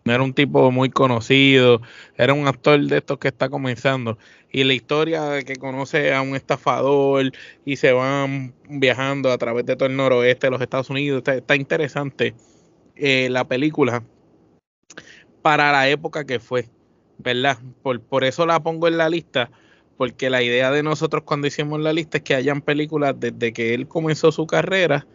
No 0.03 0.13
era 0.13 0.23
un 0.23 0.33
tipo 0.33 0.71
muy 0.71 0.89
conocido, 0.89 1.81
era 2.17 2.33
un 2.33 2.47
actor 2.47 2.79
de 2.79 2.97
estos 2.97 3.19
que 3.19 3.27
está 3.27 3.49
comenzando. 3.49 4.17
Y 4.51 4.63
la 4.63 4.73
historia 4.73 5.23
de 5.25 5.45
que 5.45 5.55
conoce 5.55 6.13
a 6.13 6.21
un 6.21 6.35
estafador 6.35 7.31
y 7.65 7.75
se 7.75 7.93
van 7.93 8.53
viajando 8.67 9.31
a 9.31 9.37
través 9.37 9.65
de 9.65 9.75
todo 9.75 9.87
el 9.87 9.95
noroeste 9.95 10.47
de 10.47 10.51
los 10.51 10.61
Estados 10.61 10.89
Unidos, 10.89 11.23
está, 11.27 11.55
interesante 11.55 12.33
eh, 12.95 13.29
la 13.29 13.45
película 13.47 14.03
para 15.41 15.71
la 15.71 15.89
época 15.89 16.25
que 16.25 16.39
fue, 16.39 16.69
¿verdad? 17.17 17.57
Por, 17.83 18.01
por 18.01 18.23
eso 18.23 18.45
la 18.45 18.61
pongo 18.61 18.87
en 18.87 18.97
la 18.97 19.09
lista, 19.09 19.51
porque 19.97 20.29
la 20.29 20.41
idea 20.41 20.71
de 20.71 20.83
nosotros 20.83 21.23
cuando 21.23 21.47
hicimos 21.47 21.79
la 21.79 21.93
lista 21.93 22.17
es 22.17 22.23
que 22.23 22.35
hayan 22.35 22.61
películas 22.61 23.15
desde 23.19 23.53
que 23.53 23.73
él 23.73 23.87
comenzó 23.87 24.31
su 24.31 24.47
carrera 24.47 25.05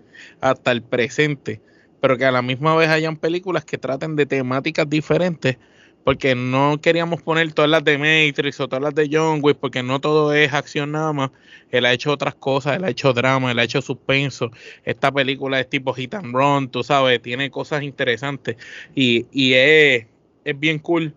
hasta 0.41 0.73
el 0.73 0.83
presente 0.83 1.61
pero 2.01 2.19
que 2.19 2.25
a 2.25 2.31
la 2.31 2.43
misma 2.43 2.77
vez 2.77 2.89
hayan 2.89 3.17
películas 3.17 3.65
que 3.65 3.79
traten 3.79 4.17
de 4.17 4.27
temáticas 4.27 4.89
diferentes, 4.89 5.59
porque 6.05 6.37
no 6.37 6.81
queríamos 6.81 7.21
poner 7.23 7.53
todas 7.53 7.69
las 7.71 7.83
de 7.83 7.99
Matrix 7.99 8.61
o 8.61 8.69
todas 8.69 8.83
las 8.83 8.95
de 8.95 9.09
John 9.11 9.41
Wick, 9.43 9.59
porque 9.59 9.83
no 9.83 10.01
todo 10.01 10.33
es 10.33 10.53
acción 10.53 10.93
nada 10.93 11.13
más. 11.13 11.31
Él 11.71 11.85
ha 11.85 11.93
hecho 11.93 12.13
otras 12.13 12.37
cosas, 12.37 12.77
él 12.77 12.85
ha 12.85 12.91
hecho 12.91 13.13
drama, 13.13 13.51
él 13.51 13.59
ha 13.59 13.65
hecho 13.65 13.83
suspenso. 13.83 14.53
Esta 14.85 15.11
película 15.11 15.59
es 15.59 15.69
tipo 15.69 15.93
hit 15.95 16.15
and 16.15 16.33
run, 16.33 16.69
tú 16.71 16.85
sabes, 16.85 17.21
tiene 17.23 17.51
cosas 17.51 17.83
interesantes 17.83 18.57
y, 18.95 19.27
y 19.33 19.55
es, 19.55 20.07
es 20.47 20.59
bien 20.59 20.79
cool 20.79 21.15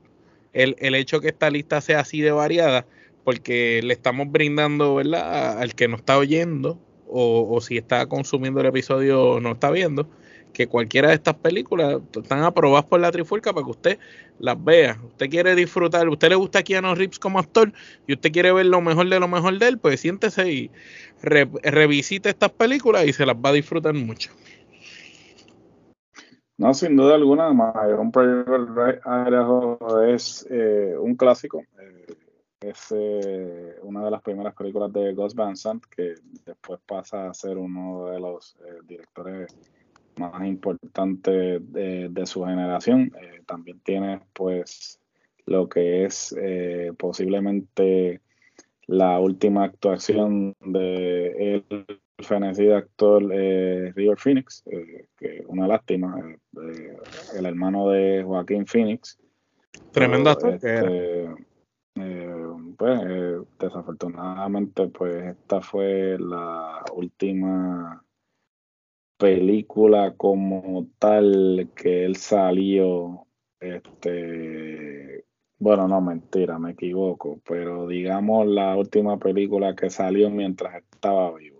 el, 0.53 0.75
el 0.79 0.95
hecho 0.95 1.21
que 1.21 1.29
esta 1.29 1.49
lista 1.49 1.79
sea 1.81 1.99
así 1.99 2.21
de 2.21 2.31
variada, 2.31 2.85
porque 3.23 3.81
le 3.83 3.93
estamos 3.93 4.31
brindando, 4.31 4.95
¿verdad?, 4.95 5.59
al 5.59 5.75
que 5.75 5.87
nos 5.87 5.99
está 5.99 6.17
oyendo 6.17 6.79
o, 7.07 7.47
o 7.49 7.61
si 7.61 7.77
está 7.77 8.07
consumiendo 8.07 8.59
el 8.59 8.65
episodio 8.65 9.39
no 9.39 9.51
está 9.51 9.69
viendo, 9.69 10.09
que 10.53 10.67
cualquiera 10.67 11.09
de 11.09 11.15
estas 11.15 11.35
películas 11.35 12.01
están 12.15 12.43
aprobadas 12.43 12.85
por 12.85 12.99
la 12.99 13.11
Trifulca 13.11 13.53
para 13.53 13.63
que 13.65 13.71
usted 13.71 13.99
las 14.39 14.61
vea. 14.63 14.99
Usted 15.05 15.29
quiere 15.29 15.53
disfrutar, 15.53 16.09
usted 16.09 16.29
le 16.29 16.35
gusta 16.35 16.59
a 16.59 16.63
Keanu 16.63 16.95
Reeves 16.95 17.19
como 17.19 17.39
actor 17.39 17.71
y 18.07 18.13
usted 18.13 18.31
quiere 18.31 18.51
ver 18.51 18.65
lo 18.65 18.81
mejor 18.81 19.09
de 19.09 19.19
lo 19.19 19.27
mejor 19.27 19.59
de 19.59 19.67
él, 19.67 19.77
pues 19.77 19.99
siéntese 19.99 20.51
y 20.51 20.71
revisite 21.21 22.29
estas 22.29 22.51
películas 22.51 23.05
y 23.05 23.13
se 23.13 23.25
las 23.25 23.35
va 23.35 23.49
a 23.49 23.53
disfrutar 23.53 23.93
mucho. 23.93 24.31
No, 26.59 26.73
sin 26.73 26.95
duda 26.95 27.15
alguna, 27.15 27.49
un 27.49 28.11
Private 28.11 29.01
es 30.13 30.45
eh, 30.51 30.95
un 30.99 31.15
clásico. 31.15 31.63
Eh, 31.79 32.05
es 32.59 32.93
eh, 32.95 33.77
una 33.83 34.03
de 34.03 34.11
las 34.11 34.21
primeras 34.21 34.53
películas 34.53 34.91
de 34.93 35.13
Gus 35.13 35.33
Van 35.33 35.55
Sant, 35.55 35.83
que 35.85 36.15
después 36.45 36.79
pasa 36.85 37.29
a 37.29 37.33
ser 37.33 37.57
uno 37.57 38.07
de 38.07 38.19
los 38.19 38.57
directores 38.85 39.57
más 40.19 40.45
importante 40.45 41.59
de, 41.59 42.25
su 42.25 42.43
generación. 42.43 43.11
Eh, 43.19 43.41
también 43.45 43.79
tiene 43.79 44.21
pues 44.33 44.99
lo 45.45 45.67
que 45.67 46.05
es 46.05 46.35
eh, 46.39 46.91
posiblemente 46.97 48.21
la 48.85 49.19
última 49.19 49.63
actuación 49.63 50.55
de 50.59 51.55
el 51.55 51.85
fenecido 52.23 52.75
actor 52.75 53.23
eh, 53.31 53.91
River 53.95 54.17
Phoenix, 54.17 54.63
eh, 54.65 55.05
que 55.17 55.43
una 55.47 55.67
lástima, 55.67 56.19
eh, 56.19 56.97
el 57.37 57.45
hermano 57.45 57.89
de 57.89 58.23
Joaquín 58.23 58.65
Phoenix. 58.65 59.17
Tremendo 59.91 60.29
actor 60.29 60.53
este, 60.53 61.29
pues 62.77 63.01
desafortunadamente 63.59 64.87
pues 64.87 65.25
esta 65.25 65.61
fue 65.61 66.17
la 66.19 66.83
última 66.93 68.03
película 69.17 70.13
como 70.15 70.87
tal 70.97 71.69
que 71.75 72.05
él 72.05 72.15
salió 72.15 73.25
este 73.59 75.25
bueno, 75.61 75.89
no, 75.89 75.99
mentira, 75.99 76.57
me 76.57 76.71
equivoco, 76.71 77.41
pero 77.45 77.85
digamos 77.85 78.47
la 78.47 78.77
última 78.77 79.19
película 79.19 79.75
que 79.75 79.89
salió 79.89 80.29
mientras 80.29 80.75
estaba 80.75 81.35
vivo. 81.35 81.58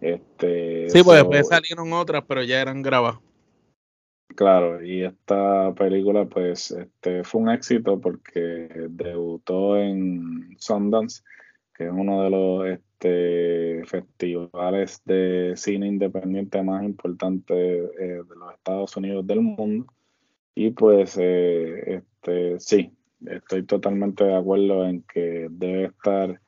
Este, 0.00 0.88
sí, 0.90 1.02
pues 1.02 1.18
después 1.18 1.48
salieron 1.48 1.92
otras, 1.92 2.24
pero 2.26 2.42
ya 2.42 2.60
eran 2.60 2.82
grabadas. 2.82 3.18
Claro, 4.34 4.84
y 4.84 5.04
esta 5.04 5.72
película 5.74 6.24
pues 6.24 6.72
este, 6.72 7.22
fue 7.22 7.42
un 7.42 7.50
éxito 7.50 8.00
porque 8.00 8.68
debutó 8.90 9.78
en 9.78 10.56
Sundance, 10.58 11.22
que 11.74 11.84
es 11.84 11.92
uno 11.92 12.22
de 12.22 12.30
los 12.30 12.66
este, 12.66 13.84
festivales 13.86 15.00
de 15.04 15.52
cine 15.56 15.86
independiente 15.86 16.62
más 16.62 16.82
importantes 16.84 17.56
eh, 17.56 18.22
de 18.28 18.36
los 18.36 18.54
Estados 18.54 18.96
Unidos 18.96 19.26
del 19.26 19.40
mundo. 19.40 19.86
Y 20.56 20.70
pues 20.70 21.16
eh, 21.20 22.02
este, 22.02 22.58
sí, 22.58 22.92
estoy 23.26 23.64
totalmente 23.64 24.24
de 24.24 24.36
acuerdo 24.36 24.84
en 24.84 25.02
que 25.02 25.46
debe 25.50 25.86
estar 25.86 26.40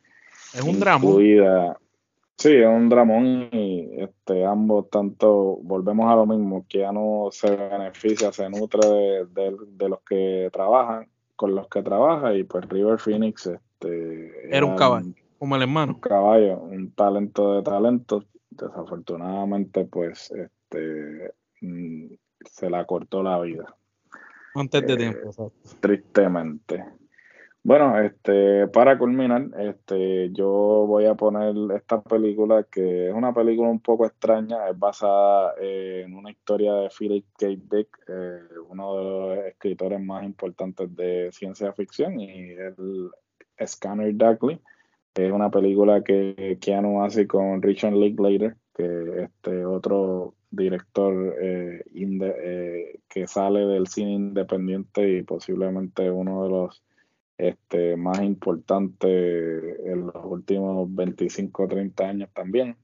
es 0.55 0.63
un 0.63 0.77
incluida. 0.77 1.79
Sí, 2.39 2.55
es 2.55 2.67
un 2.67 2.91
dramón 2.91 3.49
y 3.51 4.03
este, 4.03 4.45
ambos 4.45 4.91
tanto, 4.91 5.59
volvemos 5.63 6.13
a 6.13 6.17
lo 6.17 6.27
mismo, 6.27 6.67
que 6.69 6.81
ya 6.81 6.93
no 6.93 7.29
se 7.31 7.57
beneficia, 7.57 8.31
se 8.31 8.51
nutre 8.51 9.25
de, 9.31 9.89
los 9.89 10.01
que 10.03 10.51
trabajan, 10.53 11.09
con 11.35 11.55
los 11.55 11.67
que 11.69 11.83
trabaja 11.83 12.35
y 12.35 12.45
pues 12.45 12.69
River 12.69 12.99
Phoenix 12.99 13.47
este, 13.47 14.55
era 14.55 14.67
un 14.67 14.77
caballo, 14.77 15.15
como 15.39 15.57
el 15.57 15.63
hermano. 15.63 15.95
Un 15.95 16.01
caballo, 16.01 16.59
un 16.59 16.93
talento 16.93 17.55
de 17.55 17.63
talento, 17.63 18.25
desafortunadamente 18.51 19.87
pues 19.87 20.31
este, 20.31 21.33
mm, 21.63 22.07
se 22.45 22.69
la 22.69 22.85
cortó 22.85 23.23
la 23.23 23.41
vida. 23.41 23.75
Antes 24.55 24.87
de 24.87 24.93
eh, 24.93 24.97
tiempo, 24.97 25.53
Tristemente. 25.81 26.85
Bueno, 27.67 27.99
este, 28.01 28.69
para 28.69 28.97
culminar, 28.97 29.49
este, 29.59 30.31
yo 30.31 30.47
voy 30.87 31.07
a 31.07 31.17
poner 31.17 31.53
esta 31.77 32.01
película 32.01 32.63
que 32.63 33.09
es 33.09 33.13
una 33.13 33.35
película 33.35 33.69
un 33.69 33.81
poco 33.81 34.07
extraña, 34.07 34.69
es 34.69 34.79
basada 34.79 35.53
en 35.61 36.15
una 36.15 36.31
historia 36.31 36.75
de 36.75 36.91
Philip 36.97 37.27
K. 37.37 37.47
Dick, 37.49 37.89
eh, 38.07 38.39
uno 38.71 38.97
de 38.97 39.05
los 39.05 39.47
escritores 39.47 40.01
más 40.01 40.23
importantes 40.23 40.95
de 40.95 41.31
ciencia 41.33 41.73
ficción, 41.73 42.21
y 42.21 42.53
el 42.53 43.11
Scanner 43.67 44.17
Darkly. 44.17 44.61
Es 45.17 45.33
una 45.33 45.51
película 45.51 46.05
que 46.05 46.59
Keanu 46.61 47.03
hace 47.03 47.27
con 47.27 47.61
Richard 47.63 47.95
Linklater, 47.95 48.55
que 48.77 49.25
este 49.25 49.67
otro 49.67 50.35
director 50.53 51.35
eh, 51.43 51.83
eh, 51.93 53.01
que 53.09 53.27
sale 53.27 53.67
del 53.67 53.89
cine 53.89 54.13
independiente 54.13 55.19
y 55.19 55.25
posiblemente 55.25 56.09
uno 56.13 56.45
de 56.45 56.49
los 56.49 56.87
este, 57.39 57.97
más 57.97 58.21
importantes 58.23 59.81
en 59.85 60.07
los 60.07 60.25
últimos 60.25 60.95
25 60.95 61.63
o 61.65 61.69
30 61.69 62.09
años 62.09 62.31
también. 62.33 62.77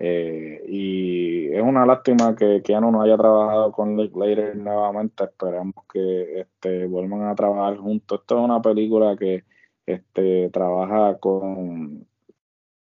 Eh, 0.00 0.62
y 0.68 1.48
es 1.52 1.62
una 1.62 1.84
lástima 1.84 2.36
que 2.36 2.62
Keanu 2.62 2.92
no 2.92 3.02
haya 3.02 3.16
trabajado 3.16 3.72
con 3.72 3.96
Later 3.96 4.56
nuevamente. 4.56 5.24
Esperamos 5.24 5.84
que 5.92 6.40
este, 6.40 6.86
vuelvan 6.86 7.24
a 7.24 7.34
trabajar 7.34 7.78
juntos. 7.78 8.20
Esto 8.20 8.38
es 8.38 8.44
una 8.44 8.62
película 8.62 9.16
que 9.16 9.44
este, 9.86 10.50
trabaja 10.50 11.18
con 11.18 12.06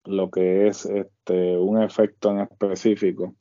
lo 0.05 0.30
que 0.32 0.67
es 0.67 0.86
este, 0.86 1.57
un 1.57 1.82
efecto 1.82 2.32
en 2.32 2.39
específico 2.39 3.36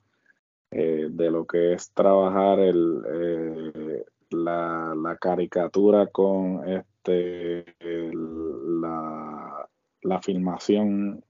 eh, 0.71 1.07
de 1.09 1.31
lo 1.31 1.45
que 1.45 1.73
es 1.73 1.91
trabajar 1.93 2.59
el, 2.59 3.03
eh, 3.11 4.05
la, 4.31 5.17
caricatura 5.19 6.07
con 6.07 6.61
este 6.99 7.65
la, 8.13 9.67
la 10.03 10.21
filmación 10.21 11.23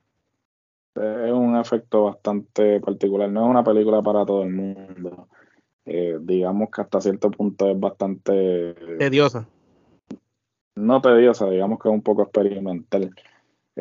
es 0.96 1.32
un 1.32 1.56
efecto 1.56 2.06
bastante 2.06 2.80
particular. 2.80 3.30
No 3.30 3.46
es 3.46 3.50
una 3.50 3.64
película 3.64 4.02
para 4.02 4.26
todo 4.26 4.44
el 4.44 4.50
mundo. 4.50 5.28
Eh, 5.86 6.18
digamos 6.22 6.70
que 6.70 6.82
hasta 6.82 7.02
cierto 7.02 7.32
punto 7.32 7.70
es 7.70 7.80
bastante 7.80 8.76
tediosa. 8.98 9.48
No 10.76 11.02
tediosa 11.02 11.50
digamos 11.50 11.80
que 11.80 11.90
es 11.90 11.94
un 11.94 12.02
poco 12.02 12.24
experimental. 12.24 13.14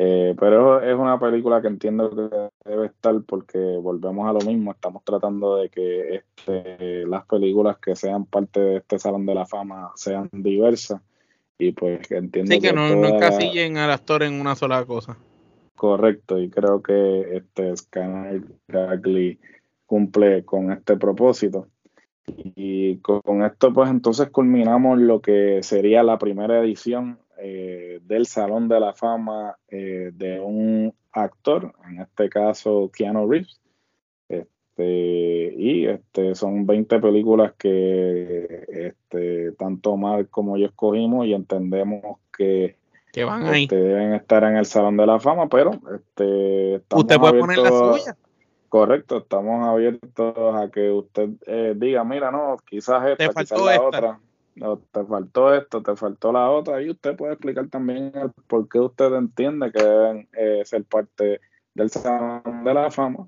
Eh, 0.01 0.33
pero 0.39 0.81
es 0.81 0.95
una 0.95 1.19
película 1.19 1.61
que 1.61 1.67
entiendo 1.67 2.09
que 2.09 2.69
debe 2.69 2.85
estar 2.85 3.21
porque 3.27 3.57
volvemos 3.57 4.29
a 4.29 4.31
lo 4.31 4.39
mismo, 4.39 4.71
estamos 4.71 5.03
tratando 5.03 5.57
de 5.57 5.69
que 5.69 6.15
este, 6.15 7.05
las 7.05 7.25
películas 7.25 7.79
que 7.79 7.97
sean 7.97 8.23
parte 8.25 8.61
de 8.61 8.77
este 8.77 8.97
Salón 8.97 9.25
de 9.25 9.35
la 9.35 9.45
Fama 9.45 9.91
sean 9.95 10.29
diversas 10.31 11.01
y 11.59 11.73
pues 11.73 12.09
entiendo 12.09 12.51
sí, 12.51 12.59
que, 12.59 12.73
no, 12.73 12.95
no 12.95 13.07
encasillen 13.07 13.77
al 13.77 13.91
actor 13.91 14.23
en 14.23 14.39
una 14.39 14.55
sola 14.55 14.85
cosa. 14.85 15.17
Correcto, 15.75 16.39
y 16.39 16.49
creo 16.49 16.81
que 16.81 17.37
este 17.37 17.75
Scanner 17.75 18.41
Gagley 18.67 19.39
cumple 19.85 20.43
con 20.45 20.71
este 20.71 20.97
propósito. 20.97 21.67
Y 22.25 22.97
con 22.99 23.43
esto 23.43 23.73
pues 23.73 23.89
entonces 23.89 24.29
culminamos 24.29 24.99
lo 24.99 25.19
que 25.21 25.61
sería 25.63 26.03
la 26.03 26.17
primera 26.17 26.59
edición 26.59 27.19
eh, 27.39 27.99
del 28.03 28.25
Salón 28.25 28.67
de 28.67 28.79
la 28.79 28.93
Fama 28.93 29.55
eh, 29.67 30.11
de 30.13 30.39
un 30.39 30.93
actor, 31.11 31.73
en 31.89 32.01
este 32.01 32.29
caso 32.29 32.89
Keanu 32.93 33.29
Reeves. 33.29 33.59
Este, 34.79 35.53
y 35.57 35.85
este, 35.87 36.35
son 36.35 36.65
20 36.65 36.99
películas 36.99 37.53
que 37.57 38.65
este, 38.69 39.51
tanto 39.53 39.97
Mark 39.97 40.29
como 40.29 40.57
yo 40.57 40.67
escogimos 40.67 41.25
y 41.27 41.33
entendemos 41.33 42.17
que, 42.35 42.77
van 43.25 43.45
ahí. 43.45 43.63
Este, 43.63 43.75
deben 43.75 44.13
estar 44.13 44.43
en 44.45 44.55
el 44.55 44.65
Salón 44.65 44.95
de 44.95 45.05
la 45.05 45.19
Fama, 45.19 45.49
pero 45.49 45.71
este, 45.93 46.81
usted 46.95 47.17
puede 47.17 47.39
poner 47.39 47.57
la 47.57 47.69
suya. 47.69 48.17
Correcto, 48.69 49.17
estamos 49.17 49.67
abiertos 49.67 50.35
a 50.55 50.69
que 50.71 50.91
usted 50.91 51.29
eh, 51.47 51.73
diga, 51.75 52.03
mira, 52.03 52.31
no, 52.31 52.57
quizás 52.65 53.09
esta, 53.09 53.33
quizás 53.33 53.59
la 53.59 53.81
otra 53.81 54.19
te 54.91 55.05
faltó 55.05 55.53
esto, 55.53 55.81
te 55.81 55.95
faltó 55.95 56.31
la 56.31 56.49
otra, 56.51 56.81
y 56.81 56.89
usted 56.89 57.15
puede 57.15 57.33
explicar 57.33 57.67
también 57.69 58.11
por 58.47 58.67
qué 58.67 58.79
usted 58.79 59.13
entiende 59.13 59.71
que 59.71 59.81
deben 59.81 60.27
eh, 60.33 60.61
ser 60.65 60.83
parte 60.83 61.41
del 61.73 61.89
Salón 61.89 62.63
de 62.63 62.73
la 62.73 62.91
Fama. 62.91 63.27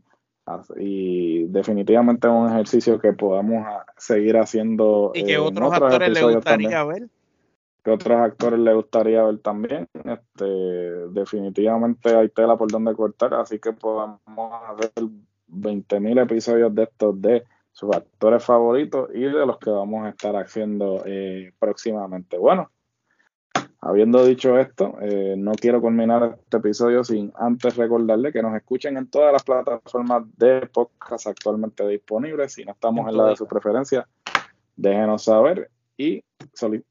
Y 0.78 1.46
definitivamente 1.46 2.28
es 2.28 2.34
un 2.34 2.50
ejercicio 2.50 3.00
que 3.00 3.14
podamos 3.14 3.66
seguir 3.98 4.38
haciendo. 4.38 5.12
Y 5.14 5.24
que 5.24 5.38
otros, 5.38 5.74
actores 5.74 6.10
le 6.10 6.36
gustaría 6.36 6.84
ver. 6.84 7.10
Que 7.84 7.92
otros 7.92 8.18
actores 8.20 8.60
le 8.60 8.74
gustaría 8.74 9.24
ver 9.24 9.40
también. 9.40 9.88
Este, 9.94 10.46
definitivamente 11.10 12.16
hay 12.16 12.30
tela 12.30 12.58
por 12.58 12.72
donde 12.72 12.96
cortar, 12.96 13.34
así 13.34 13.60
que 13.60 13.74
podemos 13.74 14.20
hacer 14.70 14.92
20.000 15.50 16.22
episodios 16.22 16.74
de 16.74 16.84
estos 16.84 17.22
de 17.22 17.44
sus 17.72 17.96
actores 17.96 18.44
favoritos 18.44 19.10
y 19.14 19.22
de 19.22 19.46
los 19.46 19.58
que 19.58 19.70
vamos 19.70 20.06
a 20.06 20.10
estar 20.10 20.36
haciendo 20.36 21.04
eh, 21.06 21.54
próximamente. 21.58 22.38
Bueno, 22.38 22.70
habiendo 23.82 24.26
dicho 24.26 24.58
esto, 24.58 24.98
eh, 25.02 25.36
no 25.38 25.54
quiero 25.54 25.82
culminar 25.82 26.38
este 26.42 26.58
episodio 26.58 27.04
sin 27.04 27.32
antes 27.36 27.76
recordarle 27.76 28.32
que 28.32 28.42
nos 28.42 28.56
escuchen 28.56 28.98
en 28.98 29.10
todas 29.10 29.34
las 29.34 29.44
plataformas 29.44 30.24
de 30.38 30.68
podcast 30.68 31.28
actualmente 31.28 31.88
disponibles. 31.88 32.54
Si 32.54 32.64
no 32.64 32.72
estamos 32.72 33.10
en 33.10 33.18
la 33.18 33.26
de 33.28 33.36
su 33.36 33.48
preferencia, 33.48 34.08
déjenos 34.76 35.24
saber 35.24 35.70
y 35.98 36.24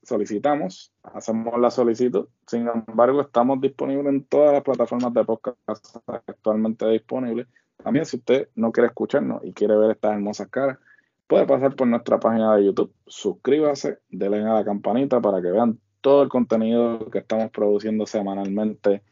solicitamos, 0.03 0.93
hacemos 1.03 1.59
la 1.59 1.71
solicitud. 1.71 2.29
Sin 2.47 2.69
embargo, 2.69 3.23
estamos 3.23 3.61
disponibles 3.61 4.07
en 4.07 4.25
todas 4.25 4.53
las 4.53 4.63
plataformas 4.63 5.15
de 5.15 5.25
podcast 5.25 5.97
actualmente 6.07 6.87
disponibles 6.89 7.49
también 7.83 8.05
si 8.05 8.17
usted 8.17 8.49
no 8.55 8.73
quiere 8.73 8.89
escucharnos 8.89 9.43
y 9.45 9.53
quiere 9.53 9.77
ver 9.77 9.93
estas 9.93 10.13
hermosas 10.13 10.49
caras, 10.49 10.79
puede 11.27 11.47
pasar 11.47 11.75
por 11.75 11.87
nuestra 11.87 12.19
página 12.21 12.57
de 12.57 12.67
YouTube, 12.67 12.93
suscríbase, 13.07 13.99
denle 14.09 14.43
a 14.45 14.55
la 14.55 14.65
campanita 14.65 15.21
para 15.21 15.41
que 15.41 15.51
vean 15.51 15.79
todo 16.01 16.23
el 16.23 16.29
contenido 16.29 17.11
que 17.11 17.19
estamos 17.19 17.51
produciendo 17.51 18.07
semanalmente, 18.07 19.03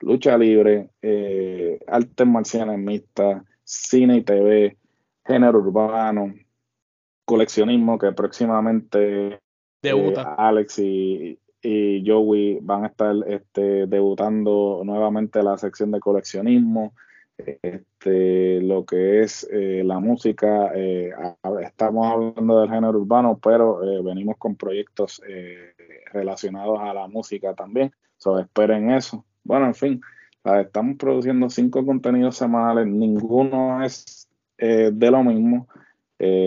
lucha 0.00 0.36
libre, 0.36 0.90
eh, 1.02 1.78
artes 1.86 2.26
marciales 2.26 2.78
mixtas, 2.78 3.42
cine 3.64 4.18
y 4.18 4.22
TV, 4.22 4.76
género 5.24 5.58
urbano, 5.58 6.34
coleccionismo 7.24 7.98
que 7.98 8.12
próximamente 8.12 9.40
eh, 9.82 10.14
Alex 10.36 10.78
y, 10.78 11.38
y 11.62 12.04
Joey 12.06 12.58
van 12.60 12.84
a 12.84 12.88
estar 12.88 13.14
este, 13.26 13.86
debutando 13.86 14.82
nuevamente 14.84 15.42
la 15.42 15.56
sección 15.58 15.90
de 15.90 16.00
coleccionismo. 16.00 16.94
Este, 17.36 18.60
lo 18.60 18.84
que 18.84 19.22
es 19.22 19.46
eh, 19.50 19.82
la 19.84 19.98
música, 19.98 20.70
eh, 20.74 21.12
estamos 21.62 22.06
hablando 22.06 22.60
del 22.60 22.70
género 22.70 23.00
urbano, 23.00 23.38
pero 23.42 23.82
eh, 23.82 24.02
venimos 24.02 24.36
con 24.38 24.54
proyectos 24.56 25.20
relacionados 26.12 26.78
a 26.80 26.94
la 26.94 27.08
música 27.08 27.54
también. 27.54 27.92
So, 28.16 28.38
esperen 28.38 28.90
eso. 28.92 29.24
Bueno, 29.42 29.66
en 29.66 29.74
fin, 29.74 30.00
estamos 30.44 30.96
produciendo 30.96 31.50
cinco 31.50 31.84
contenidos 31.84 32.36
semanales, 32.36 32.86
ninguno 32.86 33.84
es 33.84 34.28
de 34.56 35.10
lo 35.10 35.24
mismo. 35.24 35.66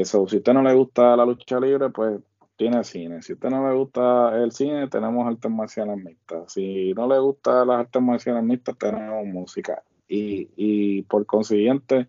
So, 0.03 0.27
si 0.27 0.37
a 0.37 0.39
usted 0.39 0.53
no 0.53 0.63
le 0.63 0.73
gusta 0.73 1.15
la 1.17 1.25
lucha 1.25 1.59
libre, 1.59 1.89
pues 1.89 2.21
tiene 2.55 2.83
cine. 2.83 3.21
Si 3.21 3.33
a 3.33 3.35
usted 3.35 3.49
no 3.49 3.69
le 3.69 3.75
gusta 3.75 4.35
el 4.41 4.51
cine, 4.51 4.87
tenemos 4.87 5.27
artes 5.27 5.51
marciales 5.51 5.97
mixtas. 5.97 6.53
Si 6.53 6.93
no 6.93 7.07
le 7.07 7.19
gusta 7.19 7.65
las 7.65 7.79
artes 7.81 8.01
marciales 8.01 8.43
mixtas, 8.43 8.77
tenemos 8.77 9.25
música. 9.25 9.83
Y, 10.07 10.49
y 10.55 11.01
por 11.03 11.25
consiguiente, 11.25 12.07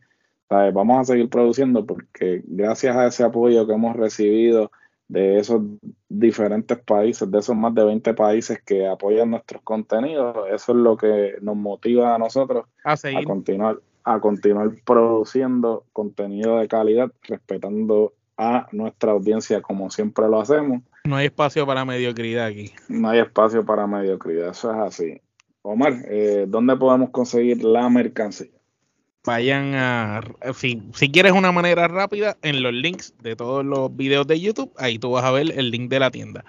vamos 0.48 0.98
a 1.00 1.04
seguir 1.04 1.28
produciendo 1.28 1.84
porque 1.84 2.42
gracias 2.46 2.96
a 2.96 3.06
ese 3.06 3.24
apoyo 3.24 3.66
que 3.66 3.74
hemos 3.74 3.96
recibido 3.96 4.70
de 5.08 5.38
esos 5.38 5.62
diferentes 6.08 6.78
países, 6.78 7.30
de 7.30 7.38
esos 7.38 7.56
más 7.56 7.74
de 7.74 7.84
20 7.84 8.14
países 8.14 8.60
que 8.62 8.86
apoyan 8.86 9.30
nuestros 9.30 9.62
contenidos, 9.62 10.36
eso 10.52 10.72
es 10.72 10.78
lo 10.78 10.96
que 10.96 11.36
nos 11.40 11.56
motiva 11.56 12.14
a 12.14 12.18
nosotros 12.18 12.66
a, 12.84 12.92
a 12.92 13.24
continuar 13.24 13.78
a 14.04 14.20
continuar 14.20 14.70
produciendo 14.86 15.84
contenido 15.92 16.58
de 16.58 16.68
calidad, 16.68 17.10
respetando 17.22 18.14
a 18.38 18.66
nuestra 18.72 19.12
audiencia 19.12 19.60
como 19.60 19.90
siempre 19.90 20.26
lo 20.28 20.40
hacemos. 20.40 20.82
No 21.04 21.16
hay 21.16 21.26
espacio 21.26 21.66
para 21.66 21.84
mediocridad 21.84 22.46
aquí. 22.46 22.72
No 22.88 23.10
hay 23.10 23.18
espacio 23.18 23.66
para 23.66 23.86
mediocridad, 23.86 24.50
eso 24.50 24.70
es 24.72 24.78
así. 24.78 25.20
Omar, 25.68 25.94
eh, 26.08 26.46
¿dónde 26.48 26.76
podemos 26.76 27.10
conseguir 27.10 27.62
la 27.62 27.88
mercancía? 27.90 28.48
Vayan 29.24 29.74
a, 29.74 30.22
si, 30.54 30.82
si 30.94 31.10
quieres 31.10 31.32
una 31.32 31.52
manera 31.52 31.88
rápida, 31.88 32.38
en 32.40 32.62
los 32.62 32.72
links 32.72 33.14
de 33.22 33.36
todos 33.36 33.64
los 33.64 33.94
videos 33.94 34.26
de 34.26 34.40
YouTube, 34.40 34.72
ahí 34.78 34.98
tú 34.98 35.10
vas 35.10 35.24
a 35.24 35.30
ver 35.30 35.52
el 35.58 35.70
link 35.70 35.90
de 35.90 36.00
la 36.00 36.10
tienda. 36.10 36.44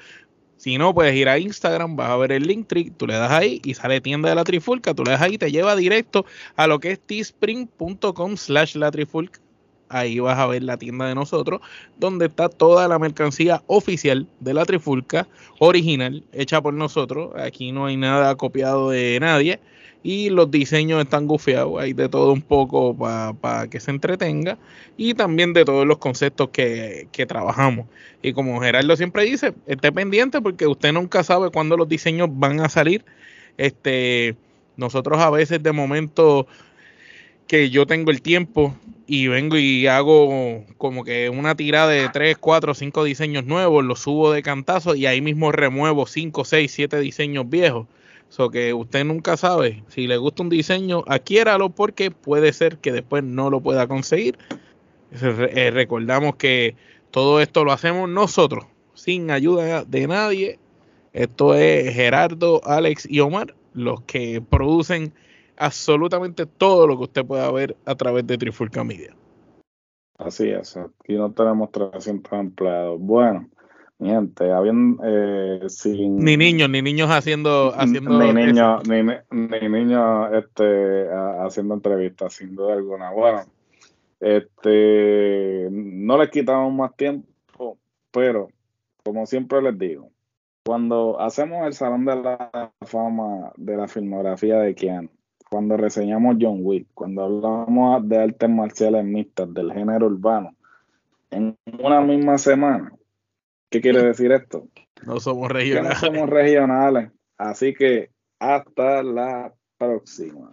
Si 0.55 0.78
no, 0.78 0.93
puedes 0.93 1.15
ir 1.15 1.28
a 1.28 1.38
Instagram, 1.38 1.97
vas 1.97 2.09
a 2.09 2.15
ver 2.17 2.32
el 2.32 2.43
link 2.43 2.72
tú 2.97 3.07
le 3.07 3.15
das 3.15 3.32
ahí 3.32 3.61
y 3.65 3.74
sale 3.74 3.99
tienda 3.99 4.30
de 4.30 4.36
la 4.36 4.45
trifulca, 4.45 4.93
tú 4.93 5.03
le 5.03 5.11
das 5.11 5.22
ahí, 5.22 5.38
te 5.38 5.51
lleva 5.51 5.76
directo 5.76 6.26
a 6.55 6.67
lo 6.67 6.80
que 6.80 6.91
es 6.91 6.99
teespring.com 7.01 8.38
slash 8.38 8.76
la 8.76 8.91
trifulca 8.91 9.41
ahí 9.89 10.19
vas 10.19 10.37
a 10.37 10.47
ver 10.47 10.63
la 10.63 10.77
tienda 10.77 11.07
de 11.07 11.15
nosotros, 11.15 11.61
donde 11.97 12.27
está 12.27 12.47
toda 12.47 12.87
la 12.87 12.99
mercancía 12.99 13.63
oficial 13.67 14.27
de 14.39 14.53
la 14.53 14.65
Trifulca, 14.65 15.27
original, 15.59 16.23
hecha 16.31 16.61
por 16.61 16.73
nosotros. 16.73 17.31
Aquí 17.35 17.71
no 17.71 17.87
hay 17.87 17.97
nada 17.97 18.35
copiado 18.35 18.91
de 18.91 19.19
nadie. 19.19 19.59
Y 20.01 20.29
los 20.29 20.49
diseños 20.49 21.01
están 21.01 21.27
gufeados, 21.27 21.81
hay 21.81 21.91
de 21.91 22.07
todo 22.07 22.31
un 22.31 22.41
poco 22.41 22.95
para 22.95 23.67
que 23.69 23.81
se 23.81 23.91
entretenga. 23.91 24.57
Y 24.95 25.13
también 25.13 25.51
de 25.51 25.65
todos 25.65 25.85
los 25.85 25.97
conceptos 25.97 26.49
que, 26.49 27.09
que 27.11 27.25
trabajamos. 27.25 27.87
Y 28.21 28.31
como 28.31 28.61
Gerardo 28.61 28.95
siempre 28.95 29.23
dice, 29.23 29.53
esté 29.67 29.91
pendiente 29.91 30.39
porque 30.41 30.67
usted 30.67 30.93
nunca 30.93 31.23
sabe 31.23 31.49
cuándo 31.49 31.75
los 31.75 31.89
diseños 31.89 32.29
van 32.31 32.61
a 32.61 32.69
salir. 32.69 33.03
Este, 33.57 34.37
nosotros 34.77 35.19
a 35.19 35.29
veces 35.29 35.61
de 35.61 35.73
momento 35.73 36.47
que 37.47 37.69
yo 37.69 37.85
tengo 37.85 38.11
el 38.11 38.21
tiempo 38.21 38.75
y 39.10 39.28
vengo 39.28 39.57
y 39.57 39.88
hago 39.88 40.64
como 40.78 41.03
que 41.03 41.32
una 41.32 41.55
tirada 41.55 41.89
de 41.89 42.10
3, 42.10 42.38
4, 42.38 42.76
5 42.76 43.03
diseños 43.03 43.43
nuevos, 43.43 43.84
los 43.84 44.01
subo 44.01 44.32
de 44.32 44.43
cantazo 44.43 44.93
y 44.93 45.07
ahí 45.07 45.20
mismo 45.20 45.51
remuevo 45.51 46.05
5, 46.05 46.45
6, 46.45 46.72
7 46.72 46.99
diseños 46.99 47.49
viejos. 47.49 47.88
So 48.30 48.51
que 48.51 48.72
usted 48.72 49.03
nunca 49.05 49.36
sabe, 49.36 49.84
si 49.88 50.05
le 50.05 50.18
gusta 50.18 50.43
un 50.43 50.49
diseño, 50.49 51.03
adquiéralo 51.07 51.72
porque 51.72 52.12
puede 52.12 52.53
ser 52.53 52.78
que 52.78 52.91
después 52.91 53.24
no 53.24 53.49
lo 53.49 53.62
pueda 53.62 53.88
conseguir. 53.88 54.38
Eh, 55.12 55.72
recordamos 55.74 56.36
que 56.36 56.76
todo 57.10 57.41
esto 57.41 57.64
lo 57.64 57.72
hacemos 57.72 58.07
nosotros, 58.07 58.66
sin 58.93 59.32
ayuda 59.32 59.86
de 59.86 60.05
nadie. 60.05 60.60
Esto 61.14 61.55
es 61.55 61.95
Gerardo, 61.95 62.62
Alex 62.64 63.07
y 63.10 63.22
Omar, 63.22 63.55
los 63.74 64.01
que 64.01 64.39
producen 64.47 65.14
absolutamente 65.60 66.45
todo 66.45 66.88
lo 66.88 66.97
que 66.97 67.03
usted 67.03 67.26
pueda 67.26 67.51
ver 67.51 67.76
a 67.86 67.93
través 67.95 68.26
de 68.26 68.38
Trifulca 68.38 68.84
Media. 68.84 69.16
Así 70.18 70.49
es, 70.49 70.76
aquí 70.76 71.14
no 71.14 71.32
tenemos 71.32 71.72
300 71.72 72.34
empleados. 72.34 72.99
Bueno, 72.99 73.47
mi 73.99 74.10
gente, 74.10 74.51
habían 74.51 74.97
eh, 75.03 75.62
sin... 75.68 76.18
Ni 76.18 76.36
niños, 76.36 76.70
ni 76.70 76.82
niños 76.82 77.10
haciendo... 77.10 77.74
haciendo 77.76 78.18
ni 78.18 78.34
niños, 78.34 78.82
ni, 78.88 79.03
ni, 79.03 79.70
niños 79.70 80.30
este, 80.34 81.07
haciendo 81.41 81.76
entrevistas, 81.76 82.34
sin 82.34 82.55
duda 82.55 82.74
alguna. 82.74 83.12
Bueno, 83.12 83.43
este, 84.20 85.68
no 85.72 86.18
les 86.18 86.30
quitamos 86.30 86.74
más 86.74 86.95
tiempo, 86.95 87.78
pero 88.12 88.49
como 89.03 89.26
siempre 89.26 89.62
les 89.62 89.78
digo, 89.78 90.12
cuando 90.66 91.20
hacemos 91.20 91.66
el 91.66 91.74
Salón 91.74 92.05
de 92.05 92.16
la 92.16 92.72
Fama 92.82 93.51
de 93.55 93.78
la 93.78 93.88
filmografía 93.88 94.60
de 94.60 94.76
Keanu, 94.76 95.10
cuando 95.50 95.78
reseñamos 95.78 96.38
John 96.39 96.60
Wick, 96.62 96.88
cuando 96.93 97.24
hablamos 97.24 98.08
de 98.08 98.18
artes 98.18 98.50
marciales 98.50 99.04
mixtas 99.04 99.54
del 99.54 99.74
género 99.74 100.06
urbano, 100.06 100.56
en 101.32 101.58
una 101.80 102.02
misma 102.02 102.38
semana, 102.38 102.93
¿qué 103.70 103.82
quiere 103.82 104.04
decir 104.04 104.32
esto? 104.32 104.68
No 105.06 105.20
somos 105.20 105.50
regionales. 105.50 106.02
no 106.02 106.08
somos 106.08 106.30
regionales. 106.30 107.12
Así 107.38 107.74
que 107.74 108.10
hasta 108.39 109.04
la 109.04 109.54
próxima. 109.78 110.52